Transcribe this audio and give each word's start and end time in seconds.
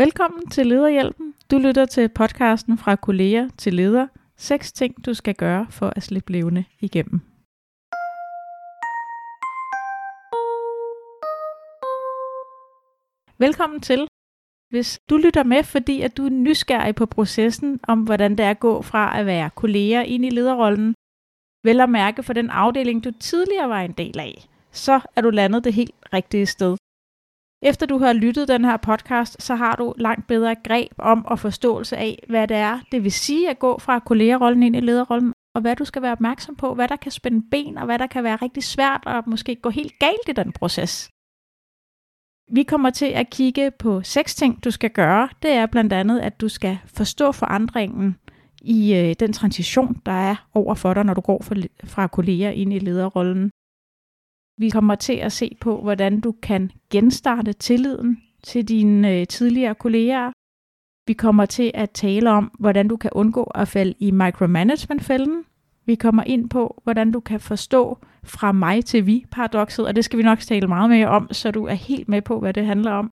Velkommen 0.00 0.50
til 0.50 0.66
Lederhjælpen. 0.66 1.34
Du 1.50 1.58
lytter 1.58 1.86
til 1.86 2.08
podcasten 2.08 2.78
fra 2.78 2.96
kolleger 2.96 3.48
til 3.58 3.74
leder. 3.74 4.06
Seks 4.36 4.72
ting, 4.72 5.06
du 5.06 5.14
skal 5.14 5.34
gøre 5.34 5.66
for 5.70 5.92
at 5.96 6.02
slippe 6.02 6.32
levende 6.32 6.64
igennem. 6.80 7.20
Velkommen 13.38 13.80
til. 13.80 14.08
Hvis 14.70 15.00
du 15.10 15.16
lytter 15.16 15.44
med, 15.44 15.62
fordi 15.64 16.00
at 16.00 16.16
du 16.16 16.24
er 16.24 16.30
nysgerrig 16.30 16.94
på 16.94 17.06
processen 17.06 17.80
om, 17.82 18.02
hvordan 18.02 18.30
det 18.30 18.44
er 18.46 18.50
at 18.50 18.60
gå 18.60 18.82
fra 18.82 19.18
at 19.18 19.26
være 19.26 19.50
kolleger 19.50 20.02
ind 20.02 20.24
i 20.24 20.30
lederrollen, 20.30 20.94
vel 21.64 21.80
at 21.80 21.90
mærke 21.90 22.22
for 22.22 22.32
den 22.32 22.50
afdeling, 22.50 23.04
du 23.04 23.10
tidligere 23.10 23.68
var 23.68 23.80
en 23.80 23.92
del 23.92 24.18
af, 24.18 24.48
så 24.72 25.00
er 25.16 25.20
du 25.20 25.30
landet 25.30 25.64
det 25.64 25.74
helt 25.74 25.94
rigtige 26.12 26.46
sted. 26.46 26.76
Efter 27.62 27.86
du 27.86 27.98
har 27.98 28.12
lyttet 28.12 28.48
den 28.48 28.64
her 28.64 28.76
podcast, 28.76 29.42
så 29.42 29.54
har 29.54 29.76
du 29.76 29.94
langt 29.98 30.26
bedre 30.26 30.54
greb 30.64 30.92
om 30.98 31.26
og 31.26 31.38
forståelse 31.38 31.96
af, 31.96 32.24
hvad 32.28 32.48
det 32.48 32.56
er, 32.56 32.80
det 32.92 33.04
vil 33.04 33.12
sige 33.12 33.50
at 33.50 33.58
gå 33.58 33.78
fra 33.78 33.98
kollegerollen 33.98 34.62
ind 34.62 34.76
i 34.76 34.80
lederrollen, 34.80 35.32
og 35.54 35.60
hvad 35.60 35.76
du 35.76 35.84
skal 35.84 36.02
være 36.02 36.12
opmærksom 36.12 36.56
på, 36.56 36.74
hvad 36.74 36.88
der 36.88 36.96
kan 36.96 37.12
spænde 37.12 37.42
ben, 37.50 37.78
og 37.78 37.84
hvad 37.84 37.98
der 37.98 38.06
kan 38.06 38.24
være 38.24 38.36
rigtig 38.36 38.62
svært 38.62 39.02
og 39.06 39.22
måske 39.26 39.56
gå 39.56 39.70
helt 39.70 39.92
galt 39.98 40.28
i 40.28 40.32
den 40.32 40.52
proces. 40.52 41.10
Vi 42.52 42.62
kommer 42.62 42.90
til 42.90 43.06
at 43.06 43.30
kigge 43.30 43.70
på 43.70 44.02
seks 44.02 44.34
ting, 44.34 44.64
du 44.64 44.70
skal 44.70 44.90
gøre. 44.90 45.28
Det 45.42 45.50
er 45.50 45.66
blandt 45.66 45.92
andet, 45.92 46.20
at 46.20 46.40
du 46.40 46.48
skal 46.48 46.78
forstå 46.86 47.32
forandringen 47.32 48.16
i 48.62 48.94
øh, 48.94 49.14
den 49.20 49.32
transition, 49.32 50.02
der 50.06 50.12
er 50.12 50.36
over 50.54 50.74
for 50.74 50.94
dig, 50.94 51.04
når 51.04 51.14
du 51.14 51.20
går 51.20 51.44
fra 51.84 52.06
kolleger 52.06 52.50
ind 52.50 52.72
i 52.72 52.78
lederrollen. 52.78 53.50
Vi 54.60 54.70
kommer 54.70 54.94
til 54.94 55.12
at 55.12 55.32
se 55.32 55.56
på, 55.60 55.82
hvordan 55.82 56.20
du 56.20 56.34
kan 56.42 56.70
genstarte 56.90 57.52
tilliden 57.52 58.18
til 58.42 58.68
dine 58.68 59.20
øh, 59.20 59.26
tidligere 59.26 59.74
kolleger. 59.74 60.32
Vi 61.06 61.12
kommer 61.12 61.46
til 61.46 61.70
at 61.74 61.90
tale 61.90 62.30
om, 62.30 62.44
hvordan 62.58 62.88
du 62.88 62.96
kan 62.96 63.10
undgå 63.14 63.42
at 63.42 63.68
falde 63.68 63.94
i 63.98 64.10
micromanagement-fælden. 64.10 65.44
Vi 65.86 65.94
kommer 65.94 66.22
ind 66.22 66.50
på, 66.50 66.80
hvordan 66.82 67.12
du 67.12 67.20
kan 67.20 67.40
forstå 67.40 67.98
fra 68.24 68.52
mig 68.52 68.84
til 68.84 69.06
vi 69.06 69.24
paradokset, 69.30 69.86
og 69.86 69.96
det 69.96 70.04
skal 70.04 70.18
vi 70.18 70.22
nok 70.22 70.38
tale 70.38 70.66
meget 70.66 70.90
mere 70.90 71.08
om, 71.08 71.28
så 71.32 71.50
du 71.50 71.64
er 71.64 71.74
helt 71.74 72.08
med 72.08 72.22
på, 72.22 72.40
hvad 72.40 72.54
det 72.54 72.66
handler 72.66 72.92
om. 72.92 73.10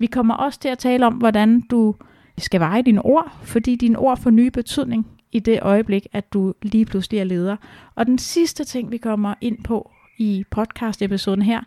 Vi 0.00 0.06
kommer 0.06 0.34
også 0.34 0.60
til 0.60 0.68
at 0.68 0.78
tale 0.78 1.06
om, 1.06 1.14
hvordan 1.14 1.60
du 1.60 1.94
skal 2.38 2.60
veje 2.60 2.82
dine 2.82 3.02
ord, 3.02 3.32
fordi 3.42 3.76
dine 3.76 3.98
ord 3.98 4.16
får 4.16 4.30
ny 4.30 4.48
betydning 4.48 5.06
i 5.32 5.38
det 5.38 5.58
øjeblik, 5.62 6.06
at 6.12 6.32
du 6.32 6.54
lige 6.62 6.84
pludselig 6.84 7.20
er 7.20 7.24
leder. 7.24 7.56
Og 7.94 8.06
den 8.06 8.18
sidste 8.18 8.64
ting, 8.64 8.90
vi 8.90 8.98
kommer 8.98 9.34
ind 9.40 9.64
på 9.64 9.90
i 10.18 10.44
podcast-episoden 10.50 11.42
her, 11.42 11.60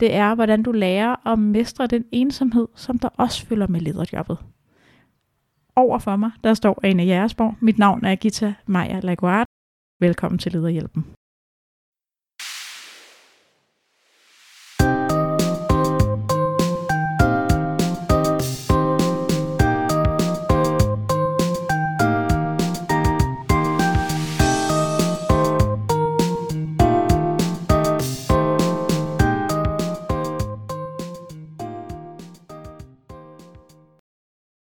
det 0.00 0.14
er, 0.14 0.34
hvordan 0.34 0.62
du 0.62 0.72
lærer 0.72 1.32
at 1.32 1.38
mestre 1.38 1.86
den 1.86 2.04
ensomhed, 2.12 2.68
som 2.74 2.98
der 2.98 3.08
også 3.08 3.46
følger 3.46 3.66
med 3.66 3.80
lederjobbet. 3.80 4.38
Over 5.76 5.98
for 5.98 6.16
mig, 6.16 6.30
der 6.44 6.54
står 6.54 6.80
Ane 6.82 7.02
Jægersborg. 7.02 7.54
Mit 7.60 7.78
navn 7.78 8.04
er 8.04 8.14
Gita 8.14 8.54
Maja 8.66 9.00
Laguard. 9.00 9.46
Velkommen 10.00 10.38
til 10.38 10.52
Lederhjælpen. 10.52 11.19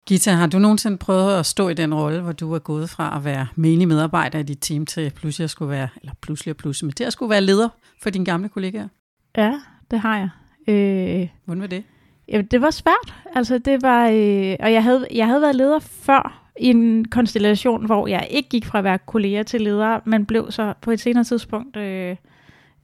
Gita, 0.09 0.31
har 0.31 0.47
du 0.47 0.59
nogensinde 0.59 0.99
prøvet 0.99 1.39
at 1.39 1.47
stå 1.47 1.69
i 1.69 1.75
den 1.75 1.95
rolle, 1.95 2.21
hvor 2.21 2.33
du 2.33 2.55
er 2.55 2.59
gået 2.59 2.91
fra 2.91 3.17
at 3.17 3.25
være 3.25 3.47
menig 3.55 3.89
medarbejder 3.89 4.39
i 4.39 4.43
dit 4.43 4.59
team 4.61 4.87
til 4.87 5.13
pludselig 5.17 5.45
at 5.45 5.51
skulle 5.51 5.71
være, 5.71 5.89
eller 6.01 6.13
pludselig 6.21 6.53
og 6.53 6.57
pludselig, 6.57 6.87
men 6.87 6.93
til 6.93 7.05
at 7.05 7.13
skulle 7.13 7.31
være 7.31 7.41
leder 7.41 7.69
for 8.03 8.11
dine 8.11 8.25
gamle 8.25 8.49
kollegaer? 8.49 8.89
Ja, 9.37 9.53
det 9.91 10.01
har 10.01 10.19
jeg. 10.19 10.29
Øh, 10.75 11.29
Hvordan 11.45 11.61
var 11.61 11.67
det? 11.67 11.85
Jamen, 12.29 12.47
det 12.47 12.61
var 12.61 12.71
svært. 12.71 13.15
Altså, 13.35 13.59
det 13.59 13.83
var, 13.83 14.09
øh, 14.09 14.57
og 14.61 14.73
jeg 14.73 14.83
havde, 14.83 15.07
jeg 15.15 15.27
havde 15.27 15.41
været 15.41 15.57
leder 15.57 15.79
før 15.79 16.51
i 16.61 16.67
en 16.67 17.05
konstellation, 17.05 17.87
hvor 17.87 18.07
jeg 18.07 18.27
ikke 18.31 18.49
gik 18.49 18.67
fra 18.67 18.79
at 18.79 18.85
være 18.85 18.99
kollega 18.99 19.43
til 19.43 19.61
leder, 19.61 20.01
men 20.05 20.27
blev 20.27 20.51
så 20.51 20.75
på 20.81 20.91
et 20.91 21.01
senere 21.01 21.25
tidspunkt, 21.25 21.77
øh, 21.77 22.17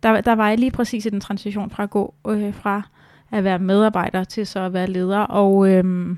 der, 0.02 0.20
der 0.20 0.32
var 0.32 0.48
jeg 0.48 0.58
lige 0.58 0.70
præcis 0.70 1.06
i 1.06 1.10
den 1.10 1.20
transition 1.20 1.70
fra 1.70 1.82
at 1.82 1.90
gå 1.90 2.14
øh, 2.28 2.54
fra 2.54 2.82
at 3.30 3.44
være 3.44 3.58
medarbejder 3.58 4.24
til 4.24 4.46
så 4.46 4.60
at 4.60 4.72
være 4.72 4.86
leder, 4.86 5.18
og 5.20 5.68
øh, 5.68 6.16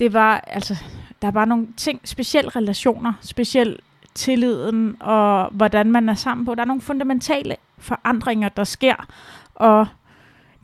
det 0.00 0.12
var, 0.12 0.44
altså, 0.46 0.76
der 1.22 1.30
var 1.30 1.44
nogle 1.44 1.68
ting, 1.76 2.00
specielt 2.04 2.56
relationer, 2.56 3.12
specielt 3.20 3.80
tilliden 4.14 4.96
og 5.00 5.50
hvordan 5.52 5.92
man 5.92 6.08
er 6.08 6.14
sammen 6.14 6.46
på. 6.46 6.54
Der 6.54 6.62
er 6.62 6.66
nogle 6.66 6.82
fundamentale 6.82 7.56
forandringer, 7.78 8.48
der 8.48 8.64
sker, 8.64 9.06
og 9.54 9.86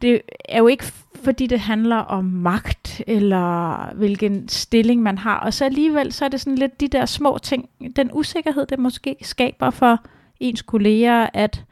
det 0.03 0.21
er 0.45 0.59
jo 0.59 0.67
ikke 0.67 0.93
fordi 1.25 1.47
det 1.47 1.61
handler 1.61 1.97
om 1.97 2.25
magt 2.25 3.03
eller 3.07 3.77
hvilken 3.95 4.49
stilling 4.49 5.03
man 5.03 5.19
har. 5.19 5.39
Og 5.39 5.55
så 5.55 5.65
alligevel 5.65 6.13
så 6.13 6.25
er 6.25 6.29
det 6.29 6.41
sådan 6.41 6.59
lidt 6.59 6.81
de 6.81 6.89
der 6.89 7.07
små 7.07 7.39
ting, 7.43 7.69
den 7.97 8.11
usikkerhed, 8.13 8.67
det 8.67 8.79
måske 8.79 9.17
skaber 9.23 9.71
for 9.71 9.99
ens 10.41 10.63
kolleger, 10.63 11.27
at 11.35 11.65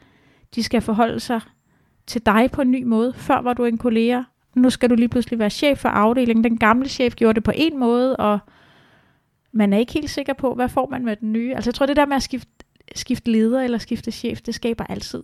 de 0.55 0.63
skal 0.63 0.81
forholde 0.81 1.19
sig 1.19 1.41
til 2.07 2.25
dig 2.25 2.49
på 2.51 2.61
en 2.61 2.71
ny 2.71 2.83
måde. 2.83 3.13
Før 3.13 3.41
var 3.41 3.53
du 3.53 3.65
en 3.65 3.77
kollega, 3.77 4.21
nu 4.55 4.69
skal 4.69 4.89
du 4.89 4.95
lige 4.95 5.09
pludselig 5.09 5.39
være 5.39 5.49
chef 5.49 5.79
for 5.79 5.89
afdelingen. 5.89 6.43
Den 6.43 6.57
gamle 6.57 6.89
chef 6.89 7.15
gjorde 7.15 7.33
det 7.33 7.43
på 7.43 7.51
en 7.55 7.79
måde, 7.79 8.15
og 8.15 8.39
man 9.51 9.73
er 9.73 9.77
ikke 9.77 9.93
helt 9.93 10.09
sikker 10.09 10.33
på, 10.33 10.55
hvad 10.55 10.69
får 10.69 10.87
man 10.91 11.05
med 11.05 11.15
den 11.15 11.33
nye. 11.33 11.55
Altså 11.55 11.69
jeg 11.69 11.75
tror, 11.75 11.85
det 11.85 11.95
der 11.95 12.05
med 12.05 12.15
at 12.15 12.23
skifte, 12.23 12.51
skifte 12.95 13.31
leder 13.31 13.61
eller 13.61 13.77
skifte 13.77 14.11
chef, 14.11 14.41
det 14.41 14.55
skaber 14.55 14.83
altid, 14.83 15.23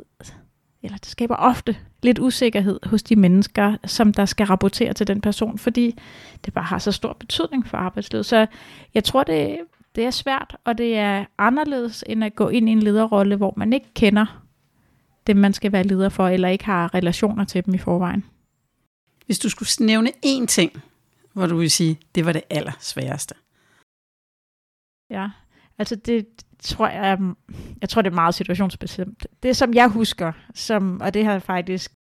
eller 0.84 0.98
det 0.98 1.10
skaber 1.10 1.36
ofte 1.36 1.76
lidt 2.04 2.20
usikkerhed 2.20 2.80
hos 2.84 3.04
de 3.04 3.16
mennesker, 3.16 3.78
som 3.86 4.14
der 4.14 4.26
skal 4.26 4.46
rapportere 4.46 4.94
til 4.94 5.08
den 5.08 5.22
person, 5.22 5.58
fordi 5.58 6.00
det 6.46 6.54
bare 6.54 6.66
har 6.66 6.78
så 6.78 6.92
stor 6.92 7.14
betydning 7.20 7.68
for 7.68 7.78
arbejdslivet. 7.78 8.26
Så 8.26 8.46
jeg 8.94 9.04
tror, 9.04 9.24
det, 9.24 9.58
det 9.96 10.06
er 10.06 10.12
svært, 10.12 10.56
og 10.66 10.78
det 10.78 10.98
er 10.98 11.26
anderledes 11.38 12.04
end 12.08 12.24
at 12.24 12.36
gå 12.36 12.50
ind 12.50 12.70
i 12.70 12.72
en 12.72 12.80
lederrolle, 12.80 13.36
hvor 13.36 13.54
man 13.58 13.74
ikke 13.74 13.94
kender 13.94 14.44
dem, 15.28 15.38
man 15.38 15.54
skal 15.54 15.72
være 15.72 15.84
leder 15.84 16.10
for, 16.10 16.28
eller 16.28 16.48
ikke 16.48 16.66
har 16.66 16.94
relationer 16.94 17.44
til 17.44 17.66
dem 17.66 17.74
i 17.74 17.78
forvejen. 17.78 18.24
Hvis 19.32 19.40
du 19.40 19.50
skulle 19.50 19.86
nævne 19.86 20.12
én 20.26 20.46
ting, 20.46 20.72
hvor 21.34 21.48
du 21.48 21.58
vil 21.58 21.72
sige, 21.72 22.00
det 22.16 22.26
var 22.26 22.32
det 22.32 22.42
allersværeste. 22.50 23.36
Ja, 25.10 25.30
altså 25.78 25.96
det 25.96 26.28
tror 26.60 26.88
jeg, 26.88 27.20
jeg 27.82 27.90
tror 27.90 28.02
det 28.02 28.10
er 28.10 28.16
meget 28.16 28.36
situationsbestemt. 28.36 29.28
Det 29.44 29.56
som 29.56 29.74
jeg 29.74 29.88
husker, 29.88 30.32
som, 30.54 31.02
og 31.02 31.14
det 31.14 31.26
har 31.26 31.40
faktisk, 31.40 31.92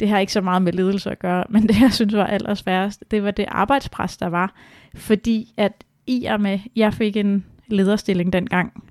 det 0.00 0.08
har 0.08 0.18
ikke 0.18 0.32
så 0.32 0.40
meget 0.40 0.62
med 0.62 0.72
ledelse 0.72 1.10
at 1.10 1.18
gøre, 1.18 1.44
men 1.48 1.68
det 1.68 1.80
jeg 1.80 1.92
synes 1.92 2.14
var 2.14 2.26
allersværest, 2.26 3.04
det 3.10 3.22
var 3.22 3.30
det 3.30 3.46
arbejdspres, 3.48 4.16
der 4.16 4.26
var. 4.26 4.54
Fordi 4.94 5.54
at 5.56 5.84
i 6.06 6.24
og 6.24 6.40
med, 6.40 6.58
jeg 6.76 6.94
fik 6.94 7.16
en 7.16 7.46
lederstilling 7.66 8.32
dengang, 8.32 8.84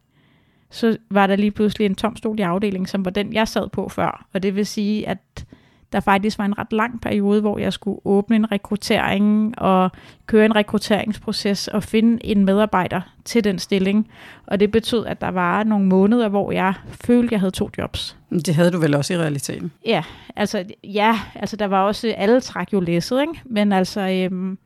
så 0.69 0.97
var 1.09 1.27
der 1.27 1.35
lige 1.35 1.51
pludselig 1.51 1.85
en 1.85 1.95
tom 1.95 2.15
stol 2.15 2.39
i 2.39 2.41
afdelingen, 2.41 2.87
som 2.87 3.05
var 3.05 3.11
den, 3.11 3.33
jeg 3.33 3.47
sad 3.47 3.69
på 3.69 3.89
før. 3.89 4.27
Og 4.33 4.43
det 4.43 4.55
vil 4.55 4.65
sige, 4.65 5.07
at 5.07 5.45
der 5.91 5.99
faktisk 5.99 6.37
var 6.37 6.45
en 6.45 6.57
ret 6.57 6.73
lang 6.73 7.01
periode, 7.01 7.41
hvor 7.41 7.57
jeg 7.57 7.73
skulle 7.73 7.99
åbne 8.05 8.35
en 8.35 8.51
rekruttering 8.51 9.59
og 9.59 9.91
køre 10.25 10.45
en 10.45 10.55
rekrutteringsproces 10.55 11.67
og 11.67 11.83
finde 11.83 12.25
en 12.25 12.45
medarbejder 12.45 13.01
til 13.25 13.43
den 13.43 13.59
stilling. 13.59 14.07
Og 14.47 14.59
det 14.59 14.71
betød, 14.71 15.05
at 15.05 15.21
der 15.21 15.31
var 15.31 15.63
nogle 15.63 15.85
måneder, 15.85 16.29
hvor 16.29 16.51
jeg 16.51 16.73
følte, 17.05 17.33
jeg 17.33 17.39
havde 17.39 17.51
to 17.51 17.69
jobs. 17.77 18.17
Det 18.45 18.55
havde 18.55 18.71
du 18.71 18.79
vel 18.79 18.95
også 18.95 19.13
i 19.13 19.17
realiteten? 19.17 19.71
Ja, 19.85 20.03
altså, 20.35 20.63
ja, 20.83 21.19
altså 21.35 21.55
der 21.55 21.65
var 21.65 21.83
også, 21.83 22.13
alle 22.17 22.41
træk 22.41 22.73
jo 22.73 22.79
læsset, 22.79 23.21
ikke? 23.21 23.41
men 23.45 23.73
altså, 23.73 24.01
øhm, 24.01 24.57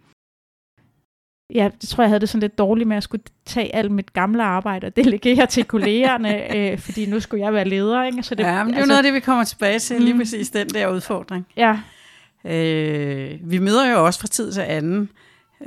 ja, 1.49 1.69
det 1.81 1.89
tror 1.89 2.03
jeg 2.03 2.09
havde 2.09 2.19
det 2.19 2.29
sådan 2.29 2.41
lidt 2.41 2.57
dårligt 2.57 2.87
med 2.87 2.97
at 2.97 3.03
skulle 3.03 3.23
tage 3.45 3.75
alt 3.75 3.91
mit 3.91 4.13
gamle 4.13 4.43
arbejde 4.43 4.87
og 4.87 4.95
delegere 4.95 5.45
til 5.45 5.65
kollegerne, 5.65 6.55
øh, 6.57 6.79
fordi 6.79 7.05
nu 7.05 7.19
skulle 7.19 7.45
jeg 7.45 7.53
være 7.53 7.67
leder. 7.67 8.03
Ikke? 8.03 8.23
Så 8.23 8.35
det, 8.35 8.43
ja, 8.43 8.63
men 8.63 8.67
det 8.67 8.73
er 8.73 8.77
altså, 8.77 8.87
noget 8.87 8.97
af 8.97 9.03
det, 9.03 9.13
vi 9.13 9.19
kommer 9.19 9.43
tilbage 9.43 9.79
til, 9.79 10.01
lige 10.01 10.13
mm. 10.13 10.19
præcis 10.19 10.49
den 10.49 10.69
der 10.69 10.87
udfordring. 10.87 11.47
Ja. 11.57 11.79
Øh, 12.45 13.39
vi 13.51 13.59
møder 13.59 13.91
jo 13.91 14.05
også 14.05 14.19
fra 14.19 14.27
tid 14.27 14.51
til 14.51 14.61
anden 14.61 15.09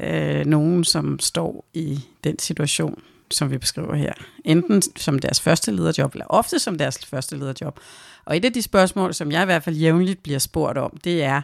øh, 0.00 0.46
nogen, 0.46 0.84
som 0.84 1.18
står 1.18 1.64
i 1.74 2.00
den 2.24 2.38
situation, 2.38 3.02
som 3.30 3.50
vi 3.50 3.58
beskriver 3.58 3.94
her. 3.94 4.12
Enten 4.44 4.82
som 4.96 5.18
deres 5.18 5.40
første 5.40 5.72
lederjob, 5.72 6.12
eller 6.12 6.26
ofte 6.28 6.58
som 6.58 6.78
deres 6.78 7.06
første 7.06 7.36
lederjob. 7.36 7.80
Og 8.24 8.36
et 8.36 8.44
af 8.44 8.52
de 8.52 8.62
spørgsmål, 8.62 9.14
som 9.14 9.32
jeg 9.32 9.42
i 9.42 9.44
hvert 9.44 9.62
fald 9.62 9.76
jævnligt 9.76 10.22
bliver 10.22 10.38
spurgt 10.38 10.78
om, 10.78 10.96
det 11.04 11.24
er, 11.24 11.42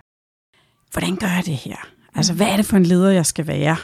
hvordan 0.92 1.16
gør 1.16 1.26
jeg 1.26 1.42
det 1.46 1.56
her? 1.56 1.76
Altså, 2.14 2.34
hvad 2.34 2.46
er 2.46 2.56
det 2.56 2.66
for 2.66 2.76
en 2.76 2.86
leder, 2.86 3.10
jeg 3.10 3.26
skal 3.26 3.46
være? 3.46 3.76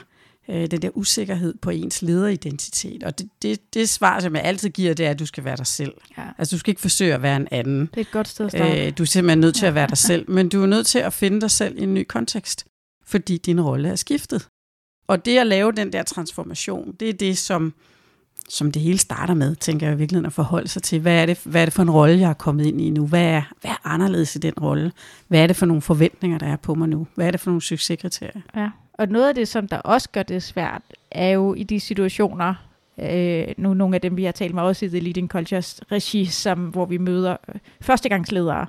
Øh, 0.51 0.71
den 0.71 0.83
der 0.83 0.91
usikkerhed 0.95 1.55
på 1.63 1.71
ens 1.71 2.03
lederidentitet. 2.03 3.03
Og 3.03 3.19
det, 3.19 3.29
det, 3.43 3.75
det 3.75 3.89
svar, 3.89 4.21
som 4.21 4.37
jeg 4.37 4.45
altid 4.45 4.69
giver, 4.69 4.95
det 4.95 5.07
er, 5.07 5.11
at 5.11 5.19
du 5.19 5.27
skal 5.27 5.45
være 5.45 5.57
dig 5.57 5.67
selv. 5.67 5.93
Ja. 6.19 6.23
Altså, 6.39 6.57
du 6.57 6.59
skal 6.59 6.71
ikke 6.71 6.81
forsøge 6.81 7.15
at 7.15 7.23
være 7.23 7.37
en 7.37 7.49
anden. 7.51 7.81
Det 7.81 7.97
er 7.97 8.01
et 8.01 8.11
godt 8.11 8.29
sted 8.29 8.47
at 8.47 8.53
starte. 8.53 8.87
Øh, 8.87 8.93
du 8.99 9.03
er 9.03 9.07
simpelthen 9.07 9.39
nødt 9.39 9.55
til 9.55 9.63
ja. 9.65 9.69
at 9.69 9.75
være 9.75 9.87
dig 9.87 9.99
selv, 9.99 10.31
men 10.31 10.49
du 10.49 10.63
er 10.63 10.67
nødt 10.67 10.87
til 10.87 10.99
at 10.99 11.13
finde 11.13 11.41
dig 11.41 11.51
selv 11.51 11.79
i 11.79 11.83
en 11.83 11.95
ny 11.95 12.05
kontekst. 12.09 12.67
fordi 13.07 13.37
din 13.39 13.61
rolle 13.61 13.89
er 13.89 13.97
skiftet. 13.97 14.49
Og 15.07 15.25
det 15.25 15.39
at 15.39 15.47
lave 15.47 15.73
den 15.73 15.93
der 15.93 16.03
transformation, 16.03 16.95
det 17.01 17.09
er 17.09 17.13
det, 17.13 17.39
som, 17.39 17.75
som 18.49 18.73
det 18.73 18.83
hele 18.83 18.99
starter 18.99 19.35
med, 19.35 19.57
tænker 19.57 19.87
jeg 19.87 19.95
i 19.95 19.99
virkeligheden 19.99 20.27
at 20.27 20.33
forholde 20.33 20.69
sig 20.69 20.83
til. 20.83 21.01
Hvad 21.01 21.23
er, 21.23 21.27
det, 21.27 21.41
hvad 21.45 21.61
er 21.61 21.65
det 21.67 21.75
for 21.75 21.83
en 21.83 21.91
rolle, 21.91 22.19
jeg 22.19 22.31
er 22.31 22.35
kommet 22.35 22.67
ind 22.67 22.81
i 22.81 22.91
nu? 22.91 23.07
Hvad 23.07 23.25
er, 23.25 23.43
hvad 23.61 23.71
er 23.71 23.87
anderledes 23.87 24.37
i 24.37 24.39
den 24.39 24.55
rolle? 24.61 24.93
Hvad 25.29 25.41
er 25.41 25.47
det 25.47 25.57
for 25.57 25.67
nogle 25.67 25.83
forventninger, 25.83 26.39
der 26.39 26.47
er 26.47 26.57
på 26.57 26.75
mig 26.75 26.89
nu? 26.89 27.07
Hvad 27.15 27.27
er 27.27 27.31
det 27.31 27.41
for 27.41 27.51
nogle 27.51 27.63
succeskriterier? 27.63 28.41
Ja, 28.57 28.71
og 28.99 29.09
noget 29.09 29.29
af 29.29 29.35
det, 29.35 29.49
som 29.49 29.69
der 29.69 29.79
også 29.79 30.09
gør 30.11 30.23
det 30.23 30.43
svært, 30.43 30.83
er 31.11 31.29
jo 31.29 31.55
i 31.55 31.63
de 31.63 31.81
situationer, 31.81 32.55
øh, 32.99 33.47
nu 33.57 33.75
nogle 33.75 33.95
af 33.95 34.01
dem, 34.01 34.17
vi 34.17 34.25
har 34.25 34.33
talt 34.33 34.55
med 34.55 34.63
også 34.63 34.85
i 34.85 34.89
The 34.89 35.01
Leading 35.01 35.29
Cultures 35.29 35.81
regi, 35.93 36.25
som, 36.25 36.59
hvor 36.59 36.87
vi 36.87 36.99
møder 36.99 37.37
øh, 37.49 37.61
førstegangsledere. 37.81 38.67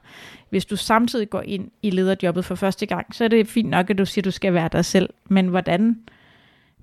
Hvis 0.49 0.65
du 0.65 0.75
samtidig 0.75 1.29
går 1.29 1.41
ind 1.41 1.71
i 1.81 1.89
lederjobbet 1.89 2.45
for 2.45 2.55
første 2.55 2.85
gang, 2.85 3.15
så 3.15 3.23
er 3.23 3.27
det 3.27 3.47
fint 3.47 3.69
nok, 3.69 3.89
at 3.89 3.97
du 3.97 4.05
siger, 4.05 4.21
at 4.21 4.25
du 4.25 4.31
skal 4.31 4.53
være 4.53 4.69
dig 4.71 4.85
selv. 4.85 5.09
Men 5.29 5.47
hvordan, 5.47 5.99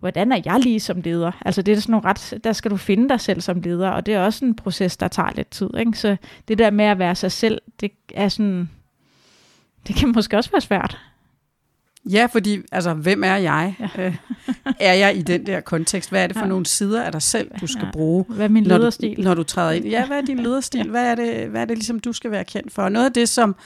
hvordan 0.00 0.32
er 0.32 0.40
jeg 0.44 0.60
lige 0.60 0.80
som 0.80 1.00
leder? 1.00 1.32
Altså 1.44 1.62
det 1.62 1.72
er 1.72 1.80
sådan 1.80 1.90
nogle 1.90 2.08
ret, 2.08 2.38
der 2.44 2.52
skal 2.52 2.70
du 2.70 2.76
finde 2.76 3.08
dig 3.08 3.20
selv 3.20 3.40
som 3.40 3.60
leder, 3.60 3.90
og 3.90 4.06
det 4.06 4.14
er 4.14 4.20
også 4.20 4.44
en 4.44 4.56
proces, 4.56 4.96
der 4.96 5.08
tager 5.08 5.30
lidt 5.36 5.50
tid. 5.50 5.70
Ikke? 5.78 5.98
Så 5.98 6.16
det 6.48 6.58
der 6.58 6.70
med 6.70 6.84
at 6.84 6.98
være 6.98 7.14
sig 7.14 7.32
selv, 7.32 7.60
det 7.80 7.92
er 8.14 8.28
sådan, 8.28 8.70
det 9.86 9.96
kan 9.96 10.12
måske 10.14 10.36
også 10.36 10.50
være 10.50 10.60
svært. 10.60 10.98
Ja, 12.10 12.26
fordi, 12.32 12.58
altså, 12.72 12.94
hvem 12.94 13.24
er 13.24 13.36
jeg? 13.36 13.74
Ja. 13.80 14.06
Øh, 14.06 14.16
er 14.80 14.92
jeg 14.92 15.16
i 15.16 15.22
den 15.22 15.46
der 15.46 15.60
kontekst? 15.60 16.10
Hvad 16.10 16.22
er 16.22 16.26
det 16.26 16.36
for 16.36 16.44
ja. 16.44 16.48
nogle 16.48 16.66
sider 16.66 17.02
af 17.02 17.12
dig 17.12 17.22
selv, 17.22 17.50
du 17.60 17.66
skal 17.66 17.84
ja. 17.84 17.90
bruge? 17.90 18.24
Hvad 18.28 18.44
er 18.44 18.48
min 18.48 18.64
lederstil? 18.64 19.08
Når 19.08 19.16
du, 19.16 19.22
når 19.22 19.34
du 19.34 19.42
træder 19.42 19.72
ind. 19.72 19.84
Ja, 19.84 20.06
hvad 20.06 20.18
er 20.18 20.22
din 20.22 20.38
lederstil? 20.46 20.78
ja. 20.84 20.90
hvad, 20.90 21.10
er 21.10 21.14
det, 21.14 21.48
hvad 21.48 21.60
er 21.60 21.64
det 21.64 21.78
ligesom, 21.78 22.00
du 22.00 22.12
skal 22.12 22.30
være 22.30 22.44
kendt 22.44 22.72
for? 22.72 22.82
Og 22.82 22.92
noget 22.92 23.06
af 23.06 23.12
det, 23.12 23.28
som, 23.28 23.56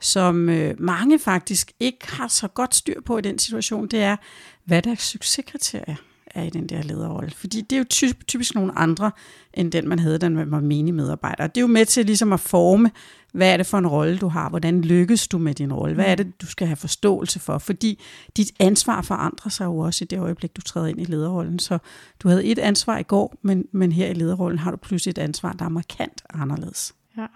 som 0.00 0.48
øh, 0.48 0.74
mange 0.78 1.18
faktisk 1.18 1.72
ikke 1.80 2.12
har 2.12 2.28
så 2.28 2.48
godt 2.48 2.74
styr 2.74 3.00
på 3.00 3.18
i 3.18 3.20
den 3.20 3.38
situation, 3.38 3.88
det 3.88 4.02
er, 4.02 4.16
hvad 4.64 4.82
der 4.82 4.90
er 4.90 4.96
succeskriterier 4.96 5.96
er 6.34 6.42
i 6.42 6.50
den 6.50 6.66
der 6.66 6.82
lederrolle. 6.82 7.30
Fordi 7.30 7.60
det 7.60 7.76
er 7.76 7.78
jo 7.78 7.84
typisk, 7.90 8.26
typisk 8.26 8.54
nogle 8.54 8.78
andre, 8.78 9.10
end 9.54 9.72
den 9.72 9.88
man 9.88 9.98
havde, 9.98 10.18
da 10.18 10.28
man 10.28 10.50
var 10.50 10.60
menig 10.60 10.94
medarbejder. 10.94 11.46
Det 11.46 11.56
er 11.56 11.60
jo 11.60 11.66
med 11.66 11.86
til 11.86 12.06
ligesom 12.06 12.32
at 12.32 12.40
forme, 12.40 12.90
hvad 13.32 13.52
er 13.52 13.56
det 13.56 13.66
for 13.66 13.78
en 13.78 13.86
rolle, 13.86 14.18
du 14.18 14.28
har? 14.28 14.48
Hvordan 14.48 14.82
lykkes 14.82 15.28
du 15.28 15.38
med 15.38 15.54
din 15.54 15.72
rolle? 15.72 15.94
Hvad 15.94 16.04
er 16.04 16.14
det, 16.14 16.40
du 16.42 16.46
skal 16.46 16.66
have 16.66 16.76
forståelse 16.76 17.40
for? 17.40 17.58
Fordi 17.58 18.02
dit 18.36 18.50
ansvar 18.60 19.02
forandrer 19.02 19.50
sig 19.50 19.64
jo 19.64 19.78
også 19.78 20.04
i 20.04 20.06
det 20.06 20.18
øjeblik, 20.18 20.56
du 20.56 20.60
træder 20.60 20.86
ind 20.86 21.00
i 21.00 21.04
lederrollen. 21.04 21.58
Så 21.58 21.78
du 22.22 22.28
havde 22.28 22.44
et 22.44 22.58
ansvar 22.58 22.98
i 22.98 23.02
går, 23.02 23.34
men, 23.42 23.64
men 23.72 23.92
her 23.92 24.06
i 24.08 24.14
lederrollen 24.14 24.58
har 24.58 24.70
du 24.70 24.76
pludselig 24.76 25.10
et 25.10 25.18
ansvar, 25.18 25.52
der 25.52 25.64
er 25.64 25.68
markant 25.68 26.22
anderledes. 26.34 26.94
Ja. 27.16 27.26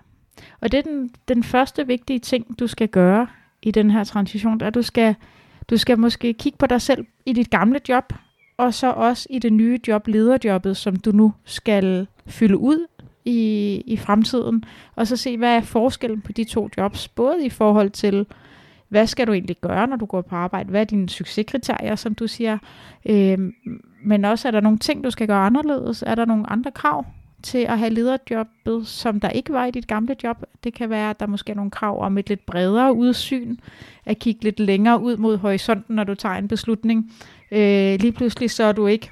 Og 0.61 0.73
det 0.73 0.79
er 0.79 0.82
den, 0.82 1.11
den 1.29 1.43
første 1.43 1.87
vigtige 1.87 2.19
ting, 2.19 2.58
du 2.58 2.67
skal 2.67 2.88
gøre 2.88 3.26
i 3.62 3.70
den 3.70 3.91
her 3.91 4.05
transition, 4.05 4.62
at 4.62 4.75
du 4.75 4.82
skal, 4.82 5.14
du 5.70 5.76
skal 5.76 5.99
måske 5.99 6.32
kigge 6.32 6.58
på 6.58 6.67
dig 6.67 6.82
selv 6.82 7.06
i 7.26 7.32
dit 7.32 7.50
gamle 7.50 7.81
job, 7.88 8.12
og 8.56 8.75
så 8.75 8.91
også 8.91 9.26
i 9.31 9.38
det 9.38 9.52
nye 9.52 9.81
job, 9.88 10.06
lederjobbet, 10.06 10.76
som 10.76 10.96
du 10.96 11.12
nu 11.12 11.32
skal 11.44 12.06
fylde 12.26 12.56
ud 12.56 12.87
i, 13.25 13.82
i 13.87 13.97
fremtiden, 13.97 14.65
og 14.97 15.06
så 15.06 15.17
se, 15.17 15.37
hvad 15.37 15.56
er 15.56 15.61
forskellen 15.61 16.21
på 16.21 16.32
de 16.32 16.44
to 16.44 16.69
jobs, 16.76 17.09
både 17.09 17.47
i 17.47 17.50
forhold 17.50 17.91
til, 17.91 18.26
hvad 18.88 19.06
skal 19.06 19.26
du 19.26 19.32
egentlig 19.32 19.56
gøre, 19.61 19.87
når 19.87 19.97
du 19.97 20.06
går 20.06 20.21
på 20.21 20.37
arbejde, 20.37 20.71
hvad 20.71 20.81
er 20.81 20.85
dine 20.85 21.09
succeskriterier, 21.09 21.97
som 21.97 22.15
du 22.15 22.26
siger, 22.26 22.59
øh, 23.06 23.38
men 24.05 24.25
også 24.25 24.49
er 24.49 24.53
der 24.53 24.61
nogle 24.61 24.79
ting, 24.79 25.05
du 25.05 25.11
skal 25.11 25.26
gøre 25.26 25.47
anderledes, 25.47 26.05
er 26.06 26.15
der 26.15 26.25
nogle 26.25 26.50
andre 26.50 26.71
krav 26.71 27.06
til 27.43 27.59
at 27.59 27.79
have 27.79 27.91
lederjobbet, 27.91 28.87
som 28.87 29.21
der 29.21 29.31
ikke 29.31 29.53
var 29.53 29.65
i 29.65 29.70
dit 29.70 29.87
gamle 29.87 30.17
job. 30.23 30.44
Det 30.65 30.75
kan 30.75 30.91
være, 30.91 31.11
at 31.11 31.20
der 31.20 31.27
måske 31.27 31.53
er 31.53 31.56
nogle 31.56 31.70
krav 31.70 32.03
om 32.03 32.19
et 32.19 32.29
lidt 32.29 32.47
bredere 32.47 32.94
udsyn, 32.94 33.56
at 34.05 34.19
kigge 34.19 34.44
lidt 34.44 34.61
længere 34.61 35.03
ud 35.03 35.17
mod 35.17 35.37
horisonten, 35.37 35.97
når 35.97 36.05
du 36.05 36.15
tager 36.15 36.35
en 36.35 36.49
beslutning. 36.49 37.12
Øh, 37.50 38.00
lige 38.00 38.12
pludselig 38.12 38.50
så 38.50 38.65
er 38.65 38.73
du 38.73 38.87
ikke 38.87 39.11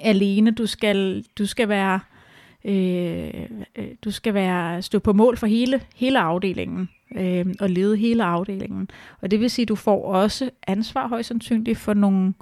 alene, 0.00 0.50
du 0.50 0.66
skal, 0.66 1.24
du 1.38 1.46
skal 1.46 1.68
være 1.68 2.00
Øh, 2.64 3.48
øh, 3.76 3.88
du 4.04 4.10
skal 4.10 4.34
være 4.34 4.82
stå 4.82 4.98
på 4.98 5.12
mål 5.12 5.36
for 5.36 5.46
hele, 5.46 5.80
hele 5.96 6.18
afdelingen 6.18 6.88
øh, 7.16 7.46
og 7.60 7.70
lede 7.70 7.96
hele 7.96 8.24
afdelingen. 8.24 8.90
Og 9.20 9.30
det 9.30 9.40
vil 9.40 9.50
sige, 9.50 9.64
at 9.64 9.68
du 9.68 9.74
får 9.74 10.04
også 10.04 10.50
ansvar 10.66 11.08
højst 11.08 11.28
sandsynligt 11.28 11.78
for 11.78 11.94
nogle 11.94 12.34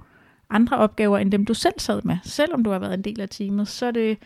andre 0.51 0.79
opgaver, 0.79 1.19
end 1.19 1.33
dem 1.33 1.45
du 1.45 1.55
selv 1.55 1.75
sad 1.79 2.03
med. 2.05 2.17
Selvom 2.25 2.65
du 2.65 2.71
har 2.71 2.79
været 2.79 2.95
en 2.95 3.03
del 3.03 3.21
af 3.21 3.29
teamet, 3.29 3.69
så 3.69 3.87
er 3.87 3.91
det 3.91 4.19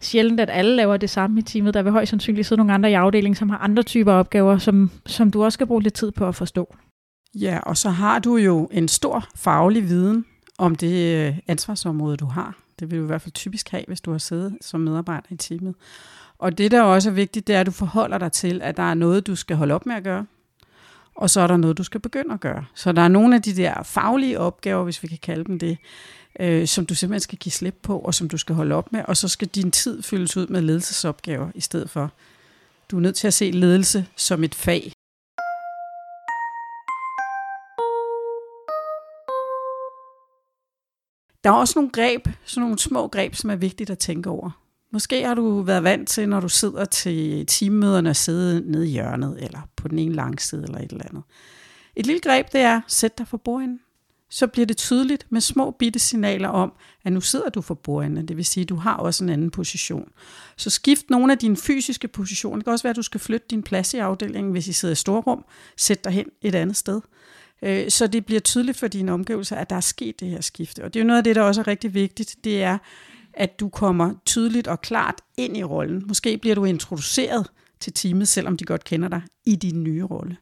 sjældent, 0.00 0.40
at 0.40 0.50
alle 0.52 0.76
laver 0.76 0.96
det 0.96 1.10
samme 1.10 1.40
i 1.40 1.42
teamet. 1.42 1.74
Der 1.74 1.82
vil 1.82 1.92
højst 1.92 2.10
sandsynligt 2.10 2.46
sidde 2.46 2.58
nogle 2.58 2.72
andre 2.72 2.90
i 2.90 2.94
afdelingen, 2.94 3.34
som 3.34 3.48
har 3.48 3.58
andre 3.58 3.82
typer 3.82 4.12
opgaver, 4.12 4.58
som, 4.58 4.90
som 5.06 5.30
du 5.30 5.44
også 5.44 5.56
skal 5.56 5.66
bruge 5.66 5.82
lidt 5.82 5.94
tid 5.94 6.10
på 6.10 6.28
at 6.28 6.34
forstå. 6.34 6.74
Ja, 7.34 7.58
og 7.62 7.76
så 7.76 7.90
har 7.90 8.18
du 8.18 8.36
jo 8.36 8.68
en 8.72 8.88
stor 8.88 9.24
faglig 9.36 9.88
viden 9.88 10.24
om 10.58 10.74
det 10.74 11.26
øh, 11.28 11.38
ansvarsområde, 11.48 12.16
du 12.16 12.26
har. 12.26 12.67
Det 12.80 12.90
vil 12.90 12.98
du 12.98 13.04
i 13.04 13.06
hvert 13.06 13.22
fald 13.22 13.32
typisk 13.32 13.68
have, 13.68 13.84
hvis 13.86 14.00
du 14.00 14.10
har 14.10 14.18
siddet 14.18 14.58
som 14.60 14.80
medarbejder 14.80 15.26
i 15.30 15.36
teamet. 15.36 15.74
Og 16.38 16.58
det, 16.58 16.70
der 16.70 16.82
også 16.82 17.08
er 17.08 17.12
vigtigt, 17.12 17.46
det 17.46 17.54
er, 17.56 17.60
at 17.60 17.66
du 17.66 17.70
forholder 17.70 18.18
dig 18.18 18.32
til, 18.32 18.60
at 18.62 18.76
der 18.76 18.82
er 18.82 18.94
noget, 18.94 19.26
du 19.26 19.36
skal 19.36 19.56
holde 19.56 19.74
op 19.74 19.86
med 19.86 19.94
at 19.94 20.04
gøre, 20.04 20.26
og 21.14 21.30
så 21.30 21.40
er 21.40 21.46
der 21.46 21.56
noget, 21.56 21.78
du 21.78 21.82
skal 21.82 22.00
begynde 22.00 22.34
at 22.34 22.40
gøre. 22.40 22.64
Så 22.74 22.92
der 22.92 23.02
er 23.02 23.08
nogle 23.08 23.36
af 23.36 23.42
de 23.42 23.56
der 23.56 23.82
faglige 23.82 24.40
opgaver, 24.40 24.84
hvis 24.84 25.02
vi 25.02 25.08
kan 25.08 25.18
kalde 25.22 25.44
dem 25.44 25.58
det, 25.58 25.78
øh, 26.40 26.66
som 26.66 26.86
du 26.86 26.94
simpelthen 26.94 27.20
skal 27.20 27.38
give 27.38 27.52
slip 27.52 27.78
på, 27.82 27.98
og 27.98 28.14
som 28.14 28.28
du 28.28 28.38
skal 28.38 28.54
holde 28.54 28.74
op 28.74 28.92
med, 28.92 29.02
og 29.04 29.16
så 29.16 29.28
skal 29.28 29.48
din 29.48 29.70
tid 29.70 30.02
fyldes 30.02 30.36
ud 30.36 30.46
med 30.46 30.60
ledelsesopgaver 30.60 31.48
i 31.54 31.60
stedet 31.60 31.90
for. 31.90 32.12
Du 32.90 32.96
er 32.96 33.00
nødt 33.00 33.16
til 33.16 33.26
at 33.26 33.34
se 33.34 33.50
ledelse 33.50 34.06
som 34.16 34.44
et 34.44 34.54
fag, 34.54 34.92
Der 41.44 41.50
er 41.50 41.54
også 41.54 41.72
nogle 41.76 41.90
greb, 41.90 42.28
sådan 42.44 42.62
nogle 42.62 42.78
små 42.78 43.08
greb, 43.08 43.34
som 43.34 43.50
er 43.50 43.56
vigtigt 43.56 43.90
at 43.90 43.98
tænke 43.98 44.30
over. 44.30 44.50
Måske 44.92 45.26
har 45.26 45.34
du 45.34 45.60
været 45.60 45.82
vant 45.82 46.08
til, 46.08 46.28
når 46.28 46.40
du 46.40 46.48
sidder 46.48 46.84
til 46.84 47.46
teammøderne, 47.46 48.10
at 48.10 48.16
sidde 48.16 48.70
nede 48.70 48.88
i 48.88 48.90
hjørnet, 48.90 49.44
eller 49.44 49.68
på 49.76 49.88
den 49.88 49.98
ene 49.98 50.14
langside, 50.14 50.62
eller 50.62 50.78
et 50.78 50.90
eller 50.90 51.04
andet. 51.10 51.22
Et 51.96 52.06
lille 52.06 52.20
greb, 52.20 52.52
det 52.52 52.60
er, 52.60 52.80
sæt 52.86 53.18
dig 53.18 53.28
for 53.28 53.36
bordenden. 53.36 53.80
Så 54.30 54.46
bliver 54.46 54.66
det 54.66 54.76
tydeligt 54.76 55.26
med 55.30 55.40
små 55.40 55.70
bitte 55.70 55.98
signaler 55.98 56.48
om, 56.48 56.72
at 57.04 57.12
nu 57.12 57.20
sidder 57.20 57.48
du 57.48 57.60
for 57.60 57.74
bordenden. 57.74 58.28
Det 58.28 58.36
vil 58.36 58.44
sige, 58.44 58.62
at 58.62 58.68
du 58.68 58.76
har 58.76 58.96
også 58.96 59.24
en 59.24 59.30
anden 59.30 59.50
position. 59.50 60.08
Så 60.56 60.70
skift 60.70 61.10
nogle 61.10 61.32
af 61.32 61.38
dine 61.38 61.56
fysiske 61.56 62.08
positioner. 62.08 62.56
Det 62.56 62.64
kan 62.64 62.72
også 62.72 62.82
være, 62.82 62.90
at 62.90 62.96
du 62.96 63.02
skal 63.02 63.20
flytte 63.20 63.46
din 63.50 63.62
plads 63.62 63.94
i 63.94 63.98
afdelingen, 63.98 64.52
hvis 64.52 64.68
I 64.68 64.72
sidder 64.72 64.92
i 64.92 64.96
storrum. 64.96 65.44
Sæt 65.76 66.04
dig 66.04 66.12
hen 66.12 66.26
et 66.42 66.54
andet 66.54 66.76
sted. 66.76 67.00
Øh, 67.62 67.90
så 67.90 68.06
det 68.06 68.26
bliver 68.26 68.40
tydeligt 68.40 68.78
for 68.78 68.88
dine 68.88 69.12
omgivelser, 69.12 69.56
at 69.56 69.70
der 69.70 69.76
er 69.76 69.80
sket 69.80 70.20
det 70.20 70.28
her 70.28 70.40
skifte. 70.40 70.84
Og 70.84 70.94
det 70.94 71.00
er 71.00 71.04
jo 71.04 71.06
noget 71.06 71.18
af 71.18 71.24
det, 71.24 71.36
der 71.36 71.42
også 71.42 71.60
er 71.60 71.66
rigtig 71.66 71.94
vigtigt, 71.94 72.36
det 72.44 72.62
er, 72.62 72.78
at 73.32 73.60
du 73.60 73.68
kommer 73.68 74.14
tydeligt 74.24 74.68
og 74.68 74.80
klart 74.80 75.14
ind 75.36 75.56
i 75.56 75.64
rollen. 75.64 76.04
Måske 76.06 76.38
bliver 76.38 76.54
du 76.54 76.64
introduceret 76.64 77.46
til 77.80 77.92
teamet, 77.92 78.28
selvom 78.28 78.56
de 78.56 78.64
godt 78.64 78.84
kender 78.84 79.08
dig, 79.08 79.22
i 79.46 79.56
din 79.56 79.84
nye 79.84 80.04
rolle. 80.04 80.36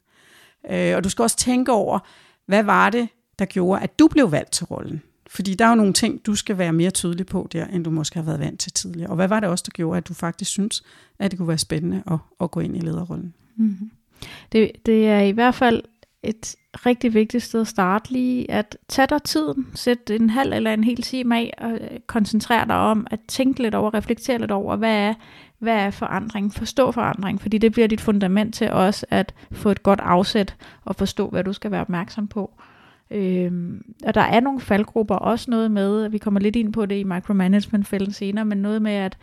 Øh, 0.70 0.96
og 0.96 1.04
du 1.04 1.08
skal 1.08 1.22
også 1.22 1.36
tænke 1.36 1.72
over, 1.72 1.98
hvad 2.46 2.62
var 2.62 2.90
det, 2.90 3.08
der 3.38 3.44
gjorde, 3.44 3.82
at 3.82 3.98
du 3.98 4.08
blev 4.08 4.32
valgt 4.32 4.52
til 4.52 4.66
rollen? 4.66 5.02
Fordi 5.26 5.54
der 5.54 5.64
er 5.64 5.68
jo 5.68 5.74
nogle 5.74 5.92
ting, 5.92 6.26
du 6.26 6.34
skal 6.34 6.58
være 6.58 6.72
mere 6.72 6.90
tydelig 6.90 7.26
på 7.26 7.48
der, 7.52 7.66
end 7.66 7.84
du 7.84 7.90
måske 7.90 8.16
har 8.16 8.22
været 8.22 8.40
vant 8.40 8.60
til 8.60 8.72
tidligere. 8.72 9.10
Og 9.10 9.16
hvad 9.16 9.28
var 9.28 9.40
det 9.40 9.48
også, 9.48 9.64
der 9.66 9.70
gjorde, 9.70 9.96
at 9.98 10.08
du 10.08 10.14
faktisk 10.14 10.50
synes, 10.50 10.82
at 11.18 11.30
det 11.30 11.38
kunne 11.38 11.48
være 11.48 11.58
spændende 11.58 12.02
at, 12.10 12.18
at 12.40 12.50
gå 12.50 12.60
ind 12.60 12.76
i 12.76 12.80
lederrollen? 12.80 13.34
Mm-hmm. 13.56 13.90
Det, 14.52 14.72
det 14.86 15.08
er 15.08 15.20
i 15.20 15.30
hvert 15.30 15.54
fald 15.54 15.82
et 16.22 16.56
rigtig 16.86 17.14
vigtigt 17.14 17.42
sted 17.42 17.60
at 17.60 17.66
starte 17.66 18.12
lige 18.12 18.50
at 18.50 18.76
tage 18.88 19.06
dig 19.06 19.22
tiden, 19.22 19.66
sæt 19.74 20.10
en 20.10 20.30
halv 20.30 20.52
eller 20.52 20.72
en 20.74 20.84
hel 20.84 21.02
time 21.02 21.36
af 21.36 21.54
og 21.58 21.72
øh, 21.72 22.00
koncentrere 22.06 22.66
dig 22.66 22.76
om 22.76 23.06
at 23.10 23.20
tænke 23.28 23.62
lidt 23.62 23.74
over, 23.74 23.94
reflektere 23.94 24.38
lidt 24.38 24.50
over, 24.50 24.76
hvad 24.76 24.96
er, 24.96 25.14
hvad 25.58 25.74
er 25.74 25.90
forandring, 25.90 26.54
forstå 26.54 26.92
forandring, 26.92 27.40
fordi 27.40 27.58
det 27.58 27.72
bliver 27.72 27.88
dit 27.88 28.00
fundament 28.00 28.54
til 28.54 28.70
også 28.70 29.06
at 29.10 29.34
få 29.52 29.70
et 29.70 29.82
godt 29.82 30.00
afsæt 30.00 30.56
og 30.84 30.96
forstå, 30.96 31.28
hvad 31.28 31.44
du 31.44 31.52
skal 31.52 31.70
være 31.70 31.80
opmærksom 31.80 32.28
på. 32.28 32.50
Øhm, 33.10 33.82
og 34.06 34.14
der 34.14 34.20
er 34.20 34.40
nogle 34.40 34.60
faldgrupper, 34.60 35.14
også 35.14 35.50
noget 35.50 35.70
med, 35.70 36.08
vi 36.08 36.18
kommer 36.18 36.40
lidt 36.40 36.56
ind 36.56 36.72
på 36.72 36.86
det 36.86 36.96
i 36.96 37.04
micromanagement-fælden 37.04 38.12
senere, 38.12 38.44
men 38.44 38.58
noget 38.58 38.82
med 38.82 38.92
at 38.92 39.18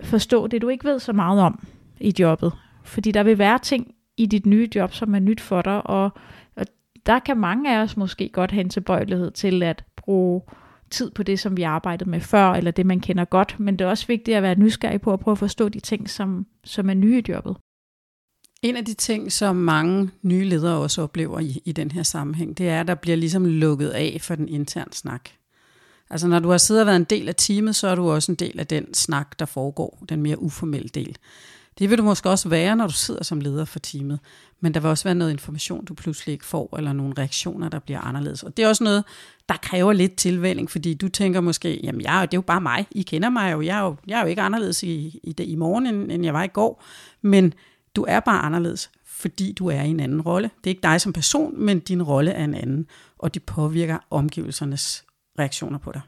forstå 0.00 0.46
det, 0.46 0.62
du 0.62 0.68
ikke 0.68 0.84
ved 0.84 0.98
så 0.98 1.12
meget 1.12 1.40
om 1.40 1.66
i 2.00 2.14
jobbet. 2.18 2.52
Fordi 2.84 3.12
der 3.12 3.22
vil 3.22 3.38
være 3.38 3.58
ting 3.58 3.94
i 4.22 4.26
dit 4.26 4.46
nye 4.46 4.68
job, 4.74 4.92
som 4.92 5.14
er 5.14 5.18
nyt 5.18 5.40
for 5.40 5.62
dig, 5.62 5.86
og, 5.86 6.10
og 6.56 6.66
der 7.06 7.18
kan 7.18 7.36
mange 7.36 7.76
af 7.76 7.82
os 7.82 7.96
måske 7.96 8.28
godt 8.28 8.50
have 8.50 8.60
en 8.60 8.70
tilbøjelighed 8.70 9.30
til 9.30 9.62
at 9.62 9.84
bruge 9.96 10.42
tid 10.90 11.10
på 11.10 11.22
det, 11.22 11.40
som 11.40 11.56
vi 11.56 11.62
arbejdede 11.62 12.10
med 12.10 12.20
før, 12.20 12.50
eller 12.50 12.70
det, 12.70 12.86
man 12.86 13.00
kender 13.00 13.24
godt, 13.24 13.60
men 13.60 13.78
det 13.78 13.84
er 13.84 13.88
også 13.88 14.06
vigtigt 14.06 14.36
at 14.36 14.42
være 14.42 14.58
nysgerrig 14.58 15.00
på 15.00 15.12
at 15.12 15.20
prøve 15.20 15.32
at 15.32 15.38
forstå 15.38 15.68
de 15.68 15.80
ting, 15.80 16.10
som, 16.10 16.46
som 16.64 16.90
er 16.90 16.94
nye 16.94 17.18
i 17.18 17.24
jobbet. 17.28 17.56
En 18.62 18.76
af 18.76 18.84
de 18.84 18.94
ting, 18.94 19.32
som 19.32 19.56
mange 19.56 20.10
nye 20.22 20.44
ledere 20.44 20.78
også 20.78 21.02
oplever 21.02 21.40
i, 21.40 21.62
i 21.64 21.72
den 21.72 21.90
her 21.90 22.02
sammenhæng, 22.02 22.58
det 22.58 22.68
er, 22.68 22.80
at 22.80 22.88
der 22.88 22.94
bliver 22.94 23.16
ligesom 23.16 23.44
lukket 23.44 23.88
af 23.88 24.18
for 24.20 24.34
den 24.34 24.48
interne 24.48 24.92
snak. 24.92 25.28
Altså 26.10 26.28
når 26.28 26.38
du 26.38 26.50
har 26.50 26.58
siddet 26.58 26.82
og 26.82 26.86
været 26.86 26.96
en 26.96 27.04
del 27.04 27.28
af 27.28 27.34
teamet, 27.34 27.76
så 27.76 27.88
er 27.88 27.94
du 27.94 28.10
også 28.10 28.32
en 28.32 28.36
del 28.36 28.60
af 28.60 28.66
den 28.66 28.94
snak, 28.94 29.38
der 29.38 29.46
foregår, 29.46 30.04
den 30.08 30.22
mere 30.22 30.42
uformelle 30.42 30.88
del. 30.88 31.16
Det 31.78 31.90
vil 31.90 31.98
du 31.98 32.02
måske 32.02 32.30
også 32.30 32.48
være, 32.48 32.76
når 32.76 32.86
du 32.86 32.92
sidder 32.92 33.24
som 33.24 33.40
leder 33.40 33.64
for 33.64 33.78
teamet. 33.78 34.20
Men 34.60 34.74
der 34.74 34.80
vil 34.80 34.90
også 34.90 35.04
være 35.04 35.14
noget 35.14 35.30
information, 35.30 35.84
du 35.84 35.94
pludselig 35.94 36.32
ikke 36.32 36.44
får, 36.44 36.76
eller 36.76 36.92
nogle 36.92 37.14
reaktioner, 37.18 37.68
der 37.68 37.78
bliver 37.78 38.00
anderledes. 38.00 38.42
Og 38.42 38.56
det 38.56 38.62
er 38.62 38.68
også 38.68 38.84
noget, 38.84 39.04
der 39.48 39.54
kræver 39.56 39.92
lidt 39.92 40.16
tilvænning, 40.16 40.70
fordi 40.70 40.94
du 40.94 41.08
tænker 41.08 41.40
måske, 41.40 41.80
jamen 41.82 42.00
jeg, 42.00 42.28
det 42.30 42.36
er 42.36 42.38
jo 42.38 42.42
bare 42.42 42.60
mig, 42.60 42.86
I 42.90 43.02
kender 43.02 43.30
mig 43.30 43.52
jo, 43.52 43.62
jeg 43.62 43.78
er 43.78 43.84
jo, 43.84 43.96
jeg 44.06 44.18
er 44.18 44.22
jo 44.22 44.28
ikke 44.28 44.42
anderledes 44.42 44.82
i, 44.82 45.20
i, 45.22 45.32
det, 45.32 45.44
i 45.48 45.54
morgen, 45.54 45.86
end, 45.86 46.12
end 46.12 46.24
jeg 46.24 46.34
var 46.34 46.42
i 46.42 46.48
går. 46.48 46.84
Men 47.22 47.54
du 47.96 48.04
er 48.08 48.20
bare 48.20 48.38
anderledes, 48.38 48.90
fordi 49.04 49.52
du 49.52 49.66
er 49.66 49.82
i 49.82 49.88
en 49.88 50.00
anden 50.00 50.20
rolle. 50.20 50.50
Det 50.64 50.66
er 50.66 50.74
ikke 50.74 50.82
dig 50.82 51.00
som 51.00 51.12
person, 51.12 51.64
men 51.64 51.80
din 51.80 52.02
rolle 52.02 52.30
er 52.30 52.44
en 52.44 52.54
anden, 52.54 52.86
og 53.18 53.34
det 53.34 53.42
påvirker 53.42 53.98
omgivelsernes 54.10 55.04
reaktioner 55.38 55.78
på 55.78 55.92
dig. 55.92 56.00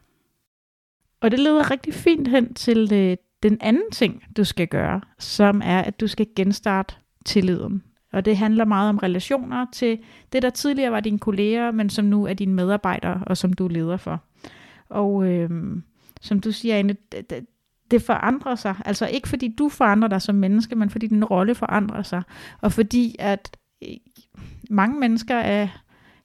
Og 1.20 1.30
det 1.30 1.38
leder 1.38 1.70
rigtig 1.70 1.94
fint 1.94 2.28
hen 2.28 2.54
til 2.54 2.92
øh, 2.92 3.16
den 3.44 3.58
anden 3.60 3.90
ting, 3.92 4.22
du 4.36 4.44
skal 4.44 4.68
gøre, 4.68 5.00
som 5.18 5.60
er, 5.64 5.80
at 5.80 6.00
du 6.00 6.06
skal 6.06 6.26
genstarte 6.36 6.94
tilliden. 7.24 7.82
Og 8.12 8.24
det 8.24 8.36
handler 8.36 8.64
meget 8.64 8.88
om 8.88 8.98
relationer 8.98 9.66
til 9.72 9.98
det, 10.32 10.42
der 10.42 10.50
tidligere 10.50 10.92
var 10.92 11.00
dine 11.00 11.18
kolleger, 11.18 11.70
men 11.70 11.90
som 11.90 12.04
nu 12.04 12.26
er 12.26 12.34
dine 12.34 12.54
medarbejdere, 12.54 13.22
og 13.26 13.36
som 13.36 13.52
du 13.52 13.64
er 13.64 13.70
leder 13.70 13.96
for. 13.96 14.24
Og 14.88 15.26
øh, 15.26 15.50
som 16.20 16.40
du 16.40 16.52
siger, 16.52 16.76
Anne, 16.76 16.96
det, 17.12 17.46
det 17.90 18.02
forandrer 18.02 18.54
sig. 18.54 18.74
Altså 18.84 19.06
ikke 19.06 19.28
fordi 19.28 19.54
du 19.58 19.68
forandrer 19.68 20.08
dig 20.08 20.22
som 20.22 20.34
menneske, 20.34 20.76
men 20.76 20.90
fordi 20.90 21.06
din 21.06 21.24
rolle 21.24 21.54
forandrer 21.54 22.02
sig. 22.02 22.22
Og 22.60 22.72
fordi 22.72 23.16
at 23.18 23.56
øh, 23.82 23.88
mange 24.70 25.00
mennesker 25.00 25.36
er 25.36 25.68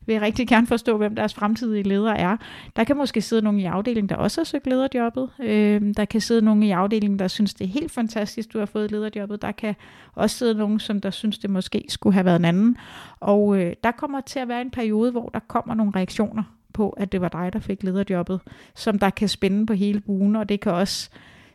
vil 0.10 0.20
rigtig 0.20 0.48
gerne 0.48 0.68
forstå, 0.68 0.98
hvem 0.98 1.16
deres 1.16 1.34
fremtidige 1.34 1.84
ledere 1.84 2.18
er. 2.18 2.38
Der 2.76 2.84
kan 2.84 2.98
måske 2.98 3.22
sidde 3.22 3.42
nogen 3.42 3.60
i 3.60 3.66
afdelingen, 3.66 4.10
der 4.10 4.16
også 4.16 4.42
har 4.42 4.46
søgt 4.46 4.68
lederjobbet. 4.68 5.30
Øh, 5.40 5.82
der 5.98 6.06
kan 6.06 6.22
sidde 6.22 6.42
nogen 6.42 6.64
i 6.64 6.72
afdelingen, 6.72 7.20
der 7.20 7.28
synes, 7.28 7.54
det 7.54 7.66
er 7.66 7.70
helt 7.70 7.92
fantastisk, 7.92 8.54
du 8.54 8.60
har 8.60 8.66
fået 8.66 8.92
lederjobbet. 8.92 9.42
Der 9.42 9.52
kan 9.52 9.76
også 10.16 10.38
sidde 10.38 10.54
nogen, 10.54 10.80
som 10.80 11.02
der 11.02 11.10
synes, 11.10 11.38
det 11.38 11.50
måske 11.50 11.86
skulle 11.90 12.14
have 12.14 12.26
været 12.26 12.40
en 12.40 12.46
anden. 12.46 12.78
Og 13.20 13.58
øh, 13.58 13.74
der 13.84 13.92
kommer 13.92 14.22
til 14.22 14.40
at 14.40 14.48
være 14.48 14.62
en 14.62 14.72
periode, 14.72 15.12
hvor 15.12 15.30
der 15.30 15.40
kommer 15.48 15.74
nogle 15.76 15.92
reaktioner 15.96 16.44
på, 16.74 16.90
at 16.90 17.12
det 17.12 17.22
var 17.22 17.30
dig, 17.30 17.54
der 17.54 17.60
fik 17.60 17.84
lederjobbet, 17.84 18.40
som 18.76 19.00
der 19.00 19.10
kan 19.10 19.30
spænde 19.30 19.66
på 19.66 19.74
hele 19.74 20.00
buen, 20.00 20.36
og 20.36 20.50
det 20.50 20.60
kan 20.60 20.72
også 20.72 21.10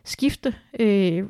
skifte, 0.05 0.55
øh, 0.79 1.23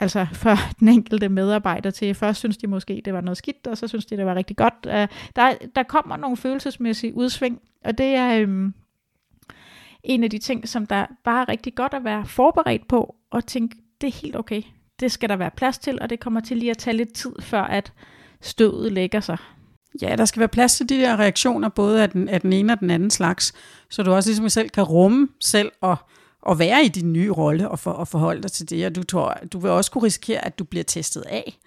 altså 0.00 0.26
for 0.32 0.54
den 0.80 0.88
enkelte 0.88 1.28
medarbejder 1.28 1.90
til, 1.90 2.14
først 2.14 2.38
synes 2.38 2.56
de 2.56 2.66
måske, 2.66 3.02
det 3.04 3.14
var 3.14 3.20
noget 3.20 3.36
skidt, 3.36 3.66
og 3.66 3.78
så 3.78 3.88
synes 3.88 4.06
de, 4.06 4.16
det 4.16 4.26
var 4.26 4.34
rigtig 4.34 4.56
godt. 4.56 4.74
Uh, 4.86 4.92
der, 5.36 5.54
der 5.74 5.82
kommer 5.82 6.16
nogle 6.16 6.36
følelsesmæssige 6.36 7.14
udsving, 7.14 7.60
og 7.84 7.98
det 7.98 8.06
er 8.06 8.38
øh, 8.38 8.72
en 10.02 10.24
af 10.24 10.30
de 10.30 10.38
ting, 10.38 10.68
som 10.68 10.86
der 10.86 11.06
bare 11.24 11.42
er 11.42 11.48
rigtig 11.48 11.74
godt 11.74 11.94
at 11.94 12.04
være 12.04 12.26
forberedt 12.26 12.88
på, 12.88 13.16
og 13.30 13.46
tænke, 13.46 13.76
det 14.00 14.06
er 14.06 14.20
helt 14.22 14.36
okay. 14.36 14.62
Det 15.00 15.12
skal 15.12 15.28
der 15.28 15.36
være 15.36 15.50
plads 15.50 15.78
til, 15.78 15.98
og 16.02 16.10
det 16.10 16.20
kommer 16.20 16.40
til 16.40 16.56
lige 16.56 16.70
at 16.70 16.78
tage 16.78 16.96
lidt 16.96 17.14
tid, 17.14 17.32
før 17.40 17.62
at 17.62 17.92
stødet 18.40 18.92
lægger 18.92 19.20
sig. 19.20 19.36
Ja, 20.02 20.16
der 20.16 20.24
skal 20.24 20.40
være 20.40 20.48
plads 20.48 20.76
til 20.76 20.88
de 20.88 21.00
der 21.00 21.16
reaktioner, 21.16 21.68
både 21.68 22.02
af 22.02 22.10
den, 22.10 22.28
af 22.28 22.40
den 22.40 22.52
ene 22.52 22.72
og 22.72 22.80
den 22.80 22.90
anden 22.90 23.10
slags, 23.10 23.52
så 23.90 24.02
du 24.02 24.12
også 24.12 24.30
ligesom 24.30 24.48
selv 24.48 24.68
kan 24.68 24.82
rumme 24.82 25.28
selv 25.40 25.72
og 25.80 25.96
at 26.50 26.58
være 26.58 26.84
i 26.84 26.88
din 26.88 27.12
nye 27.12 27.30
rolle 27.30 27.68
og, 27.68 27.78
for, 27.78 27.90
og 27.90 28.08
forholde 28.08 28.42
dig 28.42 28.52
til 28.52 28.70
det. 28.70 28.86
Og 28.86 28.94
du, 28.94 29.02
tror, 29.02 29.38
du 29.52 29.58
vil 29.58 29.70
også 29.70 29.90
kunne 29.90 30.04
risikere, 30.04 30.44
at 30.44 30.58
du 30.58 30.64
bliver 30.64 30.84
testet 30.84 31.20
af. 31.20 31.58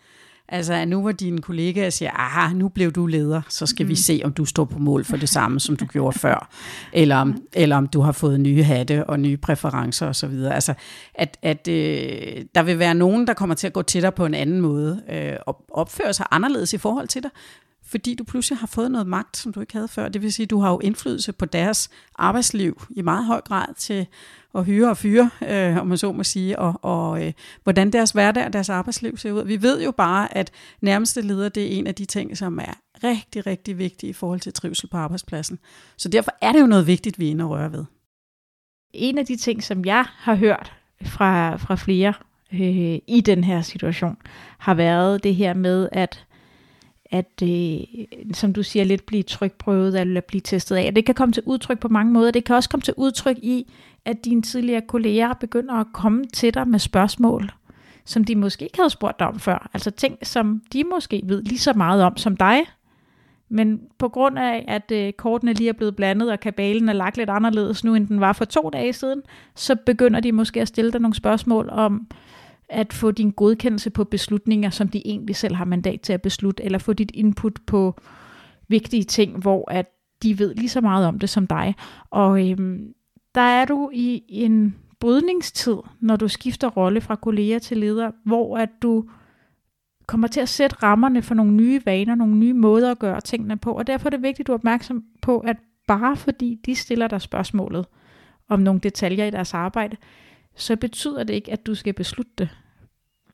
Altså, 0.48 0.86
nu 0.86 1.03
var 1.03 1.12
dine 1.12 1.41
kollegaer 1.41 1.89
siger, 1.89 2.12
aha, 2.12 2.53
nu 2.53 2.70
blev 2.70 2.91
du 2.91 3.05
leder, 3.05 3.41
så 3.50 3.65
skal 3.65 3.86
mm. 3.86 3.89
vi 3.89 3.96
se, 3.96 4.22
om 4.24 4.34
du 4.34 4.46
står 4.46 4.65
på 4.65 4.79
mål 4.79 5.05
for 5.05 5.17
det 5.17 5.29
samme, 5.29 5.60
som 5.60 5.75
du 5.75 5.86
gjorde 5.86 6.20
før. 6.20 6.50
Eller 6.94 7.15
om, 7.15 7.38
eller 7.53 7.75
om 7.75 7.88
du 7.88 8.01
har 8.01 8.12
fået 8.12 8.39
nye 8.39 8.63
hatte 8.63 9.05
og 9.10 9.20
nye 9.20 9.38
præferencer 9.38 10.08
osv. 10.08 10.34
Altså, 10.51 10.74
at, 11.13 11.38
at 11.41 11.67
øh, 11.67 12.46
der 12.55 12.63
vil 12.63 12.79
være 12.79 12.96
nogen, 12.96 13.27
der 13.27 13.34
kommer 13.34 13.55
til 13.55 13.67
at 13.67 13.74
gå 13.74 13.82
til 13.82 14.01
dig 14.01 14.13
på 14.13 14.25
en 14.25 14.34
anden 14.34 14.62
måde, 14.62 15.01
øh, 15.12 15.34
og 15.46 15.65
opføre 15.72 16.13
sig 16.13 16.25
anderledes 16.32 16.74
i 16.74 16.77
forhold 16.77 17.08
til 17.08 17.24
dig, 17.24 17.32
fordi 17.86 18.15
du 18.15 18.24
pludselig 18.24 18.60
har 18.60 18.68
fået 18.68 18.92
noget 18.92 19.08
magt, 19.08 19.38
som 19.38 19.54
du 19.54 19.60
ikke 19.60 19.74
havde 19.74 19.88
før. 19.88 20.10
Det 20.10 20.22
vil 20.22 20.34
sige, 20.34 20.44
at 20.44 20.50
du 20.50 20.60
har 20.60 20.72
jo 20.72 20.80
indflydelse 20.80 21.34
på 21.34 21.46
deres 21.46 21.89
arbejdsliv 22.15 22.84
i 22.89 23.01
meget 23.01 23.25
høj 23.25 23.42
grad 23.42 23.74
til 23.77 24.08
at 24.56 24.65
hyre 24.65 24.89
og 24.89 24.98
fyre, 24.98 25.30
øh, 25.50 25.77
om 25.77 25.88
man 25.88 25.98
så 25.98 26.12
må 26.12 26.24
sige, 26.24 26.60
og, 26.60 26.80
og 26.82 27.25
øh, 27.25 27.34
hvordan 27.63 27.92
deres 27.92 28.12
hverdag 28.12 28.46
og 28.46 28.54
deres 28.54 28.70
arbejdsliv 28.70 29.18
ser 29.18 29.32
ud. 29.32 29.46
Vi 29.46 29.62
ved 29.62 29.84
jo 29.84 29.92
bare, 29.92 30.38
at 30.38 30.51
nærmeste 30.82 31.22
leder, 31.22 31.50
det 31.50 31.63
er 31.63 31.77
en 31.77 31.88
af 31.88 31.96
de 31.96 32.06
ting, 32.06 32.38
som 32.38 32.60
er 32.60 32.74
rigtig, 33.04 33.46
rigtig 33.48 33.77
vigtige 33.77 34.10
i 34.10 34.13
forhold 34.13 34.39
til 34.39 34.54
trivsel 34.54 34.89
på 34.89 34.98
arbejdspladsen. 34.98 35.60
Så 35.98 36.10
derfor 36.10 36.32
er 36.42 36.51
det 36.51 36.62
jo 36.62 36.68
noget 36.68 36.88
vigtigt, 36.88 37.20
vi 37.20 37.27
er 37.27 37.32
inde 37.32 37.44
og 37.44 37.50
røre 37.50 37.72
ved. 37.72 37.86
En 38.94 39.18
af 39.18 39.25
de 39.25 39.36
ting, 39.36 39.63
som 39.63 39.86
jeg 39.86 40.06
har 40.08 40.36
hørt 40.36 40.74
fra, 41.06 41.56
fra 41.56 41.75
flere 41.75 42.13
øh, 42.54 43.00
i 43.08 43.24
den 43.25 43.44
her 43.44 43.62
situation, 43.62 44.18
har 44.58 44.74
været 44.74 45.24
det 45.24 45.36
her 45.36 45.54
med, 45.54 45.89
at 45.92 46.25
at, 47.12 47.42
øh, 47.44 47.78
som 48.34 48.54
du 48.54 48.64
siger, 48.64 48.84
lidt 48.84 49.06
blive 49.06 49.24
trykprøvet 49.24 50.02
eller 50.02 50.22
blive 50.22 50.42
testet 50.42 50.76
af. 50.76 50.94
det 50.96 51.06
kan 51.06 51.16
komme 51.16 51.34
til 51.34 51.44
udtryk 51.46 51.80
på 51.80 51.88
mange 51.88 52.14
måder. 52.14 52.32
Det 52.32 52.44
kan 52.44 52.56
også 52.56 52.70
komme 52.70 52.82
til 52.82 52.94
udtryk 52.98 53.38
i, 53.38 53.72
at 54.06 54.26
dine 54.26 54.42
tidligere 54.42 54.82
kolleger 54.82 55.34
begynder 55.34 55.74
at 55.74 55.88
komme 55.94 56.26
til 56.26 56.54
dig 56.54 56.68
med 56.68 56.80
spørgsmål, 56.80 57.52
som 58.06 58.24
de 58.24 58.36
måske 58.36 58.66
ikke 58.66 58.78
havde 58.78 58.90
spurgt 58.90 59.20
dig 59.20 59.28
om 59.28 59.40
før. 59.40 59.70
Altså 59.74 59.92
ting, 59.92 60.18
som 60.24 60.62
de 60.74 60.84
måske 60.84 61.22
ved 61.26 61.44
lige 61.44 61.60
så 61.60 61.74
meget 61.74 62.04
om 62.04 62.18
som 62.18 62.38
dig, 62.38 62.62
men 63.50 63.82
på 63.98 64.10
grund 64.10 64.40
af, 64.40 64.66
at 64.68 64.92
øh, 64.92 65.14
kortene 65.14 65.54
lige 65.54 65.70
er 65.70 65.74
blevet 65.74 65.96
blandet, 65.96 66.32
og 66.32 66.40
kabalen 66.40 66.90
er 66.90 66.94
lagt 66.94 67.18
lidt 67.18 67.30
anderledes 67.30 67.84
nu, 67.84 67.96
end 67.96 68.08
den 68.08 68.20
var 68.20 68.34
for 68.34 68.46
to 68.46 68.70
dage 68.74 68.94
siden, 68.94 69.22
så 69.56 69.76
begynder 69.86 70.20
de 70.20 70.32
måske 70.32 70.62
at 70.62 70.68
stille 70.68 70.92
dig 70.92 71.02
nogle 71.02 71.16
spørgsmål 71.16 71.70
om, 71.70 72.08
at 72.70 72.94
få 72.94 73.12
din 73.12 73.32
godkendelse 73.32 73.90
på 73.90 74.04
beslutninger, 74.04 74.70
som 74.70 74.88
de 74.88 75.08
egentlig 75.08 75.36
selv 75.36 75.56
har 75.56 75.66
mandat 75.66 76.02
til 76.02 76.14
at 76.14 76.22
beslutte, 76.22 76.64
eller 76.64 76.80
få 76.80 76.94
dit 76.94 77.12
input 77.14 77.60
på 77.66 78.00
vigtige 78.68 79.04
ting, 79.04 79.38
hvor 79.38 79.72
at 79.72 79.86
de 80.24 80.40
ved 80.40 80.56
lige 80.56 80.70
så 80.70 80.82
meget 80.82 81.08
om 81.08 81.20
det 81.20 81.30
som 81.30 81.48
dig. 81.48 81.76
Og 82.10 82.50
øhm, 82.50 82.94
der 83.36 83.42
er 83.42 83.66
du 83.66 83.90
i 83.94 84.24
en 84.30 84.76
brydningstid, 85.00 85.78
når 86.00 86.16
du 86.16 86.28
skifter 86.28 86.70
rolle 86.70 87.02
fra 87.02 87.16
kolleger 87.16 87.60
til 87.60 87.78
leder, 87.78 88.12
hvor 88.26 88.58
at 88.58 88.70
du 88.82 89.06
kommer 90.08 90.28
til 90.28 90.40
at 90.40 90.50
sætte 90.50 90.76
rammerne 90.84 91.22
for 91.22 91.36
nogle 91.36 91.54
nye 91.54 91.82
vaner, 91.86 92.16
nogle 92.16 92.36
nye 92.36 92.54
måder 92.54 92.92
at 92.92 93.00
gøre 93.00 93.22
tingene 93.22 93.58
på. 93.58 93.72
Og 93.72 93.88
derfor 93.88 94.06
er 94.06 94.10
det 94.10 94.22
vigtigt, 94.22 94.40
at 94.40 94.48
du 94.48 94.52
er 94.52 94.58
opmærksom 94.58 95.04
på, 95.22 95.40
at 95.40 95.58
bare 95.88 96.16
fordi 96.16 96.60
de 96.66 96.76
stiller 96.76 97.08
dig 97.08 97.22
spørgsmålet 97.22 97.86
om 98.50 98.60
nogle 98.60 98.80
detaljer 98.80 99.26
i 99.26 99.30
deres 99.30 99.54
arbejde, 99.54 99.98
så 100.56 100.76
betyder 100.76 101.24
det 101.24 101.34
ikke, 101.34 101.52
at 101.52 101.66
du 101.66 101.76
skal 101.76 101.94
beslutte 101.94 102.32
det. 102.38 102.50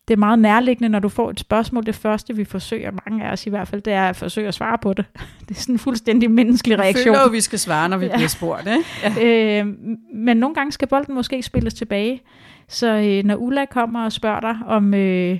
Det 0.07 0.13
er 0.13 0.17
meget 0.17 0.39
nærliggende, 0.39 0.89
når 0.89 0.99
du 0.99 1.09
får 1.09 1.29
et 1.29 1.39
spørgsmål. 1.39 1.85
Det 1.85 1.95
første, 1.95 2.35
vi 2.35 2.43
forsøger, 2.43 2.91
mange 3.05 3.25
af 3.25 3.31
os 3.31 3.47
i 3.47 3.49
hvert 3.49 3.67
fald, 3.67 3.81
det 3.81 3.93
er 3.93 4.09
at 4.09 4.15
forsøge 4.15 4.47
at 4.47 4.53
svare 4.53 4.77
på 4.77 4.93
det. 4.93 5.05
Det 5.49 5.57
er 5.57 5.61
sådan 5.61 5.75
en 5.75 5.79
fuldstændig 5.79 6.31
menneskelig 6.31 6.79
reaktion. 6.79 7.13
Vi 7.13 7.17
føler 7.17 7.31
vi 7.31 7.41
skal 7.41 7.59
svare, 7.59 7.89
når 7.89 7.97
vi 7.97 8.05
ja. 8.11 8.15
bliver 8.15 8.27
spurgt. 8.27 8.67
Ikke? 8.67 9.19
Ja. 9.21 9.59
Øh, 9.61 9.67
men 10.13 10.37
nogle 10.37 10.55
gange 10.55 10.71
skal 10.71 10.87
bolden 10.87 11.15
måske 11.15 11.43
spilles 11.43 11.73
tilbage. 11.73 12.21
Så 12.67 12.87
øh, 12.87 13.23
når 13.23 13.35
Ulla 13.35 13.65
kommer 13.65 14.05
og 14.05 14.11
spørger 14.11 14.39
dig, 14.39 14.57
om, 14.67 14.93
øh, 14.93 15.39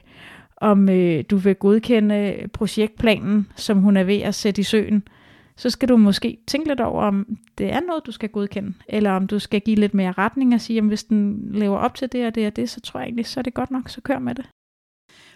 om 0.57 0.89
øh, 0.89 1.23
du 1.29 1.37
vil 1.37 1.55
godkende 1.55 2.35
projektplanen, 2.53 3.47
som 3.55 3.77
hun 3.77 3.97
er 3.97 4.03
ved 4.03 4.21
at 4.21 4.35
sætte 4.35 4.59
i 4.61 4.63
søen, 4.63 4.95
øh, 4.95 5.01
så 5.61 5.69
skal 5.69 5.89
du 5.89 5.97
måske 5.97 6.37
tænke 6.47 6.67
lidt 6.67 6.79
over, 6.79 7.03
om 7.03 7.37
det 7.57 7.73
er 7.73 7.79
noget, 7.79 8.05
du 8.05 8.11
skal 8.11 8.29
godkende, 8.29 8.73
eller 8.87 9.11
om 9.11 9.27
du 9.27 9.39
skal 9.39 9.61
give 9.61 9.75
lidt 9.75 9.93
mere 9.93 10.11
retning 10.11 10.53
og 10.53 10.61
sige, 10.61 10.77
at 10.77 10.85
hvis 10.85 11.03
den 11.03 11.49
lever 11.53 11.77
op 11.77 11.95
til 11.95 12.11
det 12.11 12.25
og 12.25 12.35
det 12.35 12.47
og 12.47 12.55
det, 12.55 12.69
så 12.69 12.79
tror 12.79 12.99
jeg 12.99 13.05
egentlig, 13.05 13.25
så 13.25 13.39
er 13.39 13.41
det 13.41 13.53
godt 13.53 13.71
nok, 13.71 13.89
så 13.89 14.01
kør 14.01 14.19
med 14.19 14.35
det. 14.35 14.45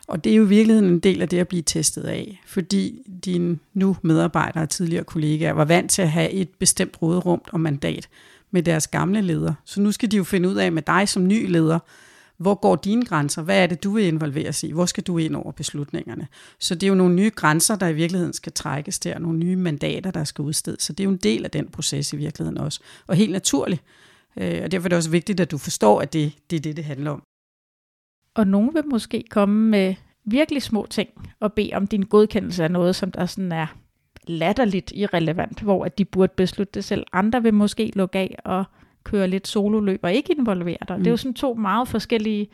Og 0.07 0.23
det 0.23 0.31
er 0.31 0.35
jo 0.35 0.45
i 0.45 0.47
virkeligheden 0.47 0.91
en 0.91 0.99
del 0.99 1.21
af 1.21 1.29
det 1.29 1.39
at 1.39 1.47
blive 1.47 1.61
testet 1.61 2.03
af, 2.03 2.41
fordi 2.45 3.01
dine 3.25 3.59
nu 3.73 3.97
medarbejdere 4.01 4.63
og 4.63 4.69
tidligere 4.69 5.03
kollegaer 5.03 5.51
var 5.53 5.65
vant 5.65 5.91
til 5.91 6.01
at 6.01 6.11
have 6.11 6.31
et 6.31 6.49
bestemt 6.59 7.01
råderum 7.01 7.41
og 7.51 7.59
mandat 7.59 8.09
med 8.51 8.63
deres 8.63 8.87
gamle 8.87 9.21
leder. 9.21 9.53
Så 9.65 9.81
nu 9.81 9.91
skal 9.91 10.11
de 10.11 10.17
jo 10.17 10.23
finde 10.23 10.49
ud 10.49 10.55
af 10.55 10.71
med 10.71 10.81
dig 10.81 11.09
som 11.09 11.27
ny 11.27 11.51
leder, 11.51 11.79
hvor 12.37 12.55
går 12.55 12.75
dine 12.75 13.05
grænser? 13.05 13.41
Hvad 13.41 13.63
er 13.63 13.67
det, 13.67 13.83
du 13.83 13.91
vil 13.91 14.03
involveres 14.03 14.63
i? 14.63 14.71
Hvor 14.71 14.85
skal 14.85 15.03
du 15.03 15.17
ind 15.17 15.35
over 15.35 15.51
beslutningerne? 15.51 16.27
Så 16.59 16.75
det 16.75 16.83
er 16.83 16.87
jo 16.87 16.95
nogle 16.95 17.15
nye 17.15 17.31
grænser, 17.35 17.75
der 17.75 17.87
i 17.87 17.93
virkeligheden 17.93 18.33
skal 18.33 18.51
trækkes 18.51 18.99
der, 18.99 19.19
nogle 19.19 19.39
nye 19.39 19.55
mandater, 19.55 20.11
der 20.11 20.23
skal 20.23 20.41
udstedes. 20.41 20.83
Så 20.83 20.93
det 20.93 20.99
er 20.99 21.05
jo 21.05 21.11
en 21.11 21.17
del 21.17 21.43
af 21.43 21.51
den 21.51 21.67
proces 21.67 22.13
i 22.13 22.15
virkeligheden 22.15 22.57
også. 22.57 22.79
Og 23.07 23.15
helt 23.15 23.31
naturligt. 23.31 23.83
Øh, 24.37 24.61
og 24.63 24.71
derfor 24.71 24.87
er 24.87 24.89
det 24.89 24.97
også 24.97 25.09
vigtigt, 25.09 25.39
at 25.39 25.51
du 25.51 25.57
forstår, 25.57 26.01
at 26.01 26.13
det, 26.13 26.33
det 26.49 26.55
er 26.55 26.61
det, 26.61 26.77
det 26.77 26.85
handler 26.85 27.11
om. 27.11 27.23
Og 28.35 28.47
nogen 28.47 28.73
vil 28.73 28.85
måske 28.85 29.23
komme 29.29 29.69
med 29.69 29.95
virkelig 30.25 30.61
små 30.61 30.87
ting 30.89 31.09
og 31.39 31.53
bede 31.53 31.71
om 31.73 31.87
din 31.87 32.01
godkendelse 32.01 32.63
af 32.63 32.71
noget, 32.71 32.95
som 32.95 33.11
der 33.11 33.25
sådan 33.25 33.51
er 33.51 33.67
latterligt 34.27 34.91
irrelevant, 34.95 35.61
hvor 35.61 35.85
at 35.85 35.97
de 35.97 36.05
burde 36.05 36.33
beslutte 36.37 36.71
det 36.73 36.85
selv. 36.85 37.05
Andre 37.13 37.43
vil 37.43 37.53
måske 37.53 37.91
lukke 37.95 38.19
af 38.19 38.35
og 38.45 38.65
køre 39.05 39.27
lidt 39.27 39.47
sololøb 39.47 39.99
og 40.03 40.13
ikke 40.13 40.35
involvere 40.37 40.77
dig. 40.87 40.97
Mm. 40.97 41.03
Det 41.03 41.07
er 41.07 41.11
jo 41.11 41.13
mm. 41.13 41.17
sådan 41.17 41.33
to 41.33 41.53
meget 41.53 41.87
forskellige 41.87 42.47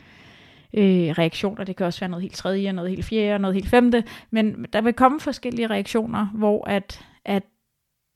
øh, 0.74 1.10
reaktioner. 1.18 1.64
Det 1.64 1.76
kan 1.76 1.86
også 1.86 2.00
være 2.00 2.10
noget 2.10 2.22
helt 2.22 2.34
tredje, 2.34 2.72
noget 2.72 2.90
helt 2.90 3.04
fjerde, 3.04 3.42
noget 3.42 3.54
helt 3.54 3.68
femte. 3.68 4.04
Men 4.30 4.66
der 4.72 4.80
vil 4.80 4.92
komme 4.92 5.20
forskellige 5.20 5.66
reaktioner, 5.66 6.26
hvor 6.26 6.68
at, 6.68 7.04
at 7.24 7.42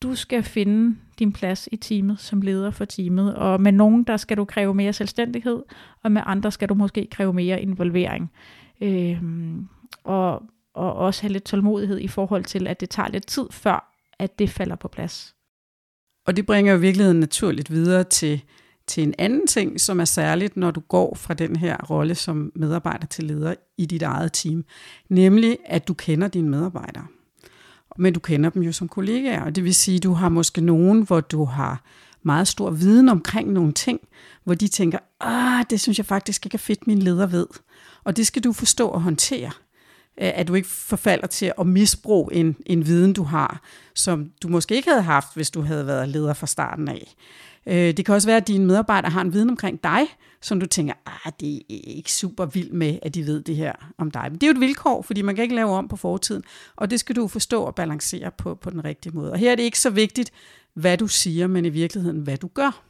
du 0.02 0.14
skal 0.14 0.42
finde 0.42 0.96
din 1.18 1.32
plads 1.32 1.68
i 1.72 1.76
teamet 1.76 2.20
som 2.20 2.40
leder 2.40 2.70
for 2.70 2.84
teamet. 2.84 3.34
Og 3.34 3.60
med 3.60 3.72
nogen, 3.72 4.04
der 4.04 4.16
skal 4.16 4.36
du 4.36 4.44
kræve 4.44 4.74
mere 4.74 4.92
selvstændighed, 4.92 5.62
og 6.02 6.12
med 6.12 6.22
andre 6.26 6.52
skal 6.52 6.68
du 6.68 6.74
måske 6.74 7.08
kræve 7.10 7.32
mere 7.32 7.62
involvering. 7.62 8.32
Øh, 8.80 9.22
og, 10.04 10.42
og 10.74 10.94
også 10.94 11.22
have 11.22 11.32
lidt 11.32 11.44
tålmodighed 11.44 12.00
i 12.00 12.08
forhold 12.08 12.44
til, 12.44 12.66
at 12.66 12.80
det 12.80 12.90
tager 12.90 13.08
lidt 13.08 13.26
tid 13.26 13.46
før, 13.50 13.92
at 14.18 14.38
det 14.38 14.50
falder 14.50 14.76
på 14.76 14.88
plads. 14.88 15.35
Og 16.26 16.36
det 16.36 16.46
bringer 16.46 16.72
jo 16.72 16.78
virkeligheden 16.78 17.20
naturligt 17.20 17.70
videre 17.70 18.04
til, 18.04 18.42
til 18.86 19.02
en 19.02 19.14
anden 19.18 19.46
ting, 19.46 19.80
som 19.80 20.00
er 20.00 20.04
særligt, 20.04 20.56
når 20.56 20.70
du 20.70 20.80
går 20.80 21.14
fra 21.14 21.34
den 21.34 21.56
her 21.56 21.76
rolle 21.90 22.14
som 22.14 22.52
medarbejder 22.54 23.06
til 23.06 23.24
leder 23.24 23.54
i 23.78 23.86
dit 23.86 24.02
eget 24.02 24.32
team. 24.32 24.64
Nemlig, 25.08 25.58
at 25.66 25.88
du 25.88 25.94
kender 25.94 26.28
dine 26.28 26.48
medarbejdere. 26.48 27.06
Men 27.98 28.12
du 28.12 28.20
kender 28.20 28.50
dem 28.50 28.62
jo 28.62 28.72
som 28.72 28.88
kollegaer, 28.88 29.42
og 29.42 29.56
det 29.56 29.64
vil 29.64 29.74
sige, 29.74 29.96
at 29.96 30.02
du 30.02 30.12
har 30.12 30.28
måske 30.28 30.60
nogen, 30.60 31.02
hvor 31.02 31.20
du 31.20 31.44
har 31.44 31.84
meget 32.22 32.48
stor 32.48 32.70
viden 32.70 33.08
omkring 33.08 33.52
nogle 33.52 33.72
ting, 33.72 34.00
hvor 34.44 34.54
de 34.54 34.68
tænker, 34.68 34.98
ah, 35.20 35.64
det 35.70 35.80
synes 35.80 35.98
jeg 35.98 36.06
faktisk 36.06 36.46
ikke 36.46 36.54
er 36.54 36.58
fedt, 36.58 36.86
min 36.86 36.98
leder 36.98 37.26
ved. 37.26 37.46
Og 38.04 38.16
det 38.16 38.26
skal 38.26 38.44
du 38.44 38.52
forstå 38.52 38.88
og 38.88 39.02
håndtere 39.02 39.50
Øh, 40.20 40.32
at 40.34 40.48
du 40.48 40.54
ikke 40.54 40.68
forfalder 40.68 41.26
til 41.26 41.52
at 41.58 41.66
misbruge 41.66 42.34
en, 42.34 42.56
en 42.66 42.86
viden, 42.86 43.12
du 43.12 43.22
har, 43.22 43.62
som 43.94 44.30
du 44.42 44.48
måske 44.48 44.74
ikke 44.74 44.88
havde 44.88 45.02
haft, 45.02 45.28
hvis 45.34 45.50
du 45.50 45.60
havde 45.60 45.86
været 45.86 46.08
leder 46.08 46.34
fra 46.34 46.46
starten 46.46 46.88
af. 46.88 47.14
Øh, 47.66 47.96
det 47.96 48.04
kan 48.04 48.14
også 48.14 48.28
være, 48.28 48.36
at 48.36 48.48
dine 48.48 48.66
medarbejdere 48.66 49.10
har 49.10 49.20
en 49.20 49.32
viden 49.32 49.50
omkring 49.50 49.82
dig, 49.84 50.00
som 50.40 50.60
du 50.60 50.66
tænker, 50.66 50.94
ah, 51.06 51.32
det 51.40 51.56
er 51.56 51.60
ikke 51.68 52.12
super 52.12 52.46
vildt 52.46 52.72
med, 52.72 52.98
at 53.02 53.14
de 53.14 53.26
ved 53.26 53.42
det 53.42 53.56
her 53.56 53.72
om 53.98 54.10
dig. 54.10 54.22
Men 54.22 54.34
det 54.34 54.42
er 54.42 54.46
jo 54.46 54.54
et 54.54 54.60
vilkår, 54.60 55.02
fordi 55.02 55.22
man 55.22 55.34
kan 55.34 55.42
ikke 55.42 55.54
lave 55.54 55.70
om 55.70 55.88
på 55.88 55.96
fortiden, 55.96 56.42
og 56.76 56.90
det 56.90 57.00
skal 57.00 57.16
du 57.16 57.28
forstå 57.28 57.62
og 57.62 57.74
balancere 57.74 58.30
på, 58.38 58.54
på 58.54 58.70
den 58.70 58.84
rigtige 58.84 59.12
måde. 59.12 59.32
Og 59.32 59.38
her 59.38 59.52
er 59.52 59.54
det 59.54 59.62
ikke 59.62 59.80
så 59.80 59.90
vigtigt, 59.90 60.32
hvad 60.74 60.98
du 60.98 61.06
siger, 61.06 61.46
men 61.46 61.64
i 61.64 61.68
virkeligheden, 61.68 62.20
hvad 62.20 62.36
du 62.36 62.48
gør. 62.54 62.82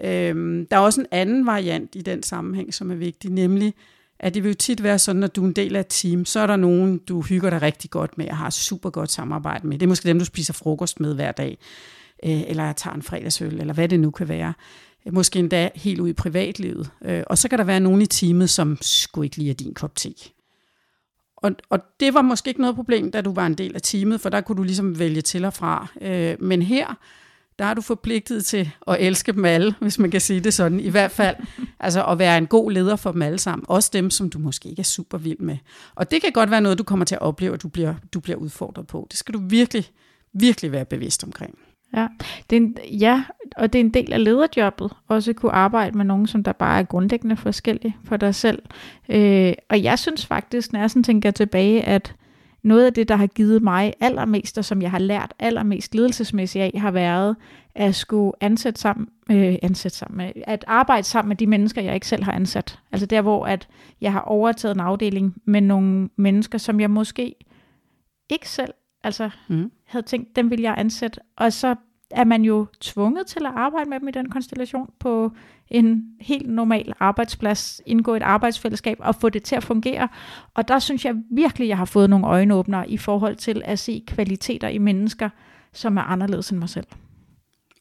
Øhm, 0.00 0.66
der 0.66 0.76
er 0.76 0.80
også 0.80 1.00
en 1.00 1.06
anden 1.10 1.46
variant 1.46 1.94
i 1.94 2.00
den 2.00 2.22
sammenhæng, 2.22 2.74
som 2.74 2.90
er 2.90 2.94
vigtig, 2.94 3.30
nemlig, 3.30 3.74
at 4.20 4.34
det 4.34 4.42
vil 4.42 4.48
jo 4.48 4.54
tit 4.54 4.82
være 4.82 4.98
sådan, 4.98 5.22
at 5.22 5.36
du 5.36 5.42
er 5.42 5.46
en 5.46 5.52
del 5.52 5.76
af 5.76 5.80
et 5.80 5.86
team, 5.88 6.24
så 6.24 6.40
er 6.40 6.46
der 6.46 6.56
nogen, 6.56 6.98
du 6.98 7.22
hygger 7.22 7.50
dig 7.50 7.62
rigtig 7.62 7.90
godt 7.90 8.18
med 8.18 8.28
og 8.28 8.36
har 8.36 8.50
super 8.50 8.90
godt 8.90 9.10
samarbejde 9.10 9.66
med. 9.66 9.78
Det 9.78 9.86
er 9.86 9.88
måske 9.88 10.08
dem, 10.08 10.18
du 10.18 10.24
spiser 10.24 10.52
frokost 10.52 11.00
med 11.00 11.14
hver 11.14 11.32
dag, 11.32 11.58
øh, 12.24 12.40
eller 12.46 12.64
jeg 12.64 12.76
tager 12.76 12.94
en 12.94 13.02
fredagsøl, 13.02 13.60
eller 13.60 13.74
hvad 13.74 13.88
det 13.88 14.00
nu 14.00 14.10
kan 14.10 14.28
være. 14.28 14.54
Måske 15.12 15.38
endda 15.38 15.70
helt 15.74 16.00
ud 16.00 16.08
i 16.08 16.12
privatlivet. 16.12 16.90
Øh, 17.04 17.22
og 17.26 17.38
så 17.38 17.48
kan 17.48 17.58
der 17.58 17.64
være 17.64 17.80
nogen 17.80 18.02
i 18.02 18.06
teamet, 18.06 18.50
som 18.50 18.78
skulle 18.80 19.26
ikke 19.26 19.36
lide 19.36 19.54
din 19.54 19.74
kop 19.74 19.96
te. 19.96 20.14
Og, 21.36 21.52
og 21.70 21.78
det 22.00 22.14
var 22.14 22.22
måske 22.22 22.48
ikke 22.48 22.60
noget 22.60 22.76
problem, 22.76 23.10
da 23.10 23.20
du 23.20 23.32
var 23.32 23.46
en 23.46 23.54
del 23.54 23.74
af 23.74 23.82
teamet, 23.82 24.20
for 24.20 24.28
der 24.28 24.40
kunne 24.40 24.56
du 24.56 24.62
ligesom 24.62 24.98
vælge 24.98 25.20
til 25.20 25.44
og 25.44 25.54
fra. 25.54 25.86
Øh, 26.00 26.36
men 26.40 26.62
her, 26.62 26.94
der 27.58 27.64
er 27.64 27.74
du 27.74 27.80
forpligtet 27.80 28.44
til 28.44 28.70
at 28.86 28.96
elske 29.00 29.32
dem 29.32 29.44
alle, 29.44 29.74
hvis 29.80 29.98
man 29.98 30.10
kan 30.10 30.20
sige 30.20 30.40
det 30.40 30.54
sådan. 30.54 30.80
I 30.80 30.88
hvert 30.88 31.10
fald 31.10 31.36
altså 31.80 32.04
at 32.04 32.18
være 32.18 32.38
en 32.38 32.46
god 32.46 32.70
leder 32.72 32.96
for 32.96 33.12
dem 33.12 33.22
alle 33.22 33.38
sammen. 33.38 33.66
Også 33.68 33.90
dem, 33.92 34.10
som 34.10 34.30
du 34.30 34.38
måske 34.38 34.68
ikke 34.68 34.80
er 34.80 34.84
super 34.84 35.18
vild 35.18 35.38
med. 35.38 35.56
Og 35.94 36.10
det 36.10 36.22
kan 36.22 36.32
godt 36.32 36.50
være 36.50 36.60
noget, 36.60 36.78
du 36.78 36.84
kommer 36.84 37.04
til 37.04 37.14
at 37.14 37.20
opleve, 37.20 37.54
at 37.54 37.62
du 37.62 37.68
bliver, 37.68 37.94
du 38.14 38.20
bliver 38.20 38.38
udfordret 38.38 38.86
på. 38.86 39.06
Det 39.10 39.18
skal 39.18 39.34
du 39.34 39.40
virkelig, 39.48 39.84
virkelig 40.32 40.72
være 40.72 40.84
bevidst 40.84 41.24
omkring. 41.24 41.58
Ja, 41.96 42.08
det 42.50 42.56
er 42.56 42.60
en, 42.60 42.76
ja, 42.90 43.24
og 43.56 43.72
det 43.72 43.78
er 43.78 43.84
en 43.84 43.94
del 43.94 44.12
af 44.12 44.24
lederjobbet, 44.24 44.92
også 45.08 45.32
kunne 45.32 45.52
arbejde 45.52 45.96
med 45.96 46.04
nogen, 46.04 46.26
som 46.26 46.44
der 46.44 46.52
bare 46.52 46.78
er 46.78 46.82
grundlæggende 46.82 47.36
forskellige 47.36 47.96
for 48.04 48.16
dig 48.16 48.34
selv. 48.34 48.62
Øh, 49.08 49.52
og 49.70 49.82
jeg 49.82 49.98
synes 49.98 50.26
faktisk, 50.26 50.72
når 50.72 50.80
jeg 50.80 50.90
sådan 50.90 51.02
tænker 51.02 51.30
tilbage, 51.30 51.82
at 51.82 52.14
noget 52.68 52.86
af 52.86 52.94
det, 52.94 53.08
der 53.08 53.16
har 53.16 53.26
givet 53.26 53.62
mig 53.62 53.94
allermest, 54.00 54.58
og 54.58 54.64
som 54.64 54.82
jeg 54.82 54.90
har 54.90 54.98
lært 54.98 55.34
allermest 55.38 55.94
ledelsesmæssigt 55.94 56.62
af, 56.62 56.80
har 56.80 56.90
været 56.90 57.36
at 57.74 57.94
skulle 57.94 58.32
ansætte 58.40 58.80
sammen, 58.80 59.08
øh, 59.30 59.56
ansætte 59.62 59.96
sammen 59.96 60.16
med, 60.16 60.32
at 60.46 60.64
arbejde 60.66 61.02
sammen 61.02 61.28
med 61.28 61.36
de 61.36 61.46
mennesker, 61.46 61.82
jeg 61.82 61.94
ikke 61.94 62.06
selv 62.06 62.24
har 62.24 62.32
ansat. 62.32 62.78
Altså 62.92 63.06
der, 63.06 63.22
hvor 63.22 63.46
at 63.46 63.68
jeg 64.00 64.12
har 64.12 64.20
overtaget 64.20 64.74
en 64.74 64.80
afdeling 64.80 65.34
med 65.44 65.60
nogle 65.60 66.08
mennesker, 66.16 66.58
som 66.58 66.80
jeg 66.80 66.90
måske 66.90 67.34
ikke 68.30 68.48
selv 68.48 68.72
altså, 69.04 69.30
mm. 69.48 69.70
havde 69.86 70.06
tænkt, 70.06 70.36
dem 70.36 70.50
vil 70.50 70.60
jeg 70.60 70.74
ansætte. 70.78 71.20
Og 71.36 71.52
så 71.52 71.74
er 72.10 72.24
man 72.24 72.42
jo 72.42 72.66
tvunget 72.80 73.26
til 73.26 73.46
at 73.46 73.52
arbejde 73.56 73.90
med 73.90 74.00
dem 74.00 74.08
i 74.08 74.10
den 74.10 74.30
konstellation 74.30 74.90
på 74.98 75.32
en 75.70 76.04
helt 76.20 76.48
normal 76.48 76.92
arbejdsplads, 77.00 77.80
indgå 77.86 78.14
et 78.14 78.22
arbejdsfællesskab 78.22 78.96
og 79.00 79.14
få 79.14 79.28
det 79.28 79.42
til 79.42 79.56
at 79.56 79.64
fungere. 79.64 80.08
Og 80.54 80.68
der 80.68 80.78
synes 80.78 81.04
jeg 81.04 81.14
virkelig, 81.30 81.68
jeg 81.68 81.76
har 81.76 81.84
fået 81.84 82.10
nogle 82.10 82.26
øjenåbnere 82.26 82.90
i 82.90 82.96
forhold 82.96 83.36
til 83.36 83.62
at 83.64 83.78
se 83.78 84.04
kvaliteter 84.06 84.68
i 84.68 84.78
mennesker, 84.78 85.28
som 85.72 85.96
er 85.96 86.02
anderledes 86.02 86.50
end 86.50 86.58
mig 86.58 86.68
selv. 86.68 86.86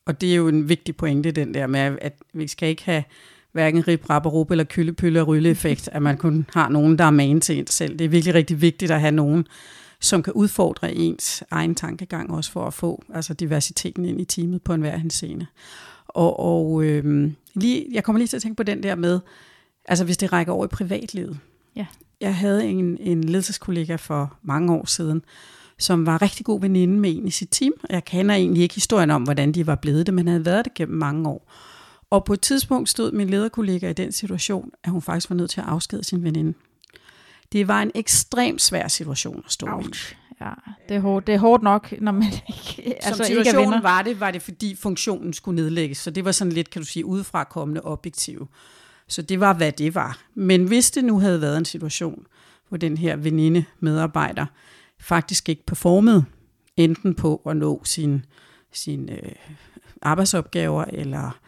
Og 0.05 0.21
det 0.21 0.31
er 0.31 0.35
jo 0.35 0.47
en 0.47 0.69
vigtig 0.69 0.95
pointe, 0.95 1.31
den 1.31 1.53
der 1.53 1.67
med, 1.67 1.97
at 2.01 2.13
vi 2.33 2.47
skal 2.47 2.69
ikke 2.69 2.85
have 2.85 3.03
hverken 3.51 3.87
rib, 3.87 4.09
rap 4.09 4.25
og 4.25 4.33
rup 4.33 4.51
eller 4.51 4.63
kyldepølle 4.63 5.21
og 5.21 5.27
rylleeffekt, 5.27 5.89
at 5.91 6.01
man 6.01 6.17
kun 6.17 6.45
har 6.53 6.69
nogen, 6.69 6.97
der 6.97 7.03
er 7.03 7.11
man 7.11 7.41
til 7.41 7.59
en 7.59 7.67
selv. 7.67 7.99
Det 7.99 8.05
er 8.05 8.09
virkelig 8.09 8.35
rigtig 8.35 8.61
vigtigt 8.61 8.91
at 8.91 9.01
have 9.01 9.11
nogen, 9.11 9.47
som 10.01 10.23
kan 10.23 10.33
udfordre 10.33 10.93
ens 10.93 11.43
egen 11.51 11.75
tankegang 11.75 12.31
også 12.31 12.51
for 12.51 12.67
at 12.67 12.73
få 12.73 13.03
altså 13.13 13.33
diversiteten 13.33 14.05
ind 14.05 14.21
i 14.21 14.25
teamet 14.25 14.61
på 14.61 14.73
enhver 14.73 14.97
henseende. 14.97 15.45
Og, 16.07 16.39
og 16.39 16.83
øh, 16.83 17.31
lige, 17.53 17.85
jeg 17.91 18.03
kommer 18.03 18.17
lige 18.17 18.27
til 18.27 18.35
at 18.35 18.41
tænke 18.41 18.55
på 18.55 18.63
den 18.63 18.83
der 18.83 18.95
med, 18.95 19.19
altså 19.85 20.05
hvis 20.05 20.17
det 20.17 20.33
rækker 20.33 20.53
over 20.53 20.65
i 20.65 20.67
privatlivet. 20.67 21.39
Ja. 21.75 21.85
Jeg 22.21 22.35
havde 22.35 22.65
en, 22.65 22.97
en 22.99 23.23
ledelseskollega 23.23 23.95
for 23.95 24.37
mange 24.43 24.73
år 24.73 24.85
siden, 24.85 25.21
som 25.79 26.05
var 26.05 26.21
rigtig 26.21 26.45
god 26.45 26.61
veninde 26.61 26.99
med 26.99 27.17
en 27.17 27.27
i 27.27 27.31
sit 27.31 27.49
team. 27.51 27.73
Jeg 27.89 28.05
kender 28.05 28.35
egentlig 28.35 28.63
ikke 28.63 28.75
historien 28.75 29.11
om, 29.11 29.23
hvordan 29.23 29.51
de 29.51 29.67
var 29.67 29.75
blevet 29.75 30.05
det, 30.05 30.13
men 30.13 30.27
havde 30.27 30.45
været 30.45 30.65
det 30.65 30.73
gennem 30.73 30.97
mange 30.97 31.29
år. 31.29 31.51
Og 32.09 32.25
på 32.25 32.33
et 32.33 32.41
tidspunkt 32.41 32.89
stod 32.89 33.11
min 33.11 33.29
lederkollega 33.29 33.89
i 33.89 33.93
den 33.93 34.11
situation, 34.11 34.71
at 34.83 34.91
hun 34.91 35.01
faktisk 35.01 35.29
var 35.29 35.35
nødt 35.35 35.49
til 35.49 35.61
at 35.61 35.67
afskede 35.67 36.03
sin 36.03 36.23
veninde. 36.23 36.53
Det 37.51 37.67
var 37.67 37.81
en 37.81 37.91
ekstremt 37.95 38.61
svær 38.61 38.87
situation 38.87 39.43
at 39.45 39.51
stå 39.51 39.67
Ouch. 39.67 40.11
i. 40.11 40.15
Ja, 40.41 40.51
det 40.89 40.95
er, 40.95 40.99
hårdt, 40.99 41.27
det 41.27 41.35
er 41.35 41.39
hårdt 41.39 41.63
nok, 41.63 41.93
når 42.01 42.11
man 42.11 42.23
ikke, 42.47 42.93
altså 42.95 43.17
Som 43.17 43.25
situationen 43.25 43.73
ikke 43.73 43.83
var 43.83 44.01
det, 44.01 44.19
var 44.19 44.31
det 44.31 44.41
fordi 44.41 44.75
funktionen 44.75 45.33
skulle 45.33 45.55
nedlægges. 45.55 45.97
Så 45.97 46.11
det 46.11 46.25
var 46.25 46.31
sådan 46.31 46.53
lidt, 46.53 46.69
kan 46.69 46.81
du 46.81 46.85
sige, 46.85 47.05
udefra 47.05 47.43
kommende 47.43 47.81
objektiv. 47.81 48.47
Så 49.07 49.21
det 49.21 49.39
var, 49.39 49.53
hvad 49.53 49.71
det 49.71 49.95
var. 49.95 50.19
Men 50.33 50.63
hvis 50.63 50.91
det 50.91 51.05
nu 51.05 51.19
havde 51.19 51.41
været 51.41 51.57
en 51.57 51.65
situation, 51.65 52.25
hvor 52.69 52.77
den 52.77 52.97
her 52.97 53.15
veninde 53.15 53.65
medarbejder 53.79 54.45
faktisk 54.99 55.49
ikke 55.49 55.65
performede, 55.65 56.25
enten 56.77 57.15
på 57.15 57.41
at 57.49 57.57
nå 57.57 57.81
sin, 57.83 58.25
sin 58.71 59.09
øh, 59.09 59.31
arbejdsopgaver, 60.01 60.83
eller, 60.83 61.39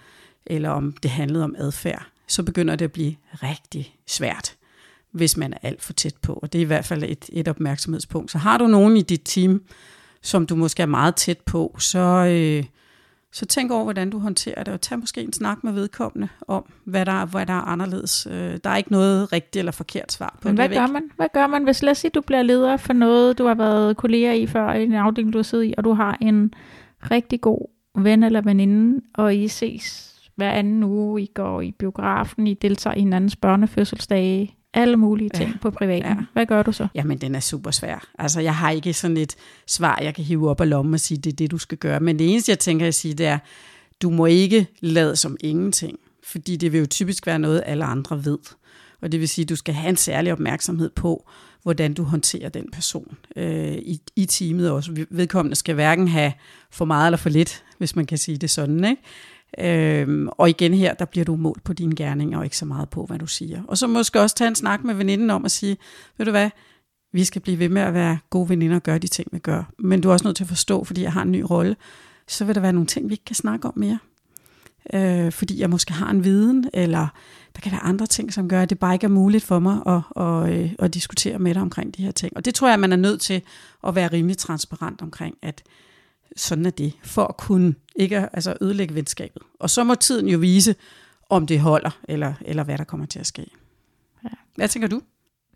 eller 0.45 0.69
om 0.69 0.91
det 0.91 1.11
handlede 1.11 1.43
om 1.43 1.55
adfærd, 1.57 2.05
så 2.27 2.43
begynder 2.43 2.75
det 2.75 2.85
at 2.85 2.91
blive 2.91 3.15
rigtig 3.33 3.95
svært 4.07 4.55
hvis 5.11 5.37
man 5.37 5.53
er 5.53 5.57
alt 5.61 5.81
for 5.81 5.93
tæt 5.93 6.15
på. 6.21 6.33
Og 6.33 6.53
det 6.53 6.59
er 6.59 6.63
i 6.63 6.65
hvert 6.65 6.85
fald 6.85 7.03
et, 7.03 7.29
et 7.33 7.47
opmærksomhedspunkt. 7.47 8.31
Så 8.31 8.37
har 8.37 8.57
du 8.57 8.67
nogen 8.67 8.97
i 8.97 9.01
dit 9.01 9.21
team, 9.25 9.61
som 10.21 10.45
du 10.45 10.55
måske 10.55 10.81
er 10.83 10.87
meget 10.87 11.15
tæt 11.15 11.39
på, 11.39 11.75
så, 11.79 11.99
øh, 11.99 12.63
så 13.31 13.45
tænk 13.45 13.71
over, 13.71 13.83
hvordan 13.83 14.09
du 14.09 14.19
håndterer 14.19 14.63
det, 14.63 14.73
og 14.73 14.81
tag 14.81 14.99
måske 14.99 15.21
en 15.21 15.33
snak 15.33 15.63
med 15.63 15.73
vedkommende 15.73 16.27
om, 16.47 16.65
hvad 16.85 17.05
der, 17.05 17.25
hvad 17.25 17.45
der 17.45 17.53
er 17.53 17.61
anderledes. 17.61 18.27
Øh, 18.31 18.57
der 18.63 18.69
er 18.69 18.77
ikke 18.77 18.91
noget 18.91 19.33
rigtigt 19.33 19.55
eller 19.55 19.71
forkert 19.71 20.11
svar 20.11 20.37
på 20.41 20.47
Men 20.47 20.55
hvad 20.55 20.69
gør 20.69 20.87
man? 20.87 21.11
Hvad 21.15 21.27
gør 21.33 21.47
man, 21.47 21.63
hvis 21.63 21.83
lad 21.83 21.91
os 21.91 21.97
sige, 21.97 22.11
du 22.11 22.21
bliver 22.21 22.41
leder 22.41 22.77
for 22.77 22.93
noget, 22.93 23.37
du 23.37 23.45
har 23.45 23.55
været 23.55 23.97
kolleger 23.97 24.33
i 24.33 24.47
før, 24.47 24.73
i 24.73 24.83
en 24.83 24.93
afdeling, 24.93 25.33
du 25.33 25.37
har 25.37 25.43
siddet 25.43 25.65
i, 25.65 25.73
og 25.77 25.83
du 25.83 25.93
har 25.93 26.17
en 26.21 26.53
rigtig 27.11 27.41
god 27.41 27.69
ven 27.97 28.23
eller 28.23 28.41
veninde, 28.41 29.01
og 29.13 29.35
I 29.35 29.47
ses 29.47 30.15
hver 30.35 30.51
anden 30.51 30.83
uge, 30.83 31.21
I 31.21 31.31
går 31.33 31.61
i 31.61 31.71
biografen, 31.71 32.47
I 32.47 32.53
deltager 32.53 32.95
i 32.95 32.99
hinandens 32.99 33.35
børnefødselsdage, 33.35 34.55
alle 34.73 34.97
mulige 34.97 35.29
ting 35.29 35.49
ja. 35.49 35.57
på 35.61 35.69
privaten. 35.69 36.11
Ja. 36.11 36.15
Hvad 36.33 36.45
gør 36.45 36.63
du 36.63 36.71
så? 36.71 36.87
Jamen, 36.95 37.17
den 37.17 37.35
er 37.35 37.39
super 37.39 37.71
svær. 37.71 38.07
Altså, 38.19 38.39
jeg 38.39 38.55
har 38.55 38.71
ikke 38.71 38.93
sådan 38.93 39.17
et 39.17 39.35
svar, 39.67 39.99
jeg 40.01 40.15
kan 40.15 40.23
hive 40.23 40.49
op 40.49 40.61
af 40.61 40.69
lommen 40.69 40.93
og 40.93 40.99
sige, 40.99 41.17
det 41.17 41.31
er 41.31 41.35
det, 41.35 41.51
du 41.51 41.57
skal 41.57 41.77
gøre. 41.77 41.99
Men 41.99 42.19
det 42.19 42.31
eneste, 42.31 42.49
jeg 42.49 42.59
tænker 42.59 42.87
at 42.87 42.95
sige, 42.95 43.13
det 43.13 43.25
er, 43.25 43.37
du 44.01 44.09
må 44.09 44.25
ikke 44.25 44.67
lade 44.81 45.15
som 45.15 45.37
ingenting. 45.39 45.99
Fordi 46.23 46.55
det 46.55 46.71
vil 46.71 46.79
jo 46.79 46.85
typisk 46.85 47.27
være 47.27 47.39
noget, 47.39 47.63
alle 47.65 47.85
andre 47.85 48.25
ved. 48.25 48.37
Og 49.01 49.11
det 49.11 49.19
vil 49.19 49.29
sige, 49.29 49.43
at 49.43 49.49
du 49.49 49.55
skal 49.55 49.73
have 49.73 49.89
en 49.89 49.95
særlig 49.95 50.31
opmærksomhed 50.31 50.89
på, 50.89 51.29
hvordan 51.63 51.93
du 51.93 52.03
håndterer 52.03 52.49
den 52.49 52.71
person 52.71 53.17
øh, 53.35 53.75
i, 53.75 54.01
i 54.15 54.25
teamet 54.25 54.71
også. 54.71 55.05
Vedkommende 55.09 55.55
skal 55.55 55.75
hverken 55.75 56.07
have 56.07 56.33
for 56.71 56.85
meget 56.85 57.07
eller 57.07 57.17
for 57.17 57.29
lidt, 57.29 57.63
hvis 57.77 57.95
man 57.95 58.05
kan 58.05 58.17
sige 58.17 58.37
det 58.37 58.49
sådan. 58.49 58.85
Ikke? 58.85 59.01
Øhm, 59.57 60.27
og 60.31 60.49
igen 60.49 60.73
her, 60.73 60.93
der 60.93 61.05
bliver 61.05 61.25
du 61.25 61.35
målt 61.35 61.63
på 61.63 61.73
dine 61.73 61.95
gerninger, 61.95 62.37
og 62.37 62.43
ikke 62.43 62.57
så 62.57 62.65
meget 62.65 62.89
på, 62.89 63.05
hvad 63.05 63.19
du 63.19 63.27
siger. 63.27 63.61
Og 63.67 63.77
så 63.77 63.87
måske 63.87 64.21
også 64.21 64.35
tage 64.35 64.47
en 64.47 64.55
snak 64.55 64.83
med 64.83 64.93
veninden 64.93 65.29
om 65.29 65.45
at 65.45 65.51
sige, 65.51 65.77
ved 66.17 66.25
du 66.25 66.31
hvad, 66.31 66.49
vi 67.11 67.23
skal 67.23 67.41
blive 67.41 67.59
ved 67.59 67.69
med 67.69 67.81
at 67.81 67.93
være 67.93 68.17
gode 68.29 68.49
veninder 68.49 68.75
og 68.75 68.83
gøre 68.83 68.97
de 68.97 69.07
ting, 69.07 69.27
vi 69.31 69.39
gør. 69.39 69.63
Men 69.79 70.01
du 70.01 70.09
er 70.09 70.13
også 70.13 70.27
nødt 70.27 70.37
til 70.37 70.43
at 70.43 70.47
forstå, 70.47 70.83
fordi 70.83 71.01
jeg 71.01 71.13
har 71.13 71.21
en 71.21 71.31
ny 71.31 71.45
rolle, 71.49 71.75
så 72.27 72.45
vil 72.45 72.55
der 72.55 72.61
være 72.61 72.73
nogle 72.73 72.87
ting, 72.87 73.09
vi 73.09 73.13
ikke 73.13 73.25
kan 73.25 73.35
snakke 73.35 73.67
om 73.67 73.73
mere. 73.75 73.99
Øh, 74.93 75.31
fordi 75.31 75.59
jeg 75.59 75.69
måske 75.69 75.93
har 75.93 76.09
en 76.09 76.23
viden, 76.23 76.69
eller 76.73 77.07
der 77.55 77.61
kan 77.61 77.71
være 77.71 77.83
andre 77.83 78.05
ting, 78.05 78.33
som 78.33 78.49
gør, 78.49 78.61
at 78.61 78.69
det 78.69 78.79
bare 78.79 78.93
ikke 78.93 79.05
er 79.05 79.09
muligt 79.09 79.43
for 79.43 79.59
mig 79.59 79.79
at, 79.85 80.01
at, 80.23 80.49
at, 80.49 80.75
at 80.79 80.93
diskutere 80.93 81.39
med 81.39 81.53
dig 81.53 81.61
omkring 81.61 81.97
de 81.97 82.03
her 82.03 82.11
ting. 82.11 82.37
Og 82.37 82.45
det 82.45 82.55
tror 82.55 82.69
jeg, 82.69 82.79
man 82.79 82.91
er 82.91 82.97
nødt 82.97 83.21
til 83.21 83.41
at 83.87 83.95
være 83.95 84.07
rimelig 84.07 84.37
transparent 84.37 85.01
omkring, 85.01 85.35
at 85.41 85.63
sådan 86.35 86.65
er 86.65 86.69
det, 86.69 86.93
for 87.03 87.23
at 87.23 87.37
kunne 87.37 87.75
ikke 87.95 88.29
altså 88.33 88.57
ødelægge 88.61 88.95
venskabet. 88.95 89.41
Og 89.59 89.69
så 89.69 89.83
må 89.83 89.95
tiden 89.95 90.27
jo 90.27 90.39
vise, 90.39 90.75
om 91.29 91.47
det 91.47 91.59
holder, 91.59 91.99
eller, 92.07 92.33
eller 92.41 92.63
hvad 92.63 92.77
der 92.77 92.83
kommer 92.83 93.05
til 93.05 93.19
at 93.19 93.27
ske. 93.27 93.45
Ja. 94.23 94.29
Hvad 94.55 94.67
tænker 94.67 94.87
du? 94.87 95.01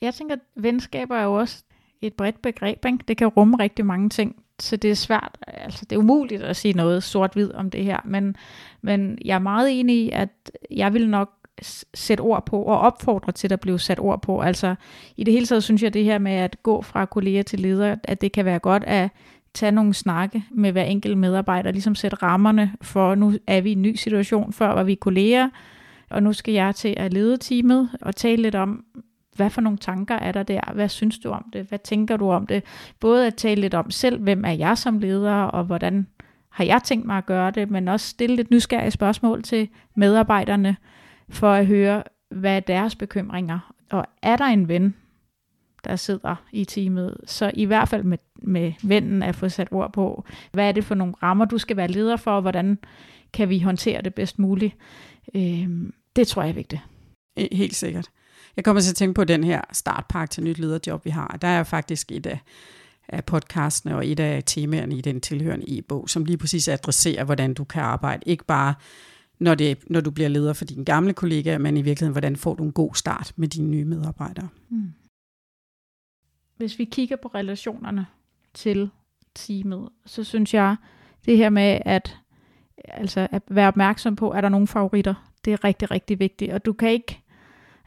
Jeg 0.01 0.13
tænker, 0.13 0.35
at 0.35 0.41
venskaber 0.55 1.15
er 1.15 1.23
jo 1.23 1.33
også 1.33 1.63
et 2.01 2.13
bredt 2.13 2.41
begreb. 2.41 2.85
Ikke? 2.85 2.99
Det 3.07 3.17
kan 3.17 3.27
rumme 3.27 3.57
rigtig 3.59 3.85
mange 3.85 4.09
ting, 4.09 4.35
så 4.59 4.75
det 4.75 4.91
er 4.91 4.95
svært, 4.95 5.37
altså 5.47 5.85
det 5.85 5.95
er 5.95 5.99
umuligt 5.99 6.43
at 6.43 6.55
sige 6.55 6.73
noget 6.73 7.03
sort-hvid 7.03 7.53
om 7.53 7.69
det 7.69 7.83
her, 7.83 7.99
men, 8.05 8.35
men 8.81 9.17
jeg 9.25 9.35
er 9.35 9.39
meget 9.39 9.79
enig 9.79 9.95
i, 9.95 10.09
at 10.09 10.51
jeg 10.71 10.93
vil 10.93 11.09
nok 11.09 11.29
sætte 11.93 12.21
ord 12.21 12.45
på 12.45 12.63
og 12.63 12.79
opfordre 12.79 13.31
til, 13.31 13.47
at 13.47 13.49
der 13.49 13.55
bliver 13.55 13.77
sat 13.77 13.99
ord 13.99 14.21
på. 14.21 14.41
Altså 14.41 14.75
i 15.17 15.23
det 15.23 15.33
hele 15.33 15.45
taget 15.45 15.63
synes 15.63 15.81
jeg, 15.81 15.87
at 15.87 15.93
det 15.93 16.03
her 16.03 16.17
med 16.17 16.31
at 16.31 16.63
gå 16.63 16.81
fra 16.81 17.05
kolleger 17.05 17.43
til 17.43 17.59
leder, 17.59 17.95
at 18.03 18.21
det 18.21 18.31
kan 18.31 18.45
være 18.45 18.59
godt 18.59 18.83
at 18.83 19.09
tage 19.53 19.71
nogle 19.71 19.93
snakke 19.93 20.43
med 20.51 20.71
hver 20.71 20.83
enkelt 20.83 21.17
medarbejder, 21.17 21.71
ligesom 21.71 21.95
sætte 21.95 22.17
rammerne 22.17 22.73
for, 22.81 23.15
nu 23.15 23.33
er 23.47 23.61
vi 23.61 23.69
i 23.69 23.73
en 23.73 23.81
ny 23.81 23.95
situation, 23.95 24.53
før 24.53 24.73
var 24.73 24.83
vi 24.83 24.95
kolleger, 24.95 25.49
og 26.09 26.23
nu 26.23 26.33
skal 26.33 26.53
jeg 26.53 26.75
til 26.75 26.93
at 26.97 27.13
lede 27.13 27.37
teamet 27.37 27.89
og 28.01 28.15
tale 28.15 28.41
lidt 28.41 28.55
om, 28.55 28.85
hvad 29.35 29.49
for 29.49 29.61
nogle 29.61 29.77
tanker 29.77 30.15
er 30.15 30.31
der 30.31 30.43
der? 30.43 30.73
Hvad 30.73 30.89
synes 30.89 31.19
du 31.19 31.29
om 31.29 31.45
det? 31.53 31.65
Hvad 31.65 31.79
tænker 31.79 32.17
du 32.17 32.31
om 32.31 32.47
det? 32.47 32.63
Både 32.99 33.27
at 33.27 33.35
tale 33.35 33.61
lidt 33.61 33.73
om 33.73 33.91
selv, 33.91 34.21
hvem 34.21 34.45
er 34.45 34.51
jeg 34.51 34.77
som 34.77 34.99
leder, 34.99 35.33
og 35.33 35.63
hvordan 35.63 36.07
har 36.49 36.63
jeg 36.63 36.83
tænkt 36.83 37.05
mig 37.05 37.17
at 37.17 37.25
gøre 37.25 37.51
det, 37.51 37.71
men 37.71 37.87
også 37.87 38.07
stille 38.07 38.35
lidt 38.35 38.51
nysgerrige 38.51 38.91
spørgsmål 38.91 39.43
til 39.43 39.69
medarbejderne, 39.95 40.75
for 41.29 41.51
at 41.51 41.67
høre, 41.67 42.03
hvad 42.31 42.55
er 42.55 42.59
deres 42.59 42.95
bekymringer. 42.95 43.73
Og 43.91 44.05
er 44.21 44.35
der 44.35 44.45
en 44.45 44.67
ven, 44.67 44.95
der 45.83 45.95
sidder 45.95 46.35
i 46.51 46.65
teamet, 46.65 47.17
så 47.25 47.51
i 47.53 47.65
hvert 47.65 47.89
fald 47.89 48.03
med, 48.03 48.17
med 48.35 48.73
vennen 48.83 49.23
at 49.23 49.35
få 49.35 49.49
sat 49.49 49.67
ord 49.71 49.93
på, 49.93 50.25
hvad 50.51 50.67
er 50.67 50.71
det 50.71 50.85
for 50.85 50.95
nogle 50.95 51.13
rammer, 51.23 51.45
du 51.45 51.57
skal 51.57 51.77
være 51.77 51.87
leder 51.87 52.15
for, 52.15 52.31
og 52.31 52.41
hvordan 52.41 52.77
kan 53.33 53.49
vi 53.49 53.59
håndtere 53.59 54.01
det 54.01 54.13
bedst 54.13 54.39
muligt. 54.39 54.75
Øh, 55.35 55.67
det 56.15 56.27
tror 56.27 56.41
jeg 56.41 56.49
er 56.49 56.53
vigtigt. 56.53 56.81
Helt 57.51 57.75
sikkert. 57.75 58.09
Jeg 58.55 58.65
kommer 58.65 58.81
til 58.81 58.91
at 58.91 58.95
tænke 58.95 59.13
på 59.13 59.23
den 59.23 59.43
her 59.43 59.61
startpakke 59.71 60.31
til 60.31 60.43
nyt 60.43 60.59
lederjob, 60.59 61.05
vi 61.05 61.09
har. 61.09 61.37
Der 61.41 61.47
er 61.47 61.63
faktisk 61.63 62.11
et 62.11 62.25
af, 62.25 62.39
af 63.07 63.25
podcastene 63.25 63.95
og 63.95 64.07
et 64.07 64.19
af 64.19 64.43
temaerne 64.45 64.97
i 64.97 65.01
den 65.01 65.21
tilhørende 65.21 65.77
e-bog, 65.77 66.09
som 66.09 66.25
lige 66.25 66.37
præcis 66.37 66.67
adresserer, 66.67 67.23
hvordan 67.23 67.53
du 67.53 67.63
kan 67.63 67.81
arbejde. 67.81 68.23
Ikke 68.25 68.45
bare 68.45 68.73
når, 69.39 69.55
det, 69.55 69.77
når 69.89 70.01
du 70.01 70.11
bliver 70.11 70.29
leder 70.29 70.53
for 70.53 70.65
dine 70.65 70.85
gamle 70.85 71.13
kollegaer, 71.13 71.57
men 71.57 71.77
i 71.77 71.81
virkeligheden, 71.81 72.13
hvordan 72.13 72.35
får 72.35 72.55
du 72.55 72.63
en 72.63 72.71
god 72.71 72.95
start 72.95 73.33
med 73.35 73.47
dine 73.47 73.67
nye 73.67 73.85
medarbejdere. 73.85 74.47
Mm. 74.69 74.93
Hvis 76.63 76.79
vi 76.79 76.83
kigger 76.83 77.15
på 77.15 77.27
relationerne 77.27 78.05
til 78.53 78.89
teamet, 79.35 79.89
så 80.05 80.23
synes 80.23 80.53
jeg, 80.53 80.75
det 81.25 81.37
her 81.37 81.49
med 81.49 81.79
at, 81.85 82.17
altså 82.77 83.27
at 83.31 83.43
være 83.49 83.67
opmærksom 83.67 84.15
på, 84.15 84.31
er 84.31 84.41
der 84.41 84.49
nogle 84.49 84.67
favoritter, 84.67 85.13
det 85.45 85.53
er 85.53 85.63
rigtig, 85.63 85.91
rigtig 85.91 86.19
vigtigt. 86.19 86.53
Og 86.53 86.65
du 86.65 86.73
kan 86.73 86.89
ikke 86.89 87.19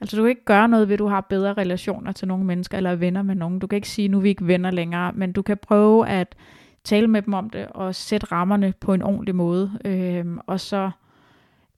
Altså 0.01 0.17
du 0.17 0.23
kan 0.23 0.31
ikke 0.31 0.45
gøre 0.45 0.69
noget 0.69 0.89
ved, 0.89 0.95
at 0.95 0.99
du 0.99 1.07
har 1.07 1.21
bedre 1.21 1.53
relationer 1.53 2.13
til 2.13 2.29
nogle 2.29 2.45
mennesker, 2.45 2.77
eller 2.77 2.91
er 2.91 2.97
venner 2.97 3.23
med 3.23 3.35
nogen. 3.35 3.59
Du 3.59 3.67
kan 3.67 3.77
ikke 3.77 3.89
sige, 3.89 4.09
nu 4.09 4.17
er 4.17 4.23
vi 4.23 4.29
ikke 4.29 4.47
venner 4.47 4.71
længere, 4.71 5.13
men 5.13 5.33
du 5.33 5.43
kan 5.43 5.57
prøve 5.57 6.09
at 6.09 6.37
tale 6.85 7.07
med 7.07 7.23
dem 7.23 7.35
om 7.35 7.51
det, 7.51 7.67
og 7.67 7.95
sætte 7.95 8.27
rammerne 8.33 8.75
på 8.81 8.95
en 8.95 9.03
ordentlig 9.03 9.35
måde. 9.35 9.79
Øhm, 9.85 10.39
og 10.47 10.61
så 10.61 10.91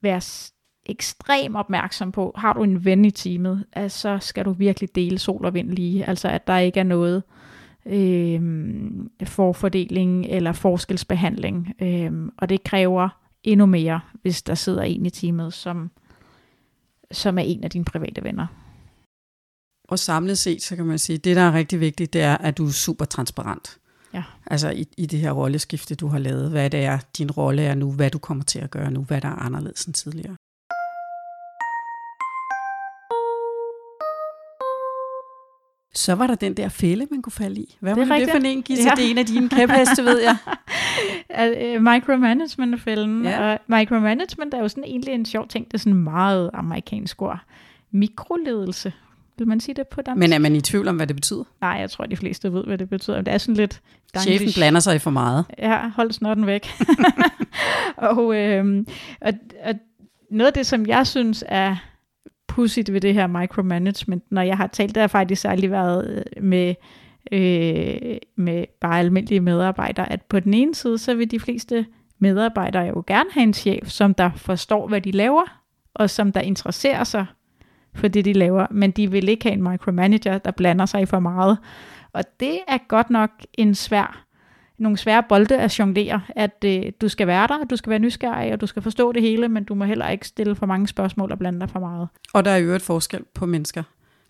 være 0.01 0.21
ekstrem 0.89 1.55
opmærksom 1.55 2.13
på, 2.13 2.33
har 2.37 2.53
du 2.53 2.63
en 2.63 2.85
ven 2.85 3.05
i 3.05 3.11
teamet, 3.11 3.65
altså, 3.73 3.99
så 3.99 4.27
skal 4.27 4.45
du 4.45 4.53
virkelig 4.53 4.95
dele 4.95 5.19
sol 5.19 5.45
og 5.45 5.55
vind 5.55 5.71
lige. 5.71 6.05
Altså 6.05 6.29
at 6.29 6.47
der 6.47 6.59
ikke 6.59 6.81
er 6.81 6.85
noget 6.85 7.23
øhm, 7.87 9.11
forfordeling 9.25 10.27
eller 10.27 10.53
forskelsbehandling. 10.53 11.75
Øhm, 11.83 12.31
og 12.39 12.49
det 12.49 12.65
kræver 12.65 13.09
endnu 13.43 13.67
mere, 13.67 14.01
hvis 14.23 14.43
der 14.43 14.55
sidder 14.55 14.83
en 14.83 15.07
i 15.07 15.11
teamet, 15.11 15.55
som 15.55 15.91
som 17.13 17.39
er 17.39 17.43
en 17.43 17.65
af 17.65 17.71
dine 17.71 17.85
private 17.85 18.25
venner. 18.25 18.47
Og 19.89 19.99
samlet 19.99 20.39
set, 20.39 20.63
så 20.63 20.77
kan 20.77 20.87
man 20.87 20.99
sige, 20.99 21.17
at 21.17 21.25
det, 21.25 21.37
der 21.37 21.43
er 21.43 21.53
rigtig 21.53 21.81
vigtigt, 21.81 22.13
det 22.13 22.23
er, 22.23 22.37
at 22.37 22.59
du 22.59 22.67
er 22.67 22.71
super 22.71 23.05
transparent. 23.05 23.79
Ja. 24.15 24.23
Altså 24.47 24.71
i, 24.71 24.87
i 24.97 25.07
det 25.07 25.21
her 25.21 25.33
rolleskifte, 25.33 25.95
du 25.95 26.07
har 26.07 26.19
lavet. 26.19 26.51
Hvad 26.51 26.71
det 26.71 26.85
er, 26.85 26.99
din 27.19 27.31
rolle 27.31 27.63
er 27.63 27.75
nu, 27.75 27.93
hvad 27.93 28.11
du 28.11 28.19
kommer 28.19 28.45
til 28.45 28.59
at 28.59 28.71
gøre 28.71 28.91
nu, 28.91 29.03
hvad 29.03 29.21
der 29.21 29.29
er 29.29 29.43
anderledes 29.43 29.85
end 29.85 29.95
tidligere. 29.95 30.37
Så 35.99 36.15
var 36.15 36.27
der 36.27 36.35
den 36.35 36.55
der 36.55 36.69
fælde, 36.69 37.07
man 37.11 37.23
kunne 37.23 37.33
falde 37.33 37.61
i. 37.61 37.77
Hvad 37.81 37.95
det 37.97 38.09
var 38.09 38.19
det, 38.19 38.31
for 38.31 38.39
en, 38.39 38.63
Gita? 38.63 38.83
Ja. 38.83 38.91
Det 38.97 39.07
er 39.07 39.11
en 39.11 39.19
af 39.19 39.27
dine 39.27 39.49
kæpheste, 39.49 40.05
ved 40.11 40.21
jeg. 40.21 40.37
uh, 41.77 41.83
micromanagement-fælden. 41.83 43.25
Ja. 43.25 43.53
Og 43.53 43.59
micromanagement 43.67 44.55
er 44.55 44.59
jo 44.59 44.69
sådan 44.69 44.85
egentlig 44.85 45.15
en 45.15 45.25
sjov 45.25 45.49
ting. 45.49 45.67
Det 45.67 45.75
er 45.75 45.79
sådan 45.79 45.95
meget 45.95 46.51
amerikansk 46.55 47.23
ord. 47.23 47.39
Mikroledelse. 47.91 48.93
Vil 49.39 49.49
man 49.49 49.61
sige 49.61 49.75
det 49.75 49.89
på 49.89 50.03
dansk? 50.03 50.19
Men 50.19 50.33
er 50.33 50.39
man 50.39 50.57
i 50.57 50.61
tvivl 50.61 50.89
om, 50.89 50.97
hvad 50.97 51.07
det 51.07 51.17
betyder? 51.17 51.45
Nej, 51.61 51.71
jeg 51.71 51.91
tror, 51.91 52.07
de 52.07 52.17
fleste 52.17 52.53
ved, 52.53 52.65
hvad 52.65 52.79
det 52.79 52.91
betyder. 52.91 53.21
Det 53.21 53.35
er 53.35 53.39
sådan 53.39 53.55
lidt... 53.55 53.81
Chefen 54.19 54.49
blander 54.55 54.81
sig 54.81 54.97
i 54.97 54.99
for 54.99 55.11
meget. 55.11 55.45
Ja, 55.59 55.89
hold 55.89 56.13
snotten 56.13 56.47
væk. 56.47 56.69
og, 57.97 58.37
øh, 58.37 58.85
og, 59.21 59.33
og 59.65 59.75
noget 60.31 60.47
af 60.47 60.53
det, 60.53 60.67
som 60.67 60.87
jeg 60.87 61.07
synes 61.07 61.45
er 61.47 61.77
pudsigt 62.59 62.93
ved 62.93 63.01
det 63.01 63.15
her 63.15 63.27
micromanagement, 63.27 64.25
når 64.31 64.43
jeg 64.43 64.57
har 64.57 64.67
talt, 64.67 64.95
der 64.95 65.01
har 65.01 65.09
faktisk 65.09 65.43
særlig 65.43 65.71
været 65.71 66.25
øh, 66.37 66.45
med, 66.45 66.75
øh, 67.33 68.17
med 68.37 68.65
bare 68.81 68.99
almindelige 68.99 69.41
medarbejdere, 69.41 70.13
at 70.13 70.23
på 70.23 70.41
den 70.41 70.55
ene 70.55 70.75
side, 70.75 70.99
så 70.99 71.15
vil 71.15 71.31
de 71.31 71.41
fleste 71.41 71.87
medarbejdere 72.19 72.83
jo 72.83 73.05
gerne 73.07 73.31
have 73.33 73.43
en 73.43 73.55
chef, 73.55 73.89
som 73.89 74.15
der 74.15 74.31
forstår, 74.37 74.89
hvad 74.89 75.01
de 75.01 75.11
laver, 75.11 75.43
og 75.95 76.11
som 76.11 76.33
der 76.33 76.41
interesserer 76.41 77.05
sig 77.05 77.27
for 77.95 78.09
det, 78.09 78.25
de 78.25 78.33
laver, 78.33 78.67
men 78.71 78.91
de 78.91 79.11
vil 79.11 79.29
ikke 79.29 79.45
have 79.45 79.53
en 79.53 79.71
micromanager, 79.71 80.39
der 80.39 80.51
blander 80.51 80.87
sig 80.87 81.03
i 81.03 81.07
for 81.07 81.19
meget. 81.19 81.59
Og 82.13 82.25
det 82.41 82.59
er 82.69 82.79
godt 82.89 83.11
nok 83.11 83.31
en 83.55 83.75
svær 83.75 84.27
nogle 84.79 84.99
svære 84.99 85.23
bolde 85.29 85.59
at 85.59 85.79
jonglere, 85.79 86.21
at 86.29 86.65
øh, 86.65 86.83
du 87.01 87.09
skal 87.09 87.27
være 87.27 87.47
der, 87.47 87.65
du 87.65 87.77
skal 87.77 87.91
være 87.91 87.99
nysgerrig, 87.99 88.53
og 88.53 88.61
du 88.61 88.67
skal 88.67 88.83
forstå 88.83 89.13
det 89.13 89.23
hele, 89.23 89.49
men 89.49 89.65
du 89.65 89.75
må 89.75 89.85
heller 89.85 90.09
ikke 90.09 90.27
stille 90.27 90.57
for 90.57 90.67
mange 90.67 90.89
spørgsmål 90.89 91.33
og 91.33 91.39
blande 91.39 91.61
dig 91.61 91.71
for 91.71 91.81
meget. 91.81 92.09
Og 92.33 92.45
der 92.45 92.51
er 92.51 92.57
jo 92.57 92.73
et 92.73 92.83
forskel 92.83 93.25
på 93.35 93.47
mennesker. 93.47 93.83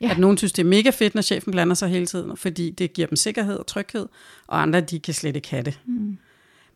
Ja. 0.03 0.11
At 0.11 0.19
nogen 0.19 0.37
synes, 0.37 0.53
det 0.53 0.63
er 0.63 0.69
mega 0.69 0.91
fedt, 0.91 1.15
når 1.15 1.23
chefen 1.23 1.53
blander 1.53 1.75
sig 1.75 1.89
hele 1.89 2.07
tiden, 2.07 2.37
fordi 2.37 2.71
det 2.71 2.93
giver 2.93 3.09
dem 3.09 3.17
sikkerhed 3.17 3.57
og 3.57 3.67
tryghed, 3.67 4.07
og 4.47 4.63
andre, 4.63 4.81
de 4.81 5.01
kan 5.01 5.15
slet 5.15 5.37
ikke 5.37 5.51
have 5.51 5.63
det. 5.63 5.81
Mm. 5.87 6.19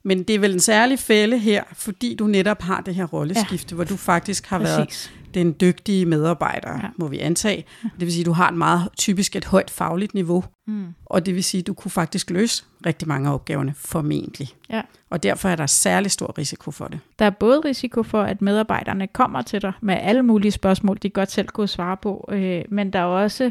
Men 0.04 0.22
det 0.22 0.34
er 0.34 0.38
vel 0.38 0.52
en 0.52 0.60
særlig 0.60 0.98
fælde 0.98 1.38
her, 1.38 1.62
fordi 1.72 2.14
du 2.14 2.26
netop 2.26 2.62
har 2.62 2.80
det 2.80 2.94
her 2.94 3.04
rolleskifte, 3.04 3.72
ja. 3.72 3.74
hvor 3.74 3.84
du 3.84 3.96
faktisk 3.96 4.46
har 4.46 4.58
Præcis. 4.58 4.76
været 4.76 5.12
den 5.34 5.56
dygtige 5.60 6.06
medarbejder, 6.06 6.70
ja. 6.70 6.88
må 6.96 7.08
vi 7.08 7.18
antage. 7.18 7.64
Det 7.82 8.00
vil 8.00 8.12
sige, 8.12 8.22
at 8.22 8.26
du 8.26 8.32
har 8.32 8.48
et 8.48 8.54
meget 8.54 8.88
typisk 8.98 9.36
et 9.36 9.44
højt 9.44 9.70
fagligt 9.70 10.14
niveau, 10.14 10.44
mm. 10.66 10.86
og 11.06 11.26
det 11.26 11.34
vil 11.34 11.44
sige, 11.44 11.58
at 11.58 11.66
du 11.66 11.74
kunne 11.74 11.90
faktisk 11.90 12.30
løse 12.30 12.64
rigtig 12.86 13.08
mange 13.08 13.28
af 13.28 13.34
opgaverne 13.34 13.74
formentlig. 13.76 14.48
Ja. 14.70 14.82
Og 15.10 15.22
derfor 15.22 15.48
er 15.48 15.56
der 15.56 15.66
særlig 15.66 16.10
stor 16.10 16.38
risiko 16.38 16.70
for 16.70 16.86
det. 16.86 17.00
Der 17.18 17.24
er 17.24 17.30
både 17.30 17.60
risiko 17.60 18.02
for, 18.02 18.22
at 18.22 18.42
medarbejderne 18.42 19.06
kommer 19.06 19.42
til 19.42 19.62
dig 19.62 19.72
med 19.80 19.94
alle 20.00 20.22
mulige 20.22 20.52
spørgsmål, 20.52 20.98
de 21.02 21.10
godt 21.10 21.30
selv 21.30 21.48
kunne 21.48 21.68
svare 21.68 21.96
på, 21.96 22.28
øh, 22.32 22.64
men 22.68 22.92
der 22.92 22.98
er, 22.98 23.04
også, 23.04 23.50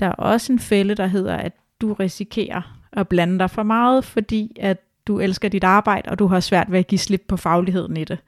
der 0.00 0.06
er 0.06 0.12
også 0.12 0.52
en 0.52 0.58
fælde, 0.58 0.94
der 0.94 1.06
hedder, 1.06 1.36
at 1.36 1.52
du 1.80 1.92
risikerer 1.92 2.78
at 2.92 3.08
blande 3.08 3.38
dig 3.38 3.50
for 3.50 3.62
meget, 3.62 4.04
fordi 4.04 4.56
at 4.60 4.80
du 5.06 5.20
elsker 5.20 5.48
dit 5.48 5.64
arbejde, 5.64 6.10
og 6.10 6.18
du 6.18 6.26
har 6.26 6.40
svært 6.40 6.72
ved 6.72 6.78
at 6.78 6.86
give 6.86 6.98
slip 6.98 7.24
på 7.28 7.36
fagligheden 7.36 7.96
i 7.96 8.04
det. 8.04 8.18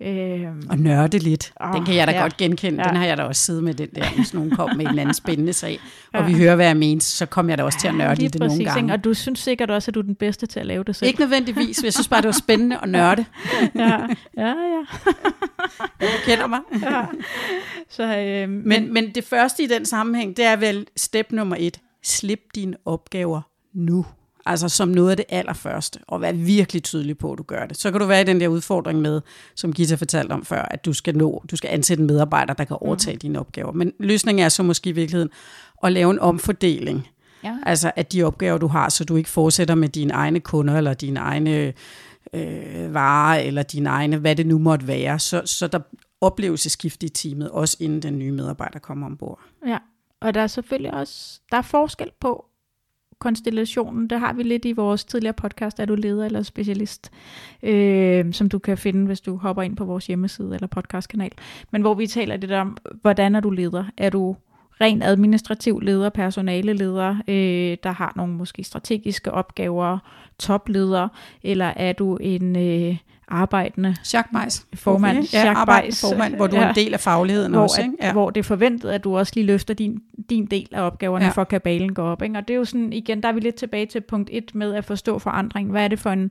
Øhm, 0.00 0.66
og 0.70 0.78
nørde 0.78 1.18
lidt. 1.18 1.52
Oh, 1.60 1.76
den 1.76 1.84
kan 1.84 1.94
jeg 1.94 2.06
da 2.06 2.12
ja, 2.12 2.20
godt 2.20 2.36
genkende. 2.36 2.82
Ja. 2.82 2.88
Den 2.88 2.96
har 2.96 3.04
jeg 3.06 3.16
da 3.16 3.22
også 3.22 3.44
siddet 3.44 3.64
med 3.64 3.74
den 3.74 3.88
der, 3.94 4.04
hvis 4.14 4.34
nogen 4.34 4.50
kom 4.50 4.70
med 4.76 4.80
en 4.80 4.88
eller 4.88 5.02
anden 5.02 5.14
spændende 5.14 5.52
sag, 5.52 5.80
og 6.12 6.20
ja. 6.20 6.26
vi 6.26 6.32
hører, 6.32 6.54
hvad 6.54 6.66
jeg 6.66 6.76
mener, 6.76 7.00
så 7.00 7.26
kommer 7.26 7.52
jeg 7.52 7.58
da 7.58 7.62
også 7.62 7.78
ja, 7.78 7.80
til 7.80 7.88
at 7.88 7.94
nørde 7.94 8.24
i 8.24 8.28
det 8.28 8.40
præcis, 8.40 8.58
nogle 8.58 8.72
gange. 8.72 8.92
Og 8.92 9.04
du 9.04 9.14
synes 9.14 9.38
sikkert 9.38 9.70
også, 9.70 9.90
at 9.90 9.94
du 9.94 10.00
er 10.00 10.04
den 10.04 10.14
bedste 10.14 10.46
til 10.46 10.60
at 10.60 10.66
lave 10.66 10.84
det 10.84 10.96
selv. 10.96 11.08
Ikke 11.08 11.20
nødvendigvis, 11.20 11.78
men 11.80 11.84
jeg 11.84 11.92
synes 11.92 12.08
bare, 12.08 12.20
det 12.20 12.26
var 12.26 12.32
spændende 12.32 12.78
at 12.82 12.88
nørde. 12.88 13.24
ja, 13.74 14.00
ja, 14.36 14.48
ja. 14.48 14.84
du 16.00 16.06
kender 16.24 16.46
mig. 16.46 16.60
ja. 16.82 17.04
Så, 17.90 18.16
øh, 18.18 18.48
men, 18.48 18.68
men, 18.68 18.92
men 18.92 19.14
det 19.14 19.24
første 19.24 19.62
i 19.62 19.66
den 19.66 19.86
sammenhæng, 19.86 20.36
det 20.36 20.44
er 20.44 20.56
vel 20.56 20.86
step 20.96 21.32
nummer 21.32 21.56
et. 21.58 21.80
Slip 22.02 22.40
dine 22.54 22.76
opgaver 22.84 23.40
nu. 23.74 24.06
Altså 24.46 24.68
som 24.68 24.88
noget 24.88 25.10
af 25.10 25.16
det 25.16 25.26
allerførste, 25.28 26.00
og 26.08 26.20
være 26.20 26.36
virkelig 26.36 26.82
tydelig 26.82 27.18
på, 27.18 27.32
at 27.32 27.38
du 27.38 27.42
gør 27.42 27.66
det. 27.66 27.76
Så 27.76 27.90
kan 27.90 28.00
du 28.00 28.06
være 28.06 28.20
i 28.20 28.24
den 28.24 28.40
der 28.40 28.48
udfordring 28.48 29.00
med, 29.00 29.20
som 29.54 29.72
Gita 29.72 29.94
fortalte 29.94 30.32
om 30.32 30.44
før, 30.44 30.62
at 30.62 30.84
du 30.84 30.92
skal 30.92 31.16
nå, 31.16 31.44
du 31.50 31.56
skal 31.56 31.70
ansætte 31.70 32.00
en 32.00 32.06
medarbejder, 32.06 32.54
der 32.54 32.64
kan 32.64 32.76
overtage 32.80 33.14
mm. 33.14 33.20
dine 33.20 33.40
opgaver. 33.40 33.72
Men 33.72 33.92
løsningen 34.00 34.44
er 34.44 34.48
så 34.48 34.62
måske 34.62 34.90
i 34.90 34.92
virkeligheden 34.92 35.30
at 35.84 35.92
lave 35.92 36.10
en 36.10 36.18
omfordeling. 36.18 37.08
Ja. 37.44 37.56
Altså 37.66 37.92
at 37.96 38.12
de 38.12 38.22
opgaver, 38.22 38.58
du 38.58 38.66
har, 38.66 38.88
så 38.88 39.04
du 39.04 39.16
ikke 39.16 39.30
fortsætter 39.30 39.74
med 39.74 39.88
dine 39.88 40.12
egne 40.12 40.40
kunder, 40.40 40.76
eller 40.76 40.94
dine 40.94 41.20
egne 41.20 41.72
øh, 42.32 42.94
varer, 42.94 43.40
eller 43.40 43.62
dine 43.62 43.88
egne, 43.88 44.16
hvad 44.16 44.36
det 44.36 44.46
nu 44.46 44.58
måtte 44.58 44.86
være. 44.86 45.18
Så, 45.18 45.42
så 45.44 45.66
der 45.66 45.80
opleves 46.20 46.60
skift 46.60 47.02
i 47.02 47.08
teamet, 47.08 47.50
også 47.50 47.76
inden 47.80 48.02
den 48.02 48.18
nye 48.18 48.32
medarbejder 48.32 48.78
kommer 48.78 49.06
ombord. 49.06 49.40
Ja, 49.66 49.78
og 50.20 50.34
der 50.34 50.40
er 50.40 50.46
selvfølgelig 50.46 50.94
også, 50.94 51.40
der 51.50 51.56
er 51.56 51.62
forskel 51.62 52.10
på, 52.20 52.44
konstellationen, 53.24 54.10
det 54.10 54.20
har 54.20 54.32
vi 54.32 54.42
lidt 54.42 54.64
i 54.64 54.72
vores 54.72 55.04
tidligere 55.04 55.32
podcast, 55.32 55.80
er 55.80 55.84
du 55.84 55.94
leder 55.94 56.24
eller 56.24 56.42
specialist, 56.42 57.10
øh, 57.62 58.32
som 58.32 58.48
du 58.48 58.58
kan 58.58 58.78
finde, 58.78 59.06
hvis 59.06 59.20
du 59.20 59.36
hopper 59.36 59.62
ind 59.62 59.76
på 59.76 59.84
vores 59.84 60.06
hjemmeside 60.06 60.54
eller 60.54 60.66
podcastkanal. 60.66 61.30
Men 61.70 61.82
hvor 61.82 61.94
vi 61.94 62.06
taler 62.06 62.36
lidt 62.36 62.52
om, 62.52 62.76
hvordan 63.02 63.34
er 63.34 63.40
du 63.40 63.50
leder? 63.50 63.84
Er 63.96 64.10
du 64.10 64.36
ren 64.80 65.02
administrativ 65.02 65.80
leder, 65.80 66.08
personaleleder, 66.08 67.16
øh, 67.28 67.76
der 67.82 67.90
har 67.90 68.12
nogle 68.16 68.34
måske 68.34 68.64
strategiske 68.64 69.32
opgaver, 69.32 69.98
topleder, 70.38 71.08
eller 71.42 71.72
er 71.76 71.92
du 71.92 72.16
en 72.16 72.56
øh, 72.56 72.96
arbejdende 73.34 73.96
Jacques 74.12 74.66
formand, 74.74 75.24
ja, 75.32 75.46
Jacques 75.46 75.80
Beis, 75.82 76.00
formand, 76.00 76.36
hvor 76.36 76.46
du 76.46 76.56
er 76.56 76.60
ja. 76.60 76.68
en 76.68 76.74
del 76.74 76.94
af 76.94 77.00
fagligheden 77.00 77.52
hvor, 77.52 77.62
også. 77.62 77.82
Ikke? 77.82 77.94
Ja. 78.00 78.12
hvor 78.12 78.30
det 78.30 78.40
er 78.40 78.44
forventet, 78.44 78.90
at 78.90 79.04
du 79.04 79.18
også 79.18 79.32
lige 79.36 79.46
løfter 79.46 79.74
din, 79.74 80.02
din 80.30 80.46
del 80.46 80.68
af 80.72 80.82
opgaverne, 80.82 81.24
Ja. 81.24 81.30
for 81.30 81.44
kabalen 81.44 81.94
går 81.94 82.04
op. 82.04 82.22
Ikke? 82.22 82.38
Og 82.38 82.48
det 82.48 82.54
er 82.54 82.58
jo 82.58 82.64
sådan, 82.64 82.92
igen, 82.92 83.22
der 83.22 83.28
er 83.28 83.32
vi 83.32 83.40
lidt 83.40 83.54
tilbage 83.54 83.86
til 83.86 84.00
punkt 84.00 84.30
1 84.32 84.54
med 84.54 84.74
at 84.74 84.84
forstå 84.84 85.18
forandring. 85.18 85.70
Hvad 85.70 85.84
er 85.84 85.88
det 85.88 85.98
for 85.98 86.10
en, 86.10 86.30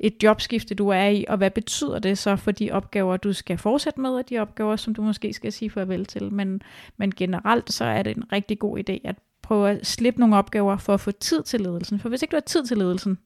et 0.00 0.14
jobskifte, 0.22 0.74
du 0.74 0.88
er 0.88 1.06
i, 1.06 1.24
og 1.28 1.36
hvad 1.36 1.50
betyder 1.50 1.98
det 1.98 2.18
så 2.18 2.36
for 2.36 2.50
de 2.50 2.70
opgaver, 2.72 3.16
du 3.16 3.32
skal 3.32 3.58
fortsætte 3.58 4.00
med, 4.00 4.10
og 4.10 4.28
de 4.30 4.38
opgaver, 4.38 4.76
som 4.76 4.94
du 4.94 5.02
måske 5.02 5.32
skal 5.32 5.52
sige 5.52 5.70
farvel 5.70 6.06
til. 6.06 6.32
Men, 6.32 6.62
men 6.96 7.12
generelt 7.16 7.72
så 7.72 7.84
er 7.84 8.02
det 8.02 8.16
en 8.16 8.32
rigtig 8.32 8.58
god 8.58 8.78
idé 8.78 8.98
at 9.04 9.16
prøve 9.42 9.70
at 9.70 9.86
slippe 9.86 10.20
nogle 10.20 10.36
opgaver 10.36 10.76
for 10.76 10.94
at 10.94 11.00
få 11.00 11.10
tid 11.10 11.42
til 11.42 11.60
ledelsen. 11.60 11.98
For 11.98 12.08
hvis 12.08 12.22
ikke 12.22 12.32
du 12.32 12.36
har 12.36 12.40
tid 12.40 12.66
til 12.66 12.78
ledelsen, 12.78 13.18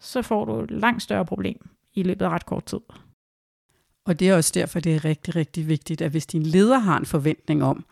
så 0.00 0.22
får 0.22 0.44
du 0.44 0.60
et 0.60 0.70
langt 0.70 1.02
større 1.02 1.24
problem 1.24 1.68
i 1.94 2.02
løbet 2.02 2.24
af 2.24 2.28
ret 2.28 2.46
kort 2.46 2.64
tid. 2.64 2.80
Og 4.06 4.20
det 4.20 4.28
er 4.28 4.36
også 4.36 4.52
derfor, 4.54 4.80
det 4.80 4.94
er 4.94 5.04
rigtig, 5.04 5.36
rigtig 5.36 5.68
vigtigt, 5.68 6.00
at 6.02 6.10
hvis 6.10 6.26
din 6.26 6.42
leder 6.42 6.78
har 6.78 6.98
en 6.98 7.06
forventning 7.06 7.64
om, 7.64 7.84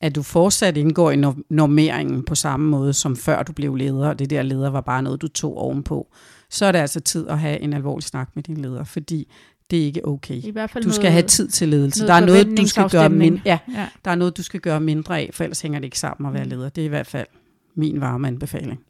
at 0.00 0.14
du 0.14 0.22
fortsat 0.22 0.76
indgår 0.76 1.10
i 1.10 1.16
nor- 1.16 1.42
normeringen 1.50 2.24
på 2.24 2.34
samme 2.34 2.68
måde, 2.70 2.92
som 2.92 3.16
før 3.16 3.42
du 3.42 3.52
blev 3.52 3.74
leder, 3.74 4.08
og 4.08 4.18
det 4.18 4.30
der 4.30 4.42
leder 4.42 4.70
var 4.70 4.80
bare 4.80 5.02
noget, 5.02 5.22
du 5.22 5.28
tog 5.28 5.56
ovenpå, 5.58 6.08
så 6.50 6.66
er 6.66 6.72
det 6.72 6.78
altså 6.78 7.00
tid 7.00 7.28
at 7.28 7.38
have 7.38 7.60
en 7.60 7.72
alvorlig 7.72 8.04
snak 8.04 8.30
med 8.34 8.42
din 8.42 8.56
leder, 8.56 8.84
fordi 8.84 9.28
det 9.70 9.78
er 9.80 9.84
ikke 9.84 10.06
okay. 10.08 10.34
I 10.44 10.50
hvert 10.50 10.70
fald 10.70 10.84
Du 10.84 10.90
skal 10.92 11.02
noget, 11.02 11.12
have 11.12 11.26
tid 11.26 11.48
til 11.48 11.68
ledelse. 11.68 12.06
Der 12.06 12.14
er 12.14 12.26
noget, 12.26 12.58
du 12.58 12.66
skal 12.66 12.90
gøre 12.90 13.08
mindre. 13.10 13.42
Ja, 13.44 13.58
Ja. 13.74 13.88
der 14.04 14.10
er 14.10 14.14
noget, 14.14 14.36
du 14.36 14.42
skal 14.42 14.60
gøre 14.60 14.80
mindre 14.80 15.18
af, 15.20 15.30
for 15.32 15.44
ellers 15.44 15.60
hænger 15.60 15.78
det 15.78 15.84
ikke 15.84 15.98
sammen 15.98 16.26
at 16.28 16.34
være 16.34 16.44
Mm. 16.44 16.50
leder. 16.50 16.68
Det 16.68 16.80
er 16.82 16.86
i 16.86 16.88
hvert 16.88 17.06
fald 17.06 17.26
min 17.74 18.00
varme 18.00 18.28
anbefaling. 18.28 18.80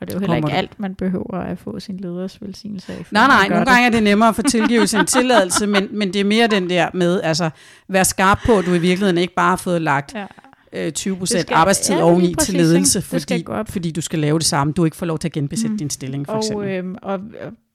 Og 0.00 0.06
det 0.06 0.14
er 0.14 0.16
jo 0.16 0.20
heller 0.20 0.36
ikke 0.36 0.52
alt, 0.52 0.80
man 0.80 0.94
behøver 0.94 1.34
at 1.34 1.58
få 1.58 1.80
sin 1.80 1.96
leders 1.96 2.42
velsignelse 2.42 2.92
af. 2.92 3.06
Nej, 3.10 3.26
nej, 3.26 3.48
nogle 3.48 3.60
det. 3.60 3.68
gange 3.68 3.86
er 3.86 3.90
det 3.90 4.02
nemmere 4.02 4.28
at 4.28 4.34
få 4.40 4.42
tilgivelse 4.42 4.98
en 4.98 5.06
tilladelse, 5.06 5.66
men, 5.66 5.88
men 5.90 6.12
det 6.12 6.20
er 6.20 6.24
mere 6.24 6.46
den 6.46 6.70
der 6.70 6.88
med, 6.94 7.20
altså, 7.22 7.50
vær 7.88 8.02
skarp 8.02 8.38
på, 8.46 8.58
at 8.58 8.66
du 8.66 8.70
i 8.74 8.78
virkeligheden 8.78 9.18
ikke 9.18 9.34
bare 9.34 9.48
har 9.48 9.56
fået 9.56 9.82
lagt 9.82 10.14
Ja. 10.14 10.26
øh, 10.72 10.92
20 10.92 11.12
Det 11.12 11.18
procent 11.18 11.40
skal- 11.42 11.54
arbejdstid 11.54 11.94
ja, 11.96 12.02
oveni 12.02 12.34
præcis, 12.34 12.46
til 12.54 12.60
ledelse, 12.60 13.02
fordi, 13.02 13.44
fordi 13.68 13.90
du 13.90 14.00
skal 14.00 14.18
lave 14.18 14.38
det 14.38 14.46
samme. 14.46 14.72
Du 14.72 14.84
ikke 14.84 14.96
får 14.96 15.06
lov 15.06 15.18
til 15.18 15.28
at 15.28 15.32
genbesætte. 15.32 15.72
Mm. 15.72 15.78
din 15.78 15.90
stilling, 15.90 16.26
for 16.26 16.32
Og, 16.32 16.38
eksempel. 16.38 16.68
øhm, 16.68 16.96
og, 17.02 17.20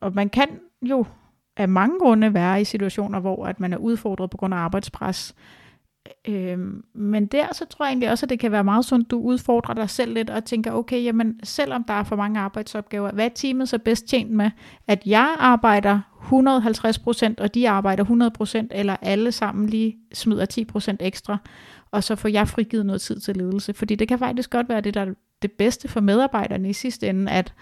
og 0.01 0.11
man 0.15 0.29
kan 0.29 0.47
jo 0.81 1.05
af 1.57 1.69
mange 1.69 1.95
grunde 1.99 2.33
være 2.33 2.61
i 2.61 2.63
situationer, 2.63 3.19
hvor 3.19 3.45
at 3.45 3.59
man 3.59 3.73
er 3.73 3.77
udfordret 3.77 4.29
på 4.29 4.37
grund 4.37 4.53
af 4.53 4.57
arbejdspres. 4.57 5.35
Øhm, 6.27 6.83
men 6.93 7.25
der 7.25 7.45
så 7.53 7.65
tror 7.65 7.85
jeg 7.85 7.89
egentlig 7.91 8.11
også, 8.11 8.25
at 8.25 8.29
det 8.29 8.39
kan 8.39 8.51
være 8.51 8.63
meget 8.63 8.85
sundt, 8.85 9.11
du 9.11 9.19
udfordrer 9.19 9.73
dig 9.73 9.89
selv 9.89 10.13
lidt 10.13 10.29
og 10.29 10.45
tænker, 10.45 10.71
okay, 10.71 11.03
jamen 11.03 11.39
selvom 11.43 11.83
der 11.83 11.93
er 11.93 12.03
for 12.03 12.15
mange 12.15 12.39
arbejdsopgaver, 12.39 13.11
hvad 13.11 13.25
er 13.25 13.29
teamet 13.35 13.69
så 13.69 13.77
bedst 13.77 14.05
tjent 14.07 14.31
med? 14.31 14.51
At 14.87 15.01
jeg 15.05 15.35
arbejder 15.39 15.99
150%, 16.21 17.33
og 17.43 17.53
de 17.55 17.69
arbejder 17.69 18.03
100%, 18.63 18.67
eller 18.71 18.95
alle 19.01 19.31
sammen 19.31 19.69
lige 19.69 19.95
smider 20.13 20.45
10% 20.91 20.95
ekstra, 20.99 21.37
og 21.91 22.03
så 22.03 22.15
får 22.15 22.29
jeg 22.29 22.47
frigivet 22.47 22.85
noget 22.85 23.01
tid 23.01 23.19
til 23.19 23.35
ledelse. 23.37 23.73
Fordi 23.73 23.95
det 23.95 24.07
kan 24.07 24.19
faktisk 24.19 24.49
godt 24.49 24.69
være 24.69 24.81
det, 24.81 24.93
der 24.93 25.01
er 25.01 25.13
det 25.41 25.51
bedste 25.51 25.87
for 25.87 25.99
medarbejderne 25.99 26.69
i 26.69 26.73
sidste 26.73 27.07
ende, 27.09 27.31
at 27.31 27.53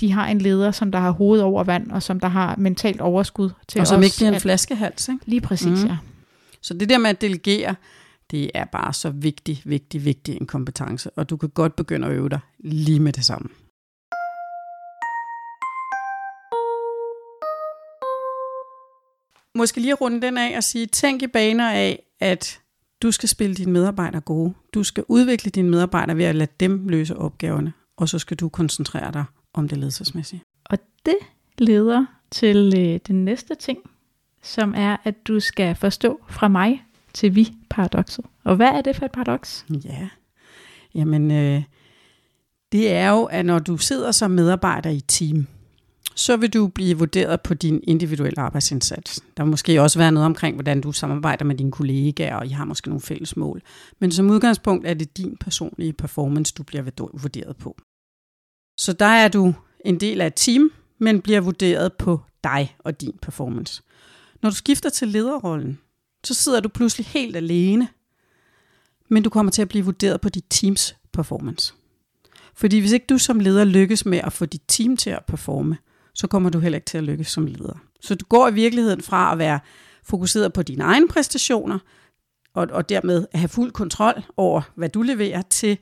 de 0.00 0.12
har 0.12 0.26
en 0.26 0.38
leder, 0.38 0.70
som 0.70 0.92
der 0.92 0.98
har 0.98 1.10
hovedet 1.10 1.44
over 1.44 1.64
vand, 1.64 1.90
og 1.90 2.02
som 2.02 2.20
der 2.20 2.28
har 2.28 2.54
mentalt 2.58 3.00
overskud 3.00 3.50
til 3.68 3.80
og 3.80 3.86
som 3.86 3.98
os 3.98 4.04
ikke 4.04 4.14
bliver 4.16 4.28
en 4.28 4.34
at- 4.34 4.42
flaskehals. 4.42 5.08
Ikke? 5.08 5.20
Lige 5.26 5.40
præcis, 5.40 5.84
mm. 5.84 5.88
ja. 5.90 5.96
Så 6.66 6.74
det 6.74 6.88
der 6.88 6.98
med 6.98 7.10
at 7.10 7.20
delegere, 7.20 7.74
det 8.30 8.50
er 8.54 8.64
bare 8.64 8.92
så 8.92 9.10
vigtig, 9.10 9.62
vigtig, 9.64 10.04
vigtig 10.04 10.36
en 10.36 10.46
kompetence, 10.46 11.10
og 11.10 11.30
du 11.30 11.36
kan 11.36 11.48
godt 11.48 11.76
begynde 11.76 12.06
at 12.06 12.12
øve 12.12 12.28
dig 12.28 12.40
lige 12.58 13.00
med 13.00 13.12
det 13.12 13.24
samme. 13.24 13.48
Måske 19.54 19.80
lige 19.80 19.92
at 19.92 20.00
runde 20.00 20.22
den 20.22 20.38
af 20.38 20.56
og 20.56 20.64
sige, 20.64 20.86
tænk 20.86 21.22
i 21.22 21.26
baner 21.26 21.70
af, 21.70 22.02
at 22.20 22.60
du 23.02 23.10
skal 23.10 23.28
spille 23.28 23.54
dine 23.54 23.72
medarbejdere 23.72 24.20
gode. 24.20 24.54
Du 24.74 24.82
skal 24.82 25.04
udvikle 25.08 25.50
dine 25.50 25.70
medarbejdere 25.70 26.16
ved 26.16 26.24
at 26.24 26.34
lade 26.34 26.50
dem 26.60 26.88
løse 26.88 27.16
opgaverne, 27.16 27.72
og 27.96 28.08
så 28.08 28.18
skal 28.18 28.36
du 28.36 28.48
koncentrere 28.48 29.12
dig 29.12 29.24
om 29.54 29.68
det 29.68 29.78
ledelsesmæssige. 29.78 30.42
Og 30.64 30.78
det 31.06 31.16
leder 31.58 32.06
til 32.30 32.72
øh, 32.76 33.00
den 33.06 33.24
næste 33.24 33.54
ting, 33.54 33.78
som 34.46 34.74
er, 34.76 34.96
at 35.04 35.26
du 35.28 35.40
skal 35.40 35.74
forstå 35.74 36.20
fra 36.28 36.48
mig 36.48 36.84
til 37.12 37.34
vi 37.34 37.52
paradokset. 37.70 38.24
Og 38.44 38.56
hvad 38.56 38.68
er 38.68 38.80
det 38.80 38.96
for 38.96 39.04
et 39.04 39.12
paradoks? 39.12 39.66
Ja, 39.84 40.08
jamen 40.94 41.30
øh, 41.30 41.62
det 42.72 42.92
er 42.92 43.10
jo, 43.10 43.24
at 43.24 43.46
når 43.46 43.58
du 43.58 43.76
sidder 43.76 44.12
som 44.12 44.30
medarbejder 44.30 44.90
i 44.90 45.00
team, 45.00 45.46
så 46.14 46.36
vil 46.36 46.52
du 46.52 46.66
blive 46.66 46.98
vurderet 46.98 47.40
på 47.40 47.54
din 47.54 47.80
individuelle 47.82 48.40
arbejdsindsats. 48.40 49.20
Der 49.36 49.42
vil 49.42 49.50
måske 49.50 49.82
også 49.82 49.98
være 49.98 50.12
noget 50.12 50.26
omkring, 50.26 50.56
hvordan 50.56 50.80
du 50.80 50.92
samarbejder 50.92 51.44
med 51.44 51.56
dine 51.56 51.72
kollegaer, 51.72 52.36
og 52.36 52.46
I 52.46 52.50
har 52.50 52.64
måske 52.64 52.88
nogle 52.88 53.00
fælles 53.00 53.36
mål. 53.36 53.62
Men 53.98 54.12
som 54.12 54.30
udgangspunkt 54.30 54.86
er 54.86 54.94
det 54.94 55.16
din 55.16 55.36
personlige 55.36 55.92
performance, 55.92 56.54
du 56.58 56.62
bliver 56.62 56.82
vurderet 57.12 57.56
på. 57.56 57.76
Så 58.80 58.92
der 58.92 59.06
er 59.06 59.28
du 59.28 59.54
en 59.84 60.00
del 60.00 60.20
af 60.20 60.26
et 60.26 60.34
team, 60.36 60.70
men 60.98 61.20
bliver 61.20 61.40
vurderet 61.40 61.92
på 61.92 62.20
dig 62.44 62.76
og 62.78 63.00
din 63.00 63.18
performance. 63.22 63.82
Når 64.42 64.50
du 64.50 64.56
skifter 64.56 64.90
til 64.90 65.08
lederrollen, 65.08 65.78
så 66.24 66.34
sidder 66.34 66.60
du 66.60 66.68
pludselig 66.68 67.06
helt 67.06 67.36
alene 67.36 67.88
men 69.08 69.22
du 69.22 69.30
kommer 69.30 69.52
til 69.52 69.62
at 69.62 69.68
blive 69.68 69.84
vurderet 69.84 70.20
på 70.20 70.28
dit 70.28 70.44
teams 70.50 70.96
performance. 71.12 71.74
Fordi 72.54 72.78
hvis 72.78 72.92
ikke 72.92 73.06
du 73.06 73.18
som 73.18 73.40
leder 73.40 73.64
lykkes 73.64 74.06
med 74.06 74.18
at 74.18 74.32
få 74.32 74.46
dit 74.46 74.62
team 74.68 74.96
til 74.96 75.10
at 75.10 75.24
performe, 75.24 75.76
så 76.14 76.26
kommer 76.26 76.50
du 76.50 76.58
heller 76.58 76.76
ikke 76.76 76.86
til 76.86 76.98
at 76.98 77.04
lykkes 77.04 77.28
som 77.28 77.46
leder. 77.46 77.78
Så 78.00 78.14
du 78.14 78.24
går 78.24 78.48
i 78.48 78.54
virkeligheden 78.54 79.02
fra 79.02 79.32
at 79.32 79.38
være 79.38 79.60
fokuseret 80.04 80.52
på 80.52 80.62
dine 80.62 80.84
egne 80.84 81.08
præstationer, 81.08 81.78
og, 82.54 82.66
og 82.70 82.88
dermed 82.88 83.26
at 83.32 83.38
have 83.38 83.48
fuld 83.48 83.72
kontrol 83.72 84.22
over, 84.36 84.62
hvad 84.74 84.88
du 84.88 85.02
leverer, 85.02 85.42
til 85.42 85.78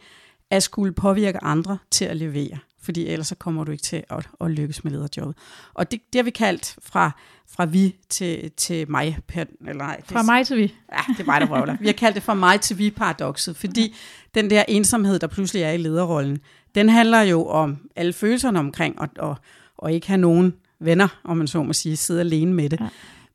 at 0.51 0.63
skulle 0.63 0.93
påvirke 0.93 1.45
andre 1.45 1.79
til 1.91 2.05
at 2.05 2.17
levere. 2.17 2.59
Fordi 2.85 3.07
ellers 3.07 3.27
så 3.27 3.35
kommer 3.35 3.65
du 3.65 3.73
ikke 3.73 3.83
til 3.83 4.05
at, 4.11 4.29
at 4.41 4.51
lykkes 4.51 4.85
med 4.85 4.93
lederjobbet. 4.93 5.37
Og 5.75 5.91
det, 5.91 6.01
det 6.13 6.19
har 6.19 6.23
vi 6.23 6.31
kaldt 6.31 6.77
fra, 6.83 7.11
fra 7.51 7.65
vi 7.65 7.97
til, 8.09 8.51
til 8.57 8.91
mig. 8.91 9.19
Eller 9.35 9.73
nej, 9.75 9.97
det, 9.97 10.05
Fra 10.13 10.23
mig 10.23 10.47
til 10.47 10.57
vi. 10.57 10.75
Ja, 10.93 11.13
det 11.13 11.21
er 11.21 11.25
mig, 11.27 11.41
der 11.41 11.47
vrøvler. 11.47 11.77
Vi 11.81 11.87
har 11.87 11.93
kaldt 11.93 12.15
det 12.15 12.23
fra 12.23 12.35
mig 12.35 12.61
til 12.61 12.79
vi 12.79 12.91
paradokset, 12.91 13.57
fordi 13.57 13.95
den 14.35 14.51
der 14.51 14.65
ensomhed, 14.69 15.19
der 15.19 15.27
pludselig 15.27 15.63
er 15.63 15.71
i 15.71 15.77
lederrollen, 15.77 16.39
den 16.75 16.89
handler 16.89 17.21
jo 17.21 17.47
om 17.47 17.77
alle 17.97 18.13
følelserne 18.13 18.59
omkring, 18.59 19.01
og, 19.01 19.09
og, 19.19 19.37
og 19.79 19.93
ikke 19.93 20.07
have 20.07 20.19
nogen 20.21 20.55
venner, 20.81 21.09
om 21.25 21.37
man 21.37 21.47
så 21.47 21.63
må 21.63 21.73
sige, 21.73 21.97
sidde 21.97 22.21
alene 22.21 22.53
med 22.55 22.71
det. 22.71 22.81
Ja. 22.81 22.89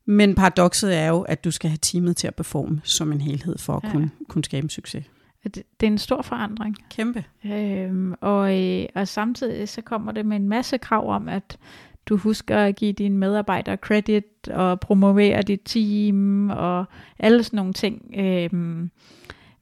Men 0.06 0.34
paradokset 0.34 0.96
er 0.96 1.06
jo, 1.08 1.20
at 1.20 1.44
du 1.44 1.50
skal 1.50 1.70
have 1.70 1.78
teamet 1.82 2.16
til 2.16 2.26
at 2.26 2.34
performe 2.34 2.80
som 2.84 3.12
en 3.12 3.20
helhed, 3.20 3.58
for 3.58 3.76
at 3.76 3.84
Ja. 3.84 3.90
kunne, 3.90 4.10
kunne 4.28 4.44
skabe 4.44 4.64
en 4.64 4.70
succes. 4.70 5.04
Det, 5.44 5.54
det 5.80 5.86
er 5.86 5.90
en 5.90 5.98
stor 5.98 6.22
forandring. 6.22 6.76
Kæmpe. 6.90 7.24
Øhm, 7.44 8.14
og, 8.20 8.58
øh, 8.60 8.86
og 8.94 9.08
samtidig 9.08 9.68
så 9.68 9.82
kommer 9.82 10.12
det 10.12 10.26
med 10.26 10.36
en 10.36 10.48
masse 10.48 10.78
krav 10.78 11.10
om, 11.14 11.28
at 11.28 11.58
du 12.06 12.16
husker 12.16 12.58
at 12.58 12.76
give 12.76 12.92
dine 12.92 13.16
medarbejdere 13.18 13.76
credit 13.76 14.48
og 14.50 14.80
promovere 14.80 15.42
dit 15.42 15.60
team 15.64 16.50
og 16.50 16.84
alle 17.18 17.44
sådan 17.44 17.56
nogle 17.56 17.72
ting. 17.72 18.14
Øhm, 18.18 18.90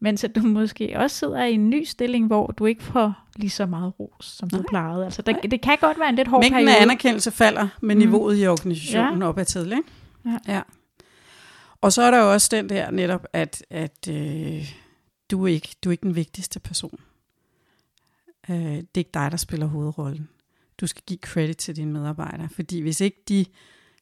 mens 0.00 0.24
at 0.24 0.34
du 0.36 0.40
måske 0.40 0.92
også 0.96 1.16
sidder 1.16 1.44
i 1.44 1.52
en 1.52 1.70
ny 1.70 1.84
stilling, 1.84 2.26
hvor 2.26 2.46
du 2.46 2.66
ikke 2.66 2.82
får 2.82 3.12
lige 3.36 3.50
så 3.50 3.66
meget 3.66 3.92
ros, 4.00 4.24
som 4.38 4.50
du 4.50 4.56
Nej. 4.56 4.64
plejede. 4.68 5.04
Altså, 5.04 5.22
der, 5.22 5.32
det 5.32 5.60
kan 5.60 5.76
godt 5.80 5.98
være 5.98 6.08
en 6.08 6.14
lidt 6.14 6.28
hård 6.28 6.42
Mængden 6.42 6.56
periode. 6.64 6.76
af 6.78 6.82
anerkendelse 6.82 7.30
falder 7.30 7.68
med 7.80 7.94
Mm. 7.94 7.98
niveauet 7.98 8.38
i 8.42 8.46
organisationen 8.46 9.22
Ja. 9.22 9.28
opad 9.28 9.44
til, 9.44 9.62
ikke? 9.72 9.82
Ja. 10.26 10.52
ja. 10.54 10.60
Og 11.80 11.92
så 11.92 12.02
er 12.02 12.10
der 12.10 12.18
jo 12.22 12.32
også 12.32 12.48
den 12.52 12.68
der 12.68 12.90
netop, 12.90 13.26
at, 13.32 13.64
at 13.70 14.08
øh, 14.10 14.64
du, 15.30 15.44
er 15.44 15.48
ikke, 15.48 15.76
du 15.84 15.88
er 15.88 15.92
ikke 15.92 16.02
den 16.02 16.16
vigtigste 16.16 16.60
person. 16.60 17.00
Øh, 18.50 18.56
det 18.56 18.78
er 18.78 18.98
ikke 18.98 19.10
dig, 19.14 19.30
der 19.30 19.36
spiller 19.36 19.66
hovedrollen. 19.66 20.28
Du 20.80 20.86
skal 20.86 21.02
give 21.06 21.18
credit 21.18 21.56
til 21.56 21.76
dine 21.76 21.92
medarbejdere, 21.92 22.48
fordi 22.48 22.80
hvis 22.80 23.00
ikke 23.00 23.22
de 23.28 23.44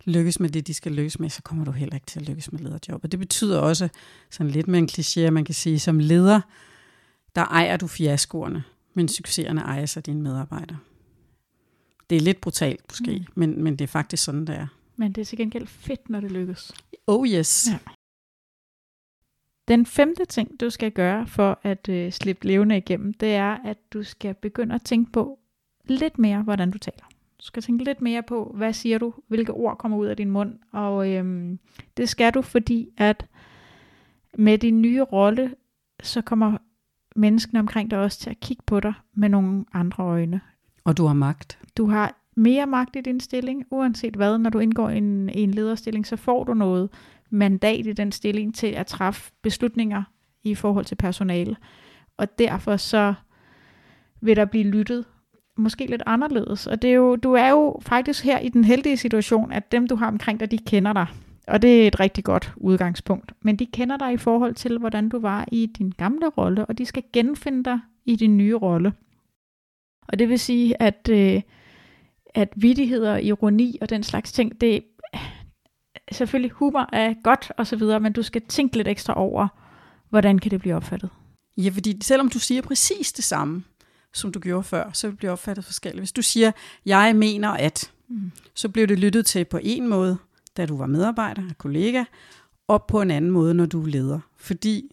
lykkes 0.04 0.40
med 0.40 0.50
det, 0.50 0.66
de 0.66 0.74
skal 0.74 0.92
lykkes 0.92 1.20
med, 1.20 1.30
så 1.30 1.42
kommer 1.42 1.64
du 1.64 1.70
heller 1.70 1.94
ikke 1.94 2.06
til 2.06 2.20
at 2.20 2.28
lykkes 2.28 2.52
med 2.52 2.60
lederjob. 2.60 3.04
Og 3.04 3.12
det 3.12 3.20
betyder 3.20 3.58
også, 3.58 3.88
sådan 4.30 4.50
lidt 4.50 4.68
med 4.68 4.78
en 4.78 4.88
kliché, 4.92 5.30
man 5.30 5.44
kan 5.44 5.54
sige, 5.54 5.78
som 5.78 5.98
leder, 5.98 6.40
der 7.34 7.44
ejer 7.44 7.76
du 7.76 7.86
fiaskoerne, 7.86 8.64
men 8.94 9.08
succeserne 9.08 9.60
ejes 9.60 9.96
af 9.96 10.02
dine 10.02 10.22
medarbejdere. 10.22 10.78
Det 12.10 12.16
er 12.16 12.20
lidt 12.20 12.40
brutalt 12.40 12.80
måske, 12.88 13.18
mm. 13.18 13.32
men, 13.34 13.62
men 13.62 13.76
det 13.76 13.84
er 13.84 13.88
faktisk 13.88 14.24
sådan, 14.24 14.46
det 14.46 14.56
er. 14.56 14.66
Men 14.96 15.12
det 15.12 15.20
er 15.20 15.24
til 15.24 15.38
gengæld 15.38 15.66
fedt, 15.66 16.10
når 16.10 16.20
det 16.20 16.32
lykkes. 16.32 16.72
Oh 17.06 17.28
yes. 17.28 17.68
Ja. 17.70 17.78
Den 19.68 19.87
femte 19.87 20.24
ting, 20.24 20.61
du 20.61 20.70
skal 20.70 20.92
gøre 20.92 21.26
for 21.26 21.59
at 21.62 21.88
øh, 21.88 22.12
slippe 22.12 22.46
levende 22.46 22.76
igennem, 22.76 23.14
det 23.14 23.35
er, 23.35 23.57
at 23.64 23.92
du 23.92 24.02
skal 24.02 24.35
begynde 24.35 24.74
at 24.74 24.83
tænke 24.83 25.12
på 25.12 25.38
lidt 25.85 26.18
mere, 26.18 26.42
hvordan 26.42 26.70
du 26.70 26.79
taler. 26.79 27.05
Du 27.38 27.44
skal 27.44 27.62
tænke 27.62 27.85
lidt 27.85 28.00
mere 28.00 28.22
på, 28.22 28.52
hvad 28.55 28.72
siger 28.72 28.98
du, 28.98 29.14
hvilke 29.29 29.52
ord 29.52 29.79
kommer 29.79 29.98
ud 29.98 30.07
af 30.07 30.16
din 30.16 30.31
mund, 30.31 30.59
og 30.72 31.12
øhm, 31.12 31.59
det 31.96 32.09
skal 32.09 32.33
du, 32.33 32.42
fordi 32.42 32.88
at 32.96 33.26
med 34.38 34.59
din 34.59 34.83
nye 34.83 35.02
rolle, 35.02 35.55
så 36.02 36.20
kommer 36.20 36.59
menneskene 37.16 37.61
omkring 37.61 37.90
dig 37.90 37.98
også 37.98 38.18
til 38.18 38.31
at 38.31 38.40
kigge 38.40 38.62
på 38.66 38.81
dig 38.81 38.94
med 39.14 39.29
nogle 39.29 39.64
andre 39.72 40.05
øjne. 40.05 40.40
Og 40.85 40.96
du 40.96 41.07
har 41.07 41.14
magt. 41.14 41.59
Du 41.76 41.87
har 41.87 42.14
mere 42.35 42.66
magt 42.66 42.96
i 42.96 43.00
din 43.00 43.20
stilling, 43.20 43.64
uanset 43.70 44.16
hvad. 44.16 44.38
Når 44.38 44.50
du 44.50 44.59
indgår 44.59 44.88
i 44.88 44.98
en, 44.98 45.29
i 45.29 45.40
en 45.40 45.50
lederstilling, 45.50 46.07
så 46.07 46.16
får 46.16 46.44
du 46.44 46.55
noget 46.55 46.90
mandat 47.30 47.86
i 47.86 47.92
den 47.92 48.12
stilling 48.12 48.54
til 48.54 48.66
at 48.66 48.86
træffe 48.86 49.32
beslutninger 49.42 50.02
i 50.42 50.54
forhold 50.54 50.84
til 50.84 50.94
personale. 50.94 51.56
Og 52.16 52.38
derfor 52.38 52.76
så 52.76 53.14
vil 54.20 54.36
der 54.36 54.44
blive 54.44 54.64
lyttet 54.64 55.04
måske 55.56 55.86
lidt 55.86 56.02
anderledes. 56.06 56.66
Og 56.66 56.82
det 56.82 56.90
er 56.90 56.94
jo, 56.94 57.16
du 57.16 57.32
er 57.32 57.48
jo 57.48 57.78
faktisk 57.82 58.24
her 58.24 58.38
i 58.38 58.48
den 58.48 58.64
heldige 58.64 58.96
situation, 58.96 59.52
at 59.52 59.72
dem, 59.72 59.86
du 59.86 59.96
har 59.96 60.08
omkring 60.08 60.40
dig, 60.40 60.50
de 60.50 60.58
kender 60.58 60.92
dig. 60.92 61.06
Og 61.46 61.62
det 61.62 61.82
er 61.82 61.86
et 61.86 62.00
rigtig 62.00 62.24
godt 62.24 62.52
udgangspunkt. 62.56 63.32
Men 63.42 63.56
de 63.56 63.66
kender 63.66 63.96
dig 63.96 64.12
i 64.12 64.16
forhold 64.16 64.54
til, 64.54 64.78
hvordan 64.78 65.08
du 65.08 65.18
var 65.18 65.48
i 65.52 65.66
din 65.66 65.90
gamle 65.90 66.28
rolle, 66.28 66.66
og 66.66 66.78
de 66.78 66.86
skal 66.86 67.02
genfinde 67.12 67.64
dig 67.64 67.80
i 68.04 68.16
din 68.16 68.36
nye 68.36 68.54
rolle. 68.54 68.92
Og 70.08 70.18
det 70.18 70.28
vil 70.28 70.38
sige, 70.38 70.82
at, 70.82 71.08
øh, 71.10 71.42
at 72.34 72.48
vidigheder, 72.56 73.16
ironi 73.16 73.78
og 73.80 73.90
den 73.90 74.02
slags 74.02 74.32
ting, 74.32 74.60
det 74.60 74.82
selvfølgelig 76.12 76.50
humor 76.50 76.88
er 76.92 77.14
godt 77.22 77.52
og 77.58 77.66
så 77.66 77.76
videre, 77.76 78.00
men 78.00 78.12
du 78.12 78.22
skal 78.22 78.42
tænke 78.48 78.76
lidt 78.76 78.88
ekstra 78.88 79.18
over, 79.18 79.48
hvordan 80.10 80.38
kan 80.38 80.50
det 80.50 80.60
blive 80.60 80.74
opfattet. 80.74 81.10
Ja, 81.56 81.70
fordi 81.70 81.98
selvom 82.02 82.28
du 82.28 82.38
siger 82.38 82.62
præcis 82.62 83.12
det 83.12 83.24
samme, 83.24 83.64
som 84.14 84.32
du 84.32 84.40
gjorde 84.40 84.64
før, 84.64 84.90
så 84.92 85.06
vil 85.06 85.12
det 85.12 85.18
blive 85.18 85.32
opfattet 85.32 85.64
forskelligt. 85.64 86.00
Hvis 86.00 86.12
du 86.12 86.22
siger, 86.22 86.52
jeg 86.86 87.16
mener 87.16 87.50
at, 87.50 87.92
mm. 88.08 88.32
så 88.54 88.68
bliver 88.68 88.86
det 88.86 88.98
lyttet 88.98 89.26
til 89.26 89.44
på 89.44 89.58
en 89.62 89.88
måde, 89.88 90.16
da 90.56 90.66
du 90.66 90.76
var 90.76 90.86
medarbejder 90.86 91.42
og 91.50 91.58
kollega, 91.58 92.04
og 92.68 92.84
på 92.84 93.00
en 93.00 93.10
anden 93.10 93.30
måde, 93.30 93.54
når 93.54 93.66
du 93.66 93.82
er 93.82 93.86
leder. 93.86 94.20
Fordi 94.36 94.90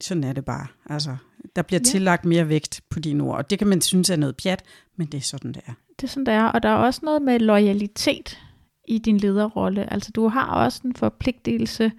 sådan 0.00 0.24
er 0.24 0.32
det 0.32 0.44
bare. 0.44 0.66
Altså, 0.90 1.16
der 1.56 1.62
bliver 1.62 1.80
ja. 1.80 1.90
tillagt 1.90 2.24
mere 2.24 2.48
vægt 2.48 2.80
på 2.90 3.00
dine 3.00 3.24
ord, 3.24 3.36
og 3.36 3.50
det 3.50 3.58
kan 3.58 3.68
man 3.68 3.80
synes 3.80 4.10
er 4.10 4.16
noget 4.16 4.36
pjat, 4.36 4.62
men 4.96 5.06
det 5.06 5.18
er 5.18 5.22
sådan, 5.22 5.52
det 5.52 5.62
er. 5.66 5.72
Det 6.00 6.04
er 6.04 6.08
sådan, 6.08 6.26
det 6.26 6.34
er, 6.34 6.44
og 6.44 6.62
der 6.62 6.68
er 6.68 6.74
også 6.74 7.00
noget 7.02 7.22
med 7.22 7.40
loyalitet 7.40 8.45
i 8.88 8.98
din 8.98 9.16
lederrolle. 9.16 9.92
Altså, 9.92 10.12
du 10.12 10.28
har 10.28 10.46
også 10.46 10.80
en 10.84 10.94
forpligtelse, 10.94 11.92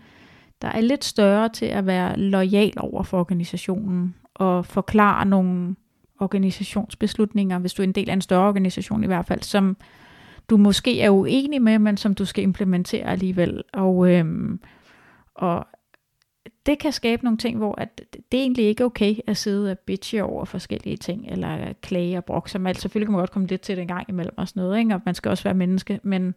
der 0.62 0.68
er 0.68 0.82
lidt 0.82 1.04
større 1.04 1.50
til 1.50 1.66
at 1.66 1.86
være 1.86 2.20
lojal 2.20 2.74
over 2.78 3.04
for 3.04 3.20
organisationen, 3.20 4.16
og 4.36 4.66
forklare 4.66 5.26
nogle 5.26 5.76
organisationsbeslutninger, 6.20 7.60
hvis 7.60 7.74
du 7.74 7.82
er 7.82 7.88
en 7.88 7.92
del 7.92 8.10
af 8.10 8.14
en 8.14 8.22
større 8.22 8.48
organisation 8.48 9.04
i 9.04 9.08
hvert 9.08 9.26
fald, 9.26 9.42
som 9.42 9.78
du 10.50 10.58
måske 10.58 11.02
er 11.02 11.10
uenig 11.10 11.62
med, 11.62 11.80
men 11.80 11.98
som 11.98 12.16
du 12.16 12.26
skal 12.26 12.44
implementere 12.44 13.06
alligevel. 13.06 13.64
Og, 13.74 14.12
øhm, 14.12 14.60
og 15.36 15.68
det 16.66 16.80
kan 16.80 16.92
skabe 16.92 17.24
nogle 17.24 17.38
ting, 17.38 17.58
hvor 17.58 17.76
at 17.82 18.02
det 18.32 18.38
er 18.38 18.42
egentlig 18.42 18.66
ikke 18.66 18.86
okay 18.86 19.16
at 19.28 19.38
sidde 19.38 19.72
og 19.72 19.80
bitche 19.80 20.24
over 20.24 20.46
forskellige 20.46 20.98
ting, 20.98 21.26
eller 21.28 21.74
klage 21.82 22.18
og 22.18 22.26
brokke 22.26 22.52
sig 22.52 22.62
Altså. 22.62 22.82
Selvfølgelig 22.82 23.08
kan 23.08 23.12
man 23.12 23.22
godt 23.22 23.32
komme 23.32 23.48
lidt 23.48 23.62
til 23.62 23.76
det 23.76 23.82
en 23.82 23.88
gang 23.88 24.10
imellem 24.10 24.34
og 24.38 24.48
sådan 24.48 24.64
noget, 24.64 24.80
ikke? 24.80 24.96
og 24.96 25.02
man 25.06 25.16
skal 25.16 25.30
også 25.30 25.44
være 25.44 25.54
menneske, 25.54 26.00
men, 26.04 26.36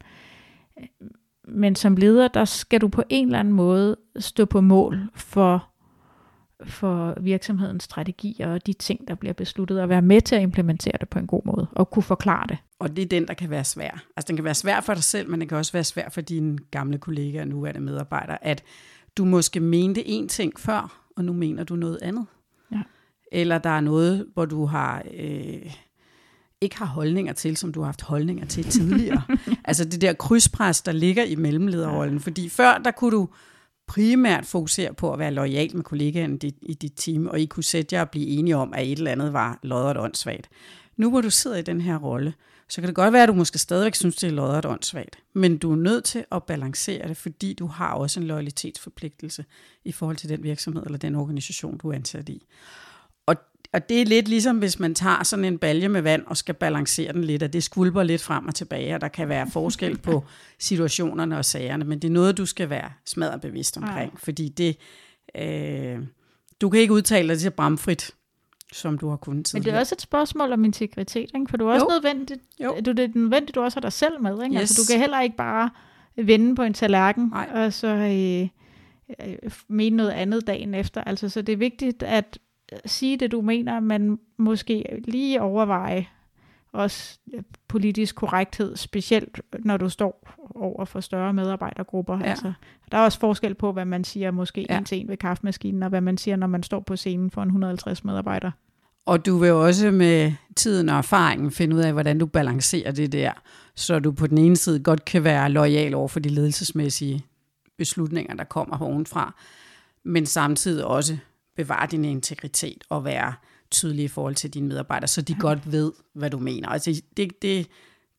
men 1.49 1.77
som 1.77 1.97
leder, 1.97 2.29
der 2.29 2.45
skal 2.45 2.81
du 2.81 2.89
på 2.89 3.03
en 3.09 3.27
eller 3.27 3.39
anden 3.39 3.55
måde 3.55 3.97
stå 4.19 4.45
på 4.45 4.61
mål 4.61 4.99
for 5.15 5.67
for 6.65 7.15
virksomhedens 7.21 7.85
strategier 7.85 8.53
og 8.53 8.67
de 8.67 8.73
ting, 8.73 9.09
der 9.09 9.15
bliver 9.15 9.33
besluttet, 9.33 9.83
og 9.83 9.89
være 9.89 10.03
med 10.03 10.21
til 10.21 10.35
at 10.35 10.43
implementere 10.43 10.97
det 11.01 11.09
på 11.09 11.19
en 11.19 11.27
god 11.27 11.43
måde, 11.45 11.67
og 11.73 11.91
kunne 11.91 12.03
forklare 12.03 12.47
det. 12.49 12.59
Og 12.79 12.97
det 12.97 13.03
er 13.03 13.07
den, 13.07 13.29
der 13.29 13.35
kan 13.35 13.51
være 13.51 13.65
svær. 13.65 14.05
Altså 14.17 14.29
den 14.29 14.37
kan 14.37 14.45
være 14.45 14.55
svær 14.55 14.81
for 14.81 14.95
dig 14.95 15.05
selv, 15.05 15.31
men 15.31 15.41
den 15.41 15.49
kan 15.49 15.59
også 15.59 15.73
være 15.73 15.85
svær 15.85 16.09
for 16.09 16.21
dine 16.21 16.59
gamle 16.71 16.99
kollegaer, 16.99 17.45
nu 17.45 17.65
er 17.65 17.73
det 17.73 17.83
medarbejdere, 17.83 18.45
at 18.45 18.63
du 19.17 19.25
måske 19.25 19.61
mente 19.61 20.09
en 20.09 20.29
ting 20.29 20.61
før, 20.61 21.07
og 21.17 21.25
nu 21.25 21.33
mener 21.33 21.65
du 21.65 21.77
noget 21.77 21.99
andet. 22.03 22.27
Ja. 22.73 22.83
Eller 23.33 23.59
der 23.59 23.71
er 23.71 23.81
noget, 23.81 24.27
hvor 24.35 24.45
du 24.45 24.65
har... 24.65 25.03
Øh, 25.15 25.75
ikke 26.61 26.77
har 26.77 26.87
holdninger 26.87 27.33
til, 27.33 27.57
som 27.57 27.73
du 27.73 27.81
har 27.81 27.87
haft 27.87 28.03
holdninger 28.03 28.47
til 28.47 28.65
tidligere. 28.65 29.23
altså 29.65 29.85
det 29.85 30.01
der 30.01 30.13
krydspres, 30.13 30.83
der 30.83 30.93
ligger 30.93 31.25
i 31.25 31.35
mellemlederrollen. 31.35 32.21
Fordi 32.21 32.49
før, 32.49 32.79
der 32.79 32.91
kunne 32.91 33.17
du 33.17 33.29
primært 33.87 34.47
fokusere 34.47 34.95
på 34.95 35.13
at 35.13 35.19
være 35.19 35.31
lojal 35.31 35.77
med 35.77 35.85
kollegaen 35.85 36.41
i 36.63 36.75
dit 36.75 36.93
team, 36.97 37.27
og 37.27 37.41
I 37.41 37.47
kunne 37.47 37.65
sætte 37.65 37.97
jer 37.97 38.01
og 38.01 38.11
blive 38.11 38.27
enige 38.27 38.57
om, 38.57 38.75
at 38.75 38.87
et 38.87 38.99
eller 38.99 39.11
andet 39.11 39.33
var 39.33 39.59
lodderet 39.63 39.97
åndssvagt. 39.97 40.49
Nu 40.97 41.11
hvor 41.11 41.21
du 41.21 41.31
sidder 41.31 41.57
i 41.57 41.63
den 41.63 41.81
her 41.81 41.99
rolle, 41.99 42.35
så 42.69 42.81
kan 42.81 42.89
det 42.89 42.95
godt 42.95 43.13
være, 43.13 43.23
at 43.23 43.29
du 43.29 43.35
måske 43.35 43.59
stadigvæk 43.59 43.95
synes, 43.95 44.17
det 44.17 44.27
er 44.27 44.33
lodderet 44.33 44.65
åndssvagt, 44.65 45.19
men 45.35 45.59
du 45.59 45.73
er 45.73 45.77
nødt 45.77 46.05
til 46.05 46.25
at 46.33 46.43
balancere 46.43 47.09
det, 47.09 47.17
fordi 47.17 47.53
du 47.53 47.67
har 47.67 47.95
også 47.95 48.21
en 48.21 48.27
loyalitetsforpligtelse 48.27 49.45
i 49.85 49.93
forhold 49.93 50.17
til 50.17 50.29
den 50.29 50.43
virksomhed 50.43 50.83
eller 50.87 50.99
den 50.99 51.15
organisation, 51.15 51.79
du 51.79 51.89
er 51.89 51.95
ansat 51.95 52.29
i 52.29 52.47
og 53.73 53.89
det 53.89 54.01
er 54.01 54.05
lidt 54.05 54.29
ligesom, 54.29 54.59
hvis 54.59 54.79
man 54.79 54.95
tager 54.95 55.23
sådan 55.23 55.45
en 55.45 55.59
balje 55.59 55.89
med 55.89 56.03
vand 56.03 56.23
og 56.27 56.37
skal 56.37 56.55
balancere 56.55 57.13
den 57.13 57.25
lidt, 57.25 57.43
at 57.43 57.53
det 57.53 57.63
skvulper 57.63 58.03
lidt 58.03 58.23
frem 58.23 58.47
og 58.47 58.55
tilbage, 58.55 58.95
og 58.95 59.01
der 59.01 59.09
kan 59.09 59.29
være 59.29 59.51
forskel 59.51 59.99
på 59.99 60.25
situationerne 60.59 61.39
og 61.39 61.45
sagerne, 61.45 61.85
men 61.85 61.99
det 61.99 62.09
er 62.09 62.13
noget, 62.13 62.39
du 62.39 62.47
skal 62.47 62.71
være 62.71 62.91
smadret 63.07 63.41
bevidst 63.41 63.77
omkring, 63.77 64.13
ja. 64.13 64.19
fordi 64.19 64.49
det, 64.49 64.77
øh, 65.35 65.99
du 66.61 66.69
kan 66.69 66.81
ikke 66.81 66.93
udtale 66.93 67.29
dig 67.29 67.39
til 67.39 67.51
bramfrit, 67.51 68.11
som 68.73 68.99
du 68.99 69.09
har 69.09 69.17
kunnet 69.17 69.47
tidligere. 69.47 69.65
Men 69.65 69.73
det 69.73 69.77
er 69.77 69.81
også 69.81 69.95
et 69.95 70.03
spørgsmål 70.03 70.53
om 70.53 70.65
integritet, 70.65 71.31
ikke? 71.35 71.47
for 71.51 71.57
du 71.57 71.69
er 71.69 71.73
også 71.73 71.87
jo. 71.91 71.95
nødvendigt, 71.95 72.41
jo. 72.63 72.77
Du, 72.87 72.93
det 72.93 73.05
er 73.05 73.09
nødvendigt, 73.15 73.55
du 73.55 73.61
også 73.61 73.77
har 73.77 73.81
dig 73.81 73.93
selv 73.93 74.23
med. 74.23 74.43
Ikke? 74.43 74.55
Yes. 74.55 74.61
Altså, 74.61 74.83
du 74.83 74.93
kan 74.93 75.01
heller 75.01 75.21
ikke 75.21 75.37
bare 75.37 75.71
vende 76.17 76.55
på 76.57 76.63
en 76.63 76.75
tallerken, 76.75 77.29
Nej. 77.33 77.49
og 77.55 77.73
så 77.73 77.87
øh, 77.87 78.49
øh, 79.29 79.51
mene 79.69 79.97
noget 79.97 80.11
andet 80.11 80.47
dagen 80.47 80.75
efter. 80.75 81.01
Altså, 81.05 81.29
så 81.29 81.43
det 81.43 81.53
er 81.53 81.57
vigtigt, 81.57 82.03
at 82.03 82.39
sige 82.87 83.17
det, 83.17 83.33
du 83.33 83.41
mener, 83.41 83.81
men 83.81 84.19
måske 84.37 85.01
lige 85.09 85.43
overveje 85.43 86.07
også 86.73 87.19
politisk 87.69 88.15
korrekthed, 88.15 88.77
specielt 88.77 89.41
når 89.59 89.77
du 89.77 89.89
står 89.89 90.29
over 90.55 90.85
for 90.85 91.01
større 91.01 91.33
medarbejdergrupper. 91.33 92.19
Ja. 92.19 92.25
Altså, 92.25 92.53
der 92.93 92.99
er 92.99 93.03
også 93.03 93.19
forskel 93.19 93.55
på, 93.55 93.73
hvad 93.73 93.85
man 93.85 94.05
siger 94.05 94.31
måske 94.31 94.67
ja. 94.69 94.79
en 94.79 94.85
til 94.85 95.01
en 95.01 95.09
ved 95.09 95.17
kaffemaskinen, 95.17 95.83
og 95.83 95.89
hvad 95.89 96.01
man 96.01 96.19
siger, 96.19 96.37
når 96.37 96.47
man 96.47 96.63
står 96.63 96.81
på 96.81 96.97
scenen 96.97 97.31
for 97.31 97.43
en 97.43 97.49
150 97.49 98.05
medarbejdere. 98.05 98.53
Og 99.07 99.27
du 99.27 99.39
vil 99.39 99.53
også 99.53 99.91
med 99.91 100.33
tiden 100.57 100.89
og 100.89 100.99
erfaringen 100.99 101.51
finde 101.51 101.77
ud 101.77 101.81
af, 101.81 101.93
hvordan 101.93 102.19
du 102.19 102.27
balancerer 102.27 102.93
det 102.93 103.13
der, 103.13 103.33
så 103.75 103.99
du 103.99 104.13
på 104.13 104.27
den 104.27 104.39
ene 104.39 104.57
side 104.57 104.83
godt 104.83 105.05
kan 105.05 105.25
være 105.25 105.51
lojal 105.51 105.95
over 105.95 106.09
for 106.09 106.21
de 106.21 106.29
ledelsesmæssige 106.29 107.25
beslutninger, 107.79 108.35
der 108.35 108.45
kommer 108.45 108.83
ovenfra, 108.83 109.35
men 110.05 110.27
samtidig 110.27 110.85
også 110.85 111.17
bevare 111.57 111.87
din 111.87 112.05
integritet 112.05 112.85
og 112.89 113.05
være 113.05 113.35
tydelig 113.71 114.05
i 114.05 114.09
forhold 114.09 114.35
til 114.35 114.55
dine 114.55 114.69
medarbejdere, 114.69 115.09
så 115.09 115.23
de 115.23 115.35
godt 115.35 115.73
ved, 115.73 115.93
hvad 116.15 116.31
du 116.31 116.39
mener. 116.39 116.69
Altså, 116.69 117.03
det, 117.17 117.43
det, 117.43 117.67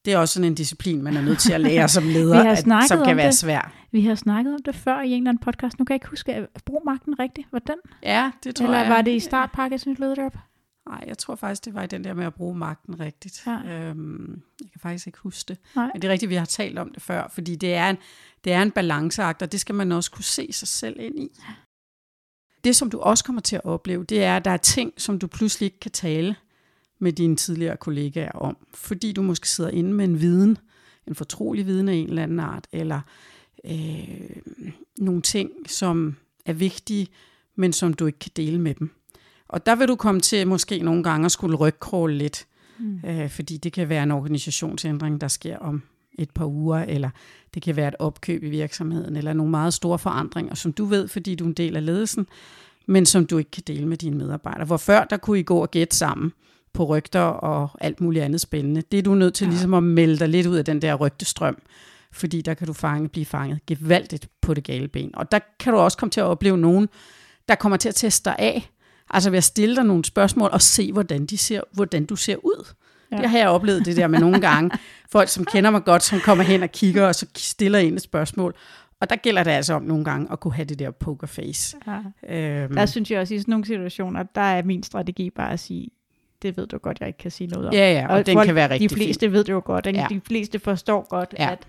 det 0.05 0.13
er 0.13 0.17
også 0.17 0.33
sådan 0.33 0.47
en 0.47 0.55
disciplin, 0.55 1.01
man 1.01 1.17
er 1.17 1.21
nødt 1.21 1.39
til 1.39 1.53
at 1.53 1.61
lære 1.61 1.87
som 1.87 2.03
leder, 2.17 2.43
at, 2.51 2.87
som 2.87 3.05
kan 3.05 3.17
være 3.17 3.27
det. 3.27 3.35
svær. 3.35 3.73
Vi 3.91 4.01
har 4.05 4.15
snakket 4.15 4.53
om 4.53 4.63
det 4.65 4.75
før 4.75 5.01
i 5.01 5.07
en 5.07 5.13
eller 5.13 5.29
anden 5.29 5.43
podcast. 5.43 5.79
Nu 5.79 5.85
kan 5.85 5.93
jeg 5.93 5.95
ikke 5.95 6.09
huske, 6.09 6.33
at 6.33 6.47
bruge 6.65 6.81
magten 6.85 7.19
rigtigt. 7.19 7.47
Var 7.51 7.59
den? 7.59 7.75
Ja, 8.03 8.31
det 8.43 8.55
tror 8.55 8.65
Eller 8.65 8.77
jeg. 8.77 8.85
Eller 8.85 8.95
var 8.95 9.01
det 9.01 9.11
i 9.11 9.19
startpakkes 9.19 9.87
nyt 9.87 9.99
lederjob? 9.99 10.35
Nej, 10.89 11.03
jeg 11.07 11.17
tror 11.17 11.35
faktisk, 11.35 11.65
det 11.65 11.73
var 11.73 11.83
i 11.83 11.87
den 11.87 12.03
der 12.03 12.13
med 12.13 12.25
at 12.25 12.33
bruge 12.33 12.57
magten 12.57 12.99
rigtigt. 12.99 13.43
Ja. 13.47 13.51
Øhm, 13.51 14.41
jeg 14.61 14.71
kan 14.71 14.79
faktisk 14.81 15.07
ikke 15.07 15.19
huske 15.19 15.47
det. 15.47 15.57
Nej. 15.75 15.89
Men 15.93 16.01
det 16.01 16.07
er 16.07 16.11
rigtigt, 16.11 16.29
vi 16.29 16.35
har 16.35 16.45
talt 16.45 16.79
om 16.79 16.91
det 16.93 17.01
før, 17.01 17.27
fordi 17.33 17.55
det 17.55 17.73
er 17.73 17.89
en, 17.89 17.97
det 18.43 18.53
er 18.53 18.61
en 18.61 18.71
balanceakt, 18.71 19.41
og 19.41 19.51
det 19.51 19.59
skal 19.59 19.75
man 19.75 19.91
også 19.91 20.11
kunne 20.11 20.23
se 20.23 20.47
sig 20.51 20.67
selv 20.67 20.99
ind 20.99 21.19
i. 21.19 21.29
Det, 22.63 22.75
som 22.75 22.89
du 22.89 22.99
også 22.99 23.23
kommer 23.23 23.41
til 23.41 23.55
at 23.55 23.65
opleve, 23.65 24.03
det 24.03 24.23
er, 24.23 24.37
at 24.37 24.45
der 24.45 24.51
er 24.51 24.57
ting, 24.57 24.93
som 24.97 25.19
du 25.19 25.27
pludselig 25.27 25.65
ikke 25.65 25.79
kan 25.79 25.91
tale 25.91 26.35
med 26.99 27.13
dine 27.13 27.35
tidligere 27.35 27.77
kollegaer 27.77 28.31
om, 28.31 28.57
fordi 28.73 29.11
du 29.11 29.21
måske 29.21 29.49
sidder 29.49 29.69
inde 29.69 29.93
med 29.93 30.05
en 30.05 30.21
viden, 30.21 30.57
en 31.07 31.15
fortrolig 31.15 31.65
viden 31.65 31.89
af 31.89 31.93
en 31.93 32.09
eller 32.09 32.23
anden 32.23 32.39
art, 32.39 32.67
eller 32.71 33.01
øh, 33.65 34.29
nogle 34.97 35.21
ting, 35.21 35.51
som 35.67 36.15
er 36.45 36.53
vigtige, 36.53 37.07
men 37.55 37.73
som 37.73 37.93
du 37.93 38.05
ikke 38.05 38.19
kan 38.19 38.31
dele 38.35 38.61
med 38.61 38.73
dem. 38.73 38.91
Og 39.47 39.65
der 39.65 39.75
vil 39.75 39.87
du 39.87 39.95
komme 39.95 40.21
til 40.21 40.47
måske 40.47 40.79
nogle 40.79 41.03
gange 41.03 41.25
at 41.25 41.31
skulle 41.31 41.57
rygkråle 41.57 42.17
lidt, 42.17 42.47
mm. 42.79 42.99
øh, 43.05 43.29
fordi 43.29 43.57
det 43.57 43.73
kan 43.73 43.89
være 43.89 44.03
en 44.03 44.11
organisationsændring, 44.11 45.21
der 45.21 45.27
sker 45.27 45.57
om 45.57 45.83
et 46.19 46.29
par 46.29 46.45
uger, 46.45 46.77
eller 46.77 47.09
det 47.53 47.61
kan 47.61 47.75
være 47.75 47.87
et 47.87 47.95
opkøb 47.99 48.43
i 48.43 48.49
virksomheden, 48.49 49.15
eller 49.15 49.33
nogle 49.33 49.51
meget 49.51 49.73
store 49.73 49.99
forandringer, 49.99 50.55
som 50.55 50.73
du 50.73 50.85
ved, 50.85 51.07
fordi 51.07 51.35
du 51.35 51.43
er 51.43 51.47
en 51.47 51.53
del 51.53 51.75
af 51.75 51.85
ledelsen, 51.85 52.27
men 52.85 53.05
som 53.05 53.25
du 53.25 53.37
ikke 53.37 53.51
kan 53.51 53.63
dele 53.67 53.87
med 53.87 53.97
dine 53.97 54.17
medarbejdere. 54.17 54.65
Hvor 54.65 54.77
før, 54.77 55.03
der 55.03 55.17
kunne 55.17 55.39
I 55.39 55.43
gå 55.43 55.57
og 55.57 55.71
gætte 55.71 55.97
sammen 55.97 56.31
på 56.73 56.83
rygter 56.83 57.21
og 57.21 57.69
alt 57.81 58.01
muligt 58.01 58.25
andet 58.25 58.41
spændende. 58.41 58.81
Det 58.91 58.99
er 58.99 59.03
du 59.03 59.15
nødt 59.15 59.33
til 59.33 59.45
ja. 59.45 59.49
ligesom 59.49 59.73
at 59.73 59.83
melde 59.83 60.19
dig 60.19 60.29
lidt 60.29 60.47
ud 60.47 60.55
af 60.55 60.65
den 60.65 60.81
der 60.81 60.95
rygtestrøm, 60.95 61.57
fordi 62.11 62.41
der 62.41 62.53
kan 62.53 62.67
du 62.67 62.73
fange, 62.73 63.09
blive 63.09 63.25
fanget 63.25 63.65
gevaldigt 63.67 64.27
på 64.41 64.53
det 64.53 64.63
gale 64.63 64.87
ben. 64.87 65.15
Og 65.15 65.31
der 65.31 65.39
kan 65.59 65.73
du 65.73 65.79
også 65.79 65.97
komme 65.97 66.11
til 66.11 66.19
at 66.19 66.25
opleve 66.25 66.57
nogen, 66.57 66.89
der 67.47 67.55
kommer 67.55 67.77
til 67.77 67.89
at 67.89 67.95
teste 67.95 68.29
dig 68.29 68.35
af, 68.39 68.71
altså 69.09 69.29
ved 69.29 69.37
at 69.37 69.43
stille 69.43 69.75
dig 69.75 69.85
nogle 69.85 70.05
spørgsmål 70.05 70.49
og 70.53 70.61
se, 70.61 70.91
hvordan, 70.91 71.25
de 71.25 71.37
ser, 71.37 71.61
hvordan 71.71 72.05
du 72.05 72.15
ser 72.15 72.35
ud. 72.45 72.73
Ja. 73.11 73.17
Det 73.17 73.29
har 73.29 73.37
jeg 73.37 73.49
oplevet 73.49 73.85
det 73.85 73.97
der 73.97 74.07
med 74.07 74.19
nogle 74.19 74.41
gange. 74.41 74.71
Folk, 75.11 75.29
som 75.29 75.45
kender 75.45 75.69
mig 75.69 75.83
godt, 75.83 76.03
som 76.03 76.19
kommer 76.19 76.43
hen 76.43 76.63
og 76.63 76.71
kigger, 76.71 77.07
og 77.07 77.15
så 77.15 77.25
stiller 77.37 77.79
en 77.79 77.93
et 77.93 78.01
spørgsmål. 78.01 78.55
Og 78.99 79.09
der 79.09 79.15
gælder 79.15 79.43
det 79.43 79.51
altså 79.51 79.73
om 79.73 79.81
nogle 79.83 80.05
gange 80.05 80.27
at 80.31 80.39
kunne 80.39 80.53
have 80.53 80.65
det 80.65 80.79
der 80.79 80.91
pokerface. 80.91 81.77
Ja. 82.27 82.63
Øhm. 82.63 82.73
Der 82.75 82.85
synes 82.85 83.11
jeg 83.11 83.19
også, 83.21 83.33
i 83.33 83.39
sådan 83.39 83.51
nogle 83.51 83.65
situationer, 83.65 84.23
der 84.23 84.41
er 84.41 84.63
min 84.63 84.83
strategi 84.83 85.29
bare 85.29 85.51
at 85.53 85.59
sige, 85.59 85.89
det 86.41 86.57
ved 86.57 86.67
du 86.67 86.77
godt, 86.77 86.99
jeg 86.99 87.07
ikke 87.07 87.17
kan 87.19 87.31
sige 87.31 87.47
noget 87.47 87.67
om. 87.67 87.73
Ja, 87.73 87.91
ja, 87.93 88.07
og, 88.07 88.15
og 88.17 88.25
den 88.25 88.33
folk, 88.35 88.45
kan 88.45 88.55
være 88.55 88.69
rigtig 88.69 88.89
De 88.89 88.95
fleste 88.95 89.25
fin. 89.25 89.31
ved 89.33 89.43
det 89.43 89.53
jo 89.53 89.61
godt, 89.65 89.85
Ja. 89.87 90.07
de 90.09 90.21
fleste 90.27 90.59
forstår 90.59 91.07
godt, 91.09 91.35
ja. 91.39 91.51
at, 91.51 91.67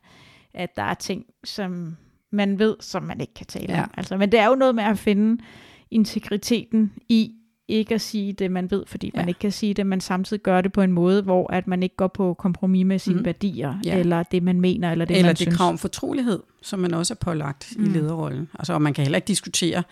at 0.55 0.77
der 0.77 0.83
er 0.83 0.95
ting, 0.95 1.25
som 1.45 1.97
man 2.31 2.59
ved, 2.59 2.77
som 2.81 3.03
man 3.03 3.21
ikke 3.21 3.35
kan 3.35 3.47
tale 3.47 3.73
ja. 3.75 3.83
om. 3.83 3.91
Altså, 3.97 4.17
men 4.17 4.33
det 4.33 4.41
er 4.41 4.47
jo 4.47 4.55
noget 4.55 4.75
med 4.75 4.85
at 4.85 4.99
finde 4.99 5.43
integriteten 5.91 6.93
i 7.09 7.33
ikke 7.73 7.95
at 7.95 8.01
sige 8.01 8.33
det, 8.33 8.51
man 8.51 8.71
ved, 8.71 8.85
fordi 8.87 9.11
ja. 9.15 9.21
man 9.21 9.29
ikke 9.29 9.39
kan 9.39 9.53
sige 9.53 9.75
det, 9.75 9.87
men 9.87 10.01
samtidig 10.01 10.43
gør 10.43 10.61
det 10.61 10.73
på 10.73 10.83
en 10.83 10.93
måde, 10.93 11.23
hvor 11.23 11.53
at 11.53 11.67
man 11.67 11.83
ikke 11.83 11.97
går 11.97 12.07
på 12.07 12.35
kompromis 12.35 12.87
med 12.87 12.99
sine 12.99 13.19
mm. 13.19 13.25
værdier, 13.25 13.75
ja. 13.85 13.99
eller 13.99 14.23
det, 14.23 14.43
man 14.43 14.61
mener, 14.61 14.93
eller 14.93 15.05
det, 15.05 15.17
eller 15.17 15.29
man 15.29 15.35
det 15.35 15.39
synes. 15.39 15.57
krav 15.57 15.69
om 15.69 15.79
fortrolighed, 15.79 16.41
som 16.63 16.79
man 16.79 16.95
også 16.95 17.15
er 17.15 17.19
pålagt 17.25 17.75
mm. 17.77 17.85
i 17.85 17.89
lederrollen. 17.89 18.49
Altså, 18.59 18.73
og 18.73 18.83
man 18.83 18.95
kan 18.95 19.05
heller 19.05 19.17
ikke 19.17 19.29
diskutere 19.29 19.83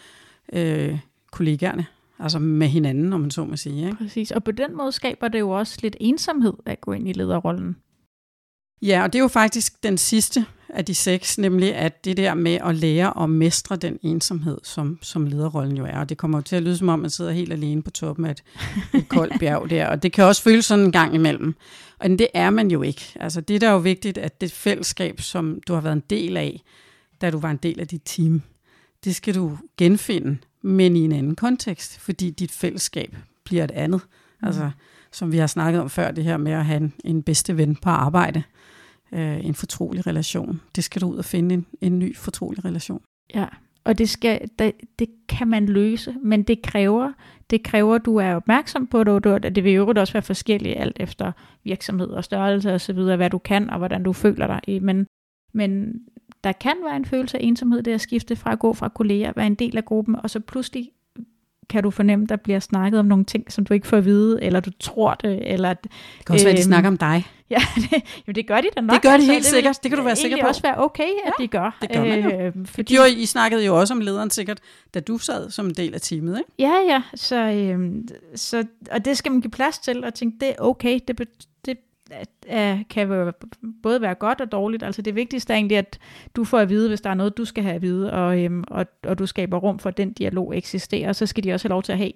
øh, 0.52 0.98
kollegaerne, 1.32 1.86
altså 2.18 2.38
med 2.38 2.68
hinanden, 2.68 3.12
om 3.12 3.20
man 3.20 3.30
så 3.30 3.44
må 3.44 3.56
sige. 3.56 3.84
Ikke? 3.86 3.96
Præcis, 3.96 4.30
og 4.30 4.44
på 4.44 4.50
den 4.50 4.76
måde 4.76 4.92
skaber 4.92 5.28
det 5.28 5.38
jo 5.40 5.50
også 5.50 5.78
lidt 5.82 5.96
ensomhed 6.00 6.54
at 6.66 6.80
gå 6.80 6.92
ind 6.92 7.08
i 7.08 7.12
lederrollen. 7.12 7.76
Ja, 8.82 9.02
og 9.02 9.12
det 9.12 9.18
er 9.18 9.22
jo 9.22 9.28
faktisk 9.28 9.82
den 9.82 9.98
sidste 9.98 10.46
af 10.68 10.84
de 10.84 10.94
seks, 10.94 11.38
nemlig 11.38 11.74
at 11.74 12.04
det 12.04 12.16
der 12.16 12.34
med 12.34 12.58
at 12.64 12.74
lære 12.74 13.22
at 13.22 13.30
mestre 13.30 13.76
den 13.76 13.98
ensomhed, 14.02 14.58
som, 14.62 14.98
som 15.02 15.26
lederrollen 15.26 15.76
jo 15.76 15.84
er. 15.84 15.98
Og 15.98 16.08
det 16.08 16.18
kommer 16.18 16.38
jo 16.38 16.42
til 16.42 16.56
at 16.56 16.62
lyde 16.62 16.76
som 16.76 16.88
om, 16.88 16.98
man 16.98 17.10
sidder 17.10 17.30
helt 17.30 17.52
alene 17.52 17.82
på 17.82 17.90
toppen 17.90 18.24
af 18.24 18.30
et, 18.30 18.42
et 18.94 19.08
koldt 19.08 19.38
bjerg 19.40 19.70
der. 19.70 19.86
Og 19.86 20.02
det 20.02 20.12
kan 20.12 20.24
også 20.24 20.42
føles 20.42 20.64
sådan 20.64 20.84
en 20.84 20.92
gang 20.92 21.14
imellem. 21.14 21.54
Og 21.98 22.08
det 22.08 22.26
er 22.34 22.50
man 22.50 22.70
jo 22.70 22.82
ikke. 22.82 23.12
Altså 23.20 23.40
det 23.40 23.60
der 23.60 23.68
er 23.68 23.72
jo 23.72 23.78
vigtigt, 23.78 24.18
at 24.18 24.40
det 24.40 24.52
fællesskab, 24.52 25.20
som 25.20 25.60
du 25.66 25.74
har 25.74 25.80
været 25.80 25.96
en 25.96 26.02
del 26.10 26.36
af, 26.36 26.62
da 27.20 27.30
du 27.30 27.38
var 27.38 27.50
en 27.50 27.56
del 27.56 27.80
af 27.80 27.88
dit 27.88 28.02
team, 28.04 28.42
det 29.04 29.16
skal 29.16 29.34
du 29.34 29.58
genfinde, 29.76 30.36
men 30.62 30.96
i 30.96 31.00
en 31.00 31.12
anden 31.12 31.36
kontekst, 31.36 31.98
fordi 31.98 32.30
dit 32.30 32.50
fællesskab 32.50 33.16
bliver 33.44 33.64
et 33.64 33.70
andet. 33.70 34.00
Mm. 34.40 34.46
Altså, 34.46 34.70
som 35.12 35.32
vi 35.32 35.38
har 35.38 35.46
snakket 35.46 35.80
om 35.80 35.90
før, 35.90 36.10
det 36.10 36.24
her 36.24 36.36
med 36.36 36.52
at 36.52 36.64
have 36.64 36.76
en, 36.76 36.92
en 37.04 37.22
bedste 37.22 37.56
ven 37.56 37.76
på 37.76 37.90
arbejde 37.90 38.42
øh, 39.12 39.44
en 39.44 39.54
fortrolig 39.54 40.06
relation. 40.06 40.60
Det 40.76 40.84
skal 40.84 41.02
du 41.02 41.06
ud 41.06 41.16
og 41.16 41.24
finde 41.24 41.54
en, 41.54 41.66
en 41.80 41.98
ny 41.98 42.16
fortrolig 42.16 42.64
relation. 42.64 43.02
Ja, 43.34 43.46
og 43.84 43.98
det, 43.98 44.08
skal, 44.08 44.48
det, 44.58 44.72
det 44.98 45.08
kan 45.28 45.48
man 45.48 45.66
løse, 45.66 46.14
men 46.22 46.42
det 46.42 46.62
kræver, 46.62 47.12
det 47.50 47.62
kræver, 47.62 47.94
at 47.94 48.04
du 48.04 48.16
er 48.16 48.34
opmærksom 48.34 48.86
på 48.86 49.04
det, 49.04 49.26
og 49.26 49.42
det 49.42 49.64
vil 49.64 49.72
jo 49.72 49.92
også 49.96 50.12
være 50.12 50.22
forskelligt 50.22 50.78
alt 50.78 50.96
efter 51.00 51.32
virksomhed 51.64 52.08
og 52.08 52.24
størrelse 52.24 52.74
og 52.74 52.80
så 52.80 52.92
videre, 52.92 53.16
hvad 53.16 53.30
du 53.30 53.38
kan 53.38 53.70
og 53.70 53.78
hvordan 53.78 54.02
du 54.02 54.12
føler 54.12 54.46
dig. 54.46 54.82
Men, 54.82 55.06
men 55.52 55.92
der 56.44 56.52
kan 56.52 56.76
være 56.84 56.96
en 56.96 57.04
følelse 57.04 57.38
af 57.38 57.42
ensomhed, 57.44 57.82
det 57.82 57.92
at 57.92 58.00
skifte 58.00 58.36
fra 58.36 58.52
at 58.52 58.58
gå 58.58 58.72
fra 58.72 58.88
kolleger, 58.88 59.32
være 59.36 59.46
en 59.46 59.54
del 59.54 59.76
af 59.76 59.84
gruppen, 59.84 60.16
og 60.16 60.30
så 60.30 60.40
pludselig 60.40 60.90
kan 61.70 61.82
du 61.82 61.90
fornemme, 61.90 62.26
der 62.26 62.36
bliver 62.36 62.58
snakket 62.58 63.00
om 63.00 63.06
nogle 63.06 63.24
ting, 63.24 63.52
som 63.52 63.64
du 63.64 63.74
ikke 63.74 63.86
får 63.86 63.96
at 63.96 64.04
vide, 64.04 64.42
eller 64.42 64.60
du 64.60 64.70
tror 64.80 65.14
det, 65.14 65.52
eller... 65.52 65.74
Det 65.74 65.90
kan 66.26 66.32
også 66.34 66.44
øh, 66.44 66.46
være, 66.46 66.56
de 66.56 66.60
øhm, 66.60 66.66
snakker 66.66 66.90
om 66.90 66.96
dig. 66.96 67.26
Ja, 67.50 67.60
det, 67.76 68.02
jo, 68.28 68.32
det 68.32 68.46
gør 68.46 68.60
de 68.60 68.68
da 68.76 68.80
nok. 68.80 68.94
Det 68.94 69.02
gør 69.02 69.08
de 69.08 69.14
altså, 69.14 69.32
helt 69.32 69.44
sikkert. 69.44 69.82
Det 69.82 69.90
kan 69.90 69.98
du 69.98 70.04
være 70.04 70.16
sikker 70.16 70.36
på. 70.36 70.40
Det 70.40 70.48
også 70.48 70.62
være 70.62 70.78
okay, 70.78 71.02
at 71.02 71.32
ja, 71.38 71.42
de 71.42 71.48
gør. 71.48 71.78
Det 71.80 71.92
gør 71.92 72.04
man 72.04 72.22
jo. 72.22 72.30
Øh, 72.30 72.52
fordi... 72.66 72.96
jo, 72.96 73.04
I 73.04 73.26
snakkede 73.26 73.64
jo 73.64 73.80
også 73.80 73.94
om 73.94 74.00
lederen 74.00 74.30
sikkert, 74.30 74.60
da 74.94 75.00
du 75.00 75.18
sad 75.18 75.50
som 75.50 75.66
en 75.66 75.74
del 75.74 75.94
af 75.94 76.00
teamet, 76.00 76.38
ikke? 76.38 76.50
Ja, 76.58 76.74
ja. 76.88 77.02
Så, 77.14 77.36
øh, 77.36 77.90
så, 78.34 78.64
og 78.90 79.04
det 79.04 79.18
skal 79.18 79.32
man 79.32 79.40
give 79.40 79.50
plads 79.50 79.78
til, 79.78 80.04
og 80.04 80.14
tænke, 80.14 80.36
det 80.40 80.48
er 80.48 80.54
okay. 80.58 80.98
Det, 81.08 81.28
det 81.66 81.76
er, 82.46 82.78
kan 82.90 83.08
jo 83.08 83.32
både 83.82 84.00
være 84.00 84.14
godt 84.14 84.40
og 84.40 84.52
dårligt. 84.52 84.82
Altså 84.82 85.02
det 85.02 85.14
vigtigste 85.14 85.52
er 85.52 85.56
egentlig, 85.56 85.78
at 85.78 85.98
du 86.36 86.44
får 86.44 86.58
at 86.58 86.68
vide, 86.68 86.88
hvis 86.88 87.00
der 87.00 87.10
er 87.10 87.14
noget, 87.14 87.36
du 87.36 87.44
skal 87.44 87.64
have 87.64 87.74
at 87.74 87.82
vide, 87.82 88.12
og, 88.12 88.44
øhm, 88.44 88.64
og, 88.68 88.86
og 89.02 89.18
du 89.18 89.26
skaber 89.26 89.58
rum 89.58 89.78
for, 89.78 89.88
at 89.88 89.96
den 89.96 90.12
dialog 90.12 90.56
eksisterer. 90.56 91.12
Så 91.12 91.26
skal 91.26 91.44
de 91.44 91.52
også 91.52 91.68
have 91.68 91.70
lov 91.70 91.82
til 91.82 91.92
at 91.92 91.98
have 91.98 92.12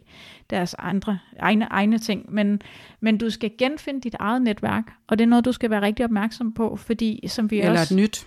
deres 0.50 0.74
andre, 0.78 1.18
egne, 1.38 1.66
egne 1.70 1.98
ting. 1.98 2.32
Men, 2.32 2.62
men 3.00 3.18
du 3.18 3.30
skal 3.30 3.50
genfinde 3.58 4.00
dit 4.00 4.14
eget 4.18 4.42
netværk, 4.42 4.92
og 5.06 5.18
det 5.18 5.24
er 5.24 5.28
noget, 5.28 5.44
du 5.44 5.52
skal 5.52 5.70
være 5.70 5.82
rigtig 5.82 6.04
opmærksom 6.04 6.52
på, 6.52 6.76
fordi 6.76 7.24
som 7.28 7.50
vi 7.50 7.60
Eller 7.60 7.80
også... 7.80 7.94
et 7.94 7.98
nyt 8.00 8.26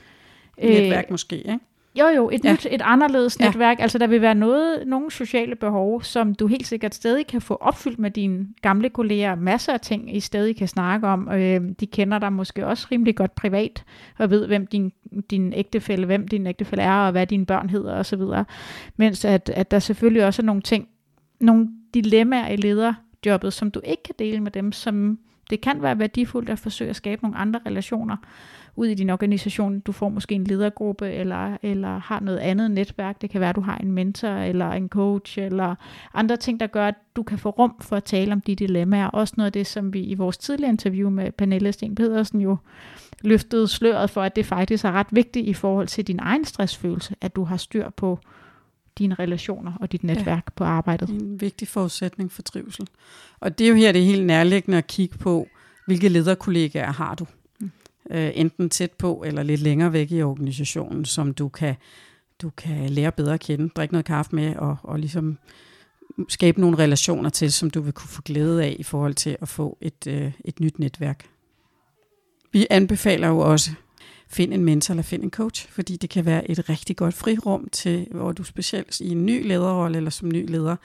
netværk 0.58 1.06
øh, 1.06 1.12
måske, 1.12 1.38
ikke? 1.38 1.60
Jo, 1.96 2.08
jo, 2.08 2.30
et 2.30 2.46
ja. 2.46 2.52
nyt, 2.52 2.68
et 2.72 2.82
anderledes 2.82 3.40
ja. 3.40 3.46
netværk. 3.46 3.80
Altså, 3.80 3.98
der 3.98 4.08
vil 4.08 4.22
være 4.22 4.36
noget, 4.36 4.88
nogle 4.88 5.12
sociale 5.12 5.56
behov, 5.56 6.04
som 6.04 6.36
du 6.36 6.48
helt 6.48 6.68
sikkert 6.68 6.96
stadig 6.96 7.28
kan 7.28 7.42
få 7.42 7.56
opfyldt 7.56 8.00
med 8.00 8.12
dine 8.12 8.48
gamle 8.62 8.90
kolleger. 8.90 9.36
Masser 9.36 9.74
af 9.74 9.80
ting, 9.80 10.16
I 10.16 10.20
stadig 10.20 10.56
kan 10.56 10.68
snakke 10.68 11.08
om. 11.08 11.30
Øh, 11.32 11.62
de 11.80 11.86
kender 11.86 12.20
dig 12.20 12.34
måske 12.34 12.68
også 12.68 12.88
rimelig 12.92 13.16
godt 13.16 13.36
privat, 13.36 13.84
og 14.18 14.30
ved, 14.30 14.48
hvem 14.48 14.68
din, 14.68 14.92
din 15.30 15.54
ægtefælle, 15.54 16.06
hvem 16.06 16.28
din 16.28 16.48
ægtefælle 16.48 16.84
er, 16.84 17.06
og 17.06 17.12
hvad 17.12 17.28
dine 17.28 17.46
børn 17.46 17.70
hedder 17.70 18.00
osv. 18.00 18.22
Mens 18.98 19.26
at, 19.26 19.50
at 19.50 19.72
der 19.72 19.80
selvfølgelig 19.80 20.26
også 20.26 20.42
er 20.42 20.46
nogle 20.46 20.62
ting, 20.62 20.88
nogle 21.40 21.70
dilemmaer 21.94 22.48
i 22.48 22.56
lederjobbet, 22.56 23.54
som 23.54 23.72
du 23.72 23.82
ikke 23.84 24.04
kan 24.04 24.16
dele 24.20 24.42
med 24.42 24.52
dem, 24.52 24.72
som 24.72 25.20
det 25.50 25.62
kan 25.62 25.82
være 25.82 26.00
værdifuldt 26.00 26.50
at 26.50 26.60
forsøge 26.60 26.90
at 26.90 26.96
skabe 26.96 27.22
nogle 27.22 27.38
andre 27.38 27.60
relationer 27.66 28.18
ud 28.78 28.88
i 28.88 28.94
din 28.94 29.10
organisation. 29.10 29.80
Du 29.80 29.92
får 29.92 30.10
måske 30.10 30.36
en 30.36 30.44
ledergruppe, 30.44 31.12
eller, 31.12 31.58
eller 31.64 32.00
har 32.00 32.20
noget 32.20 32.38
andet 32.38 32.72
netværk. 32.72 33.22
Det 33.22 33.30
kan 33.30 33.42
være, 33.42 33.50
at 33.50 33.56
du 33.56 33.62
har 33.62 33.78
en 33.78 33.92
mentor, 33.92 34.28
eller 34.28 34.72
en 34.72 34.90
coach, 34.90 35.40
eller 35.40 35.76
andre 36.14 36.38
ting, 36.38 36.60
der 36.60 36.68
gør, 36.68 36.88
at 36.88 36.96
du 37.16 37.24
kan 37.24 37.38
få 37.38 37.50
rum 37.50 37.76
for 37.82 37.96
at 37.96 38.04
tale 38.04 38.34
om 38.34 38.42
de 38.42 38.56
dilemmaer. 38.56 39.08
Også 39.08 39.34
noget 39.38 39.46
af 39.46 39.54
det, 39.54 39.68
som 39.68 39.94
vi 39.94 40.04
i 40.04 40.14
vores 40.14 40.38
tidligere 40.38 40.72
interview 40.72 41.10
med 41.10 41.32
Pernille 41.32 41.72
Sten 41.72 41.96
Pedersen 41.96 42.42
jo 42.42 42.58
løftede 43.22 43.68
sløret 43.68 44.10
for, 44.10 44.22
at 44.22 44.36
det 44.36 44.46
faktisk 44.46 44.86
er 44.86 44.92
ret 44.92 45.08
vigtigt 45.12 45.48
i 45.48 45.54
forhold 45.54 45.88
til 45.88 46.08
din 46.08 46.20
egen 46.20 46.46
stressfølelse, 46.46 47.16
at 47.22 47.36
du 47.36 47.44
har 47.44 47.58
styr 47.58 47.90
på 47.90 48.20
dine 48.98 49.16
relationer 49.16 49.72
og 49.82 49.92
dit 49.92 50.04
netværk 50.04 50.44
ja, 50.48 50.52
på 50.56 50.64
arbejdet. 50.64 51.10
En 51.10 51.42
vigtig 51.42 51.68
forudsætning 51.68 52.32
for 52.32 52.42
trivsel. 52.42 52.88
Og 53.40 53.58
det 53.58 53.66
er 53.66 53.70
jo 53.70 53.76
her, 53.76 53.92
det 53.92 54.02
er 54.02 54.06
helt 54.06 54.26
nærliggende 54.26 54.78
at 54.78 54.88
kigge 54.88 55.18
på, 55.18 55.48
hvilke 55.86 56.10
lederkollegaer 56.10 56.92
har 56.92 57.16
du 57.16 57.26
øh, 58.10 58.32
enten 58.34 58.70
tæt 58.70 58.92
på 58.92 59.24
eller 59.26 59.44
lidt 59.44 59.62
længere 59.62 59.94
væk 59.94 60.12
i 60.12 60.22
organisationen, 60.22 61.06
som 61.06 61.34
du 61.34 61.50
kan, 61.50 61.76
du 62.42 62.50
kan 62.50 62.90
lære 62.90 63.12
bedre 63.12 63.34
at 63.34 63.40
kende, 63.40 63.70
drikke 63.70 63.94
noget 63.94 64.06
kaffe 64.06 64.36
med 64.36 64.56
og, 64.56 64.78
og 64.84 65.00
ligesom 65.00 65.38
skabe 66.30 66.62
nogle 66.62 66.78
relationer 66.78 67.30
til, 67.30 67.54
som 67.54 67.70
du 67.70 67.82
vil 67.82 67.94
kunne 67.94 68.10
få 68.10 68.22
glæde 68.22 68.64
af 68.64 68.76
i 68.80 68.84
forhold 68.84 69.14
til 69.14 69.38
at 69.42 69.48
få 69.48 69.78
et, 69.82 70.08
øh, 70.08 70.32
et 70.46 70.60
nyt 70.60 70.80
netværk. 70.80 71.30
Vi 72.52 72.68
anbefaler 72.70 73.28
jo 73.28 73.40
også, 73.40 73.72
find 74.30 74.54
en 74.54 74.66
mentor 74.66 74.92
eller 74.92 75.04
find 75.04 75.24
en 75.24 75.32
coach, 75.32 75.70
fordi 75.70 75.98
det 75.98 76.10
kan 76.10 76.26
være 76.26 76.52
et 76.52 76.70
rigtig 76.70 76.96
godt 76.96 77.14
frirum 77.14 77.68
til, 77.72 78.08
hvor 78.12 78.32
du 78.32 78.44
specielt 78.44 79.00
i 79.00 79.10
en 79.10 79.26
ny 79.26 79.48
lederrolle 79.48 79.98
eller 79.98 80.10
som 80.10 80.30
ny 80.30 80.50
leder, 80.50 80.76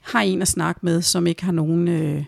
har 0.00 0.20
en 0.20 0.42
at 0.42 0.48
snakke 0.48 0.80
med, 0.82 1.02
som 1.02 1.26
ikke 1.26 1.44
har 1.44 1.52
nogen 1.52 1.88
øh, 1.88 2.24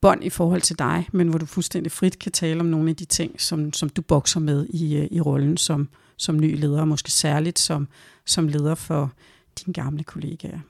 bånd 0.00 0.24
i 0.24 0.30
forhold 0.30 0.60
til 0.60 0.78
dig, 0.78 1.08
men 1.12 1.28
hvor 1.28 1.38
du 1.38 1.46
fuldstændig 1.46 1.92
frit 1.92 2.18
kan 2.18 2.32
tale 2.32 2.60
om 2.60 2.66
nogle 2.66 2.90
af 2.90 2.96
de 2.96 3.04
ting, 3.04 3.40
som, 3.40 3.72
som 3.72 3.88
du 3.88 4.02
bokser 4.02 4.40
med 4.40 4.66
i, 4.66 4.96
øh, 4.96 5.08
i 5.10 5.20
rollen 5.20 5.56
som, 5.56 5.88
som 6.16 6.40
ny 6.40 6.60
leder, 6.60 6.80
og 6.80 6.88
måske 6.88 7.10
særligt 7.10 7.58
som, 7.58 7.88
som 8.26 8.48
leder 8.48 8.74
for 8.74 9.12
dine 9.58 9.74
gamle 9.74 10.04
kollegaer. 10.04 10.60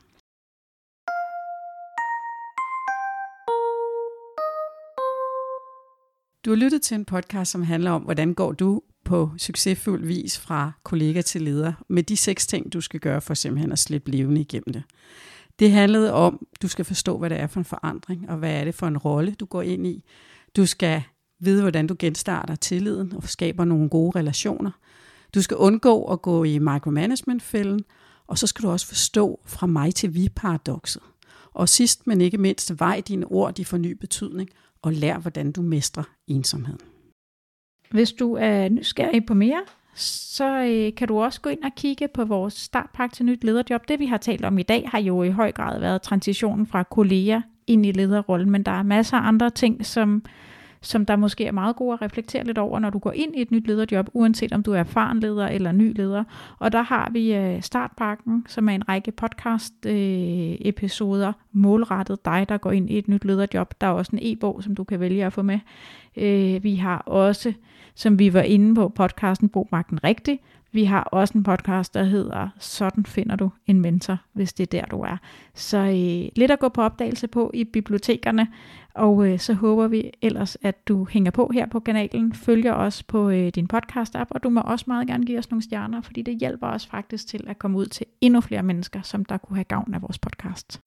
Du 6.45 6.51
har 6.51 6.57
lyttet 6.57 6.83
til 6.83 6.95
en 6.95 7.05
podcast, 7.05 7.51
som 7.51 7.62
handler 7.62 7.91
om, 7.91 8.03
hvordan 8.03 8.35
går 8.35 8.53
du 8.53 8.83
på 9.05 9.31
succesfuld 9.39 10.07
vis 10.07 10.39
fra 10.39 10.72
kollega 10.83 11.20
til 11.20 11.43
leder, 11.43 11.72
med 11.89 12.03
de 12.03 12.16
seks 12.16 12.47
ting, 12.47 12.72
du 12.72 12.81
skal 12.81 13.01
gøre 13.01 13.20
for 13.20 13.35
simpelthen 13.35 13.72
at 13.72 13.79
slippe 13.79 14.11
levende 14.11 14.41
igennem 14.41 14.72
det. 14.72 14.83
Det 15.59 15.70
handlede 15.70 16.12
om, 16.12 16.46
du 16.62 16.68
skal 16.68 16.84
forstå, 16.84 17.18
hvad 17.18 17.30
det 17.30 17.40
er 17.40 17.46
for 17.46 17.61
en 17.61 17.64
forandring, 17.64 18.30
og 18.30 18.36
hvad 18.36 18.61
er 18.61 18.64
det 18.64 18.74
for 18.74 18.86
en 18.86 18.98
rolle, 18.98 19.34
du 19.34 19.46
går 19.46 19.62
ind 19.62 19.86
i. 19.86 20.04
Du 20.56 20.66
skal 20.66 21.02
vide, 21.40 21.61
hvordan 21.61 21.86
du 21.86 21.96
genstarter 21.98 22.54
tilliden 22.54 23.12
og 23.16 23.22
skaber 23.22 23.64
nogle 23.64 23.88
gode 23.88 24.18
relationer. 24.18 24.70
Du 25.34 25.42
skal 25.42 25.56
undgå 25.56 26.04
at 26.04 26.22
gå 26.22 26.44
i 26.44 26.59
micromanagement-fælden, 26.59 27.84
og 28.26 28.38
så 28.38 28.46
skal 28.46 28.62
du 28.62 28.70
også 28.70 28.86
forstå 28.86 29.40
fra 29.44 29.66
mig 29.66 29.94
til 29.94 30.14
vi-paradokset. 30.14 31.02
Og 31.54 31.68
sidst, 31.68 32.06
men 32.06 32.20
ikke 32.20 32.38
mindst, 32.38 32.80
vej 32.80 33.02
dine 33.09 33.26
ord, 33.26 33.54
de 33.54 33.64
får 33.64 33.76
ny 33.76 33.92
betydning, 34.00 34.50
og 34.82 34.92
lær, 34.92 35.18
hvordan 35.18 35.52
du 35.52 35.62
mestrer 35.62 36.02
ensomheden. 36.26 36.80
Hvis 37.90 38.12
du 38.12 38.34
er 38.34 38.68
nysgerrig 38.68 39.26
på 39.26 39.34
mere, 39.34 39.62
så 39.99 40.64
øh, 40.64 40.94
kan 40.94 41.09
du 41.09 41.20
også 41.20 41.40
gå 41.40 41.51
ind 41.51 41.62
og 41.64 41.70
kigge 41.76 42.09
på 42.09 42.24
vores 42.24 42.55
startpakke 42.55 43.16
til 43.16 43.26
nyt 43.26 43.44
lederjob. 43.44 43.88
Det 43.88 43.99
vi 43.99 44.07
har 44.07 44.16
talt 44.16 44.44
om 44.44 44.59
i 44.59 44.62
dag 44.62 44.88
har 44.92 44.99
jo 44.99 45.22
i 45.22 45.30
høj 45.30 45.53
grad 45.53 45.80
været 45.80 46.03
transitionen 46.03 46.66
fra 46.66 46.82
kolleger 46.82 47.40
ind 47.66 47.86
i 47.86 47.92
lederrollen, 47.92 48.51
men 48.51 48.62
der 48.62 48.72
er 48.72 48.82
masser 48.82 49.16
af 49.16 49.28
andre 49.28 49.51
ting, 49.51 49.86
som, 49.86 50.22
som 50.81 51.07
der 51.07 51.16
måske 51.16 51.47
er 51.47 51.53
meget 51.53 51.76
gode 51.76 51.95
at 51.95 52.03
reflektere 52.03 52.45
lidt 52.45 52.59
over, 52.59 52.79
når 52.79 52.91
du 52.91 52.99
går 52.99 53.12
ind 53.12 53.37
i 53.37 53.43
et 53.43 53.51
nyt 53.51 53.66
lederjob, 53.66 54.09
uanset 54.12 54.53
om 54.53 54.62
du 54.62 54.72
er 54.72 54.79
erfaren 54.79 55.20
leder 55.20 55.47
eller 55.47 55.72
ny 55.72 55.97
leder. 55.97 56.24
Og 56.59 56.72
der 56.72 56.83
har 56.83 57.11
vi 57.12 57.35
øh, 57.35 57.62
startpakken, 57.62 58.45
som 58.49 58.68
er 58.68 58.72
en 58.72 58.89
række 58.89 59.12
podcast-episoder 59.12 61.29
øh, 61.29 61.35
målrettet 61.53 62.24
dig, 62.24 62.47
der 62.49 62.59
går 62.59 62.70
ind 62.70 62.91
i 62.91 62.99
et 62.99 63.09
nyt 63.09 63.24
lederjob. 63.24 63.74
Der 63.81 63.87
er 63.87 63.91
også 63.91 64.11
en 64.12 64.18
e-bog, 64.22 64.62
som 64.62 64.74
du 64.74 64.85
kan 64.85 65.01
vælge 65.01 65.24
at 65.24 65.33
få 65.33 65.43
med 65.43 65.59
Øh, 66.18 66.64
vi 66.64 66.74
har 66.74 66.99
også, 66.99 67.53
som 67.95 68.18
vi 68.18 68.33
var 68.33 68.43
inde 68.43 68.74
på, 68.74 68.89
podcasten 68.89 69.49
Brug 69.49 69.68
Magten 69.72 70.05
Rigtigt. 70.05 70.43
Vi 70.73 70.85
har 70.85 71.03
også 71.03 71.39
en 71.39 71.45
podcast, 71.45 71.95
der 71.95 72.03
hedder 72.03 72.49
Sådan 72.59 73.07
finder 73.07 73.37
du 73.37 73.51
en 73.66 73.81
mentor, 73.81 74.19
hvis 74.33 74.53
det 74.53 74.75
er 74.75 74.81
der, 74.81 74.87
du 74.87 75.01
er. 75.01 75.16
Så 75.55 75.79
øh, 75.79 76.29
lidt 76.37 76.51
at 76.51 76.59
gå 76.59 76.69
på 76.69 76.83
opdagelse 76.83 77.29
på 77.29 77.51
i 77.55 77.64
bibliotekerne, 77.64 78.49
og 78.95 79.29
øh, 79.29 79.39
så 79.39 79.55
håber 79.55 79.89
vi 79.89 80.11
ellers, 80.23 80.57
at 80.62 80.89
du 80.89 81.07
hænger 81.11 81.31
på 81.31 81.51
her 81.55 81.66
på 81.66 81.81
kanalen, 81.81 82.33
følger 82.33 82.75
os 82.75 83.03
på 83.03 83.31
øh, 83.31 83.49
din 83.49 83.69
podcast-app, 83.73 84.27
og 84.31 84.43
du 84.43 84.49
må 84.49 84.61
også 84.61 84.85
meget 84.89 85.07
gerne 85.09 85.27
give 85.27 85.39
os 85.39 85.51
nogle 85.51 85.62
stjerner, 85.62 86.01
fordi 86.01 86.23
det 86.23 86.39
hjælper 86.39 86.66
os 86.66 86.87
faktisk 86.87 87.27
til 87.27 87.45
at 87.47 87.59
komme 87.59 87.79
ud 87.79 87.87
til 87.87 88.07
endnu 88.21 88.41
flere 88.41 88.62
mennesker, 88.62 89.03
som 89.03 89.25
der 89.25 89.39
kunne 89.39 89.57
have 89.57 89.64
gavn 89.64 89.95
af 89.95 90.03
vores 90.03 90.19
podcast. 90.19 90.81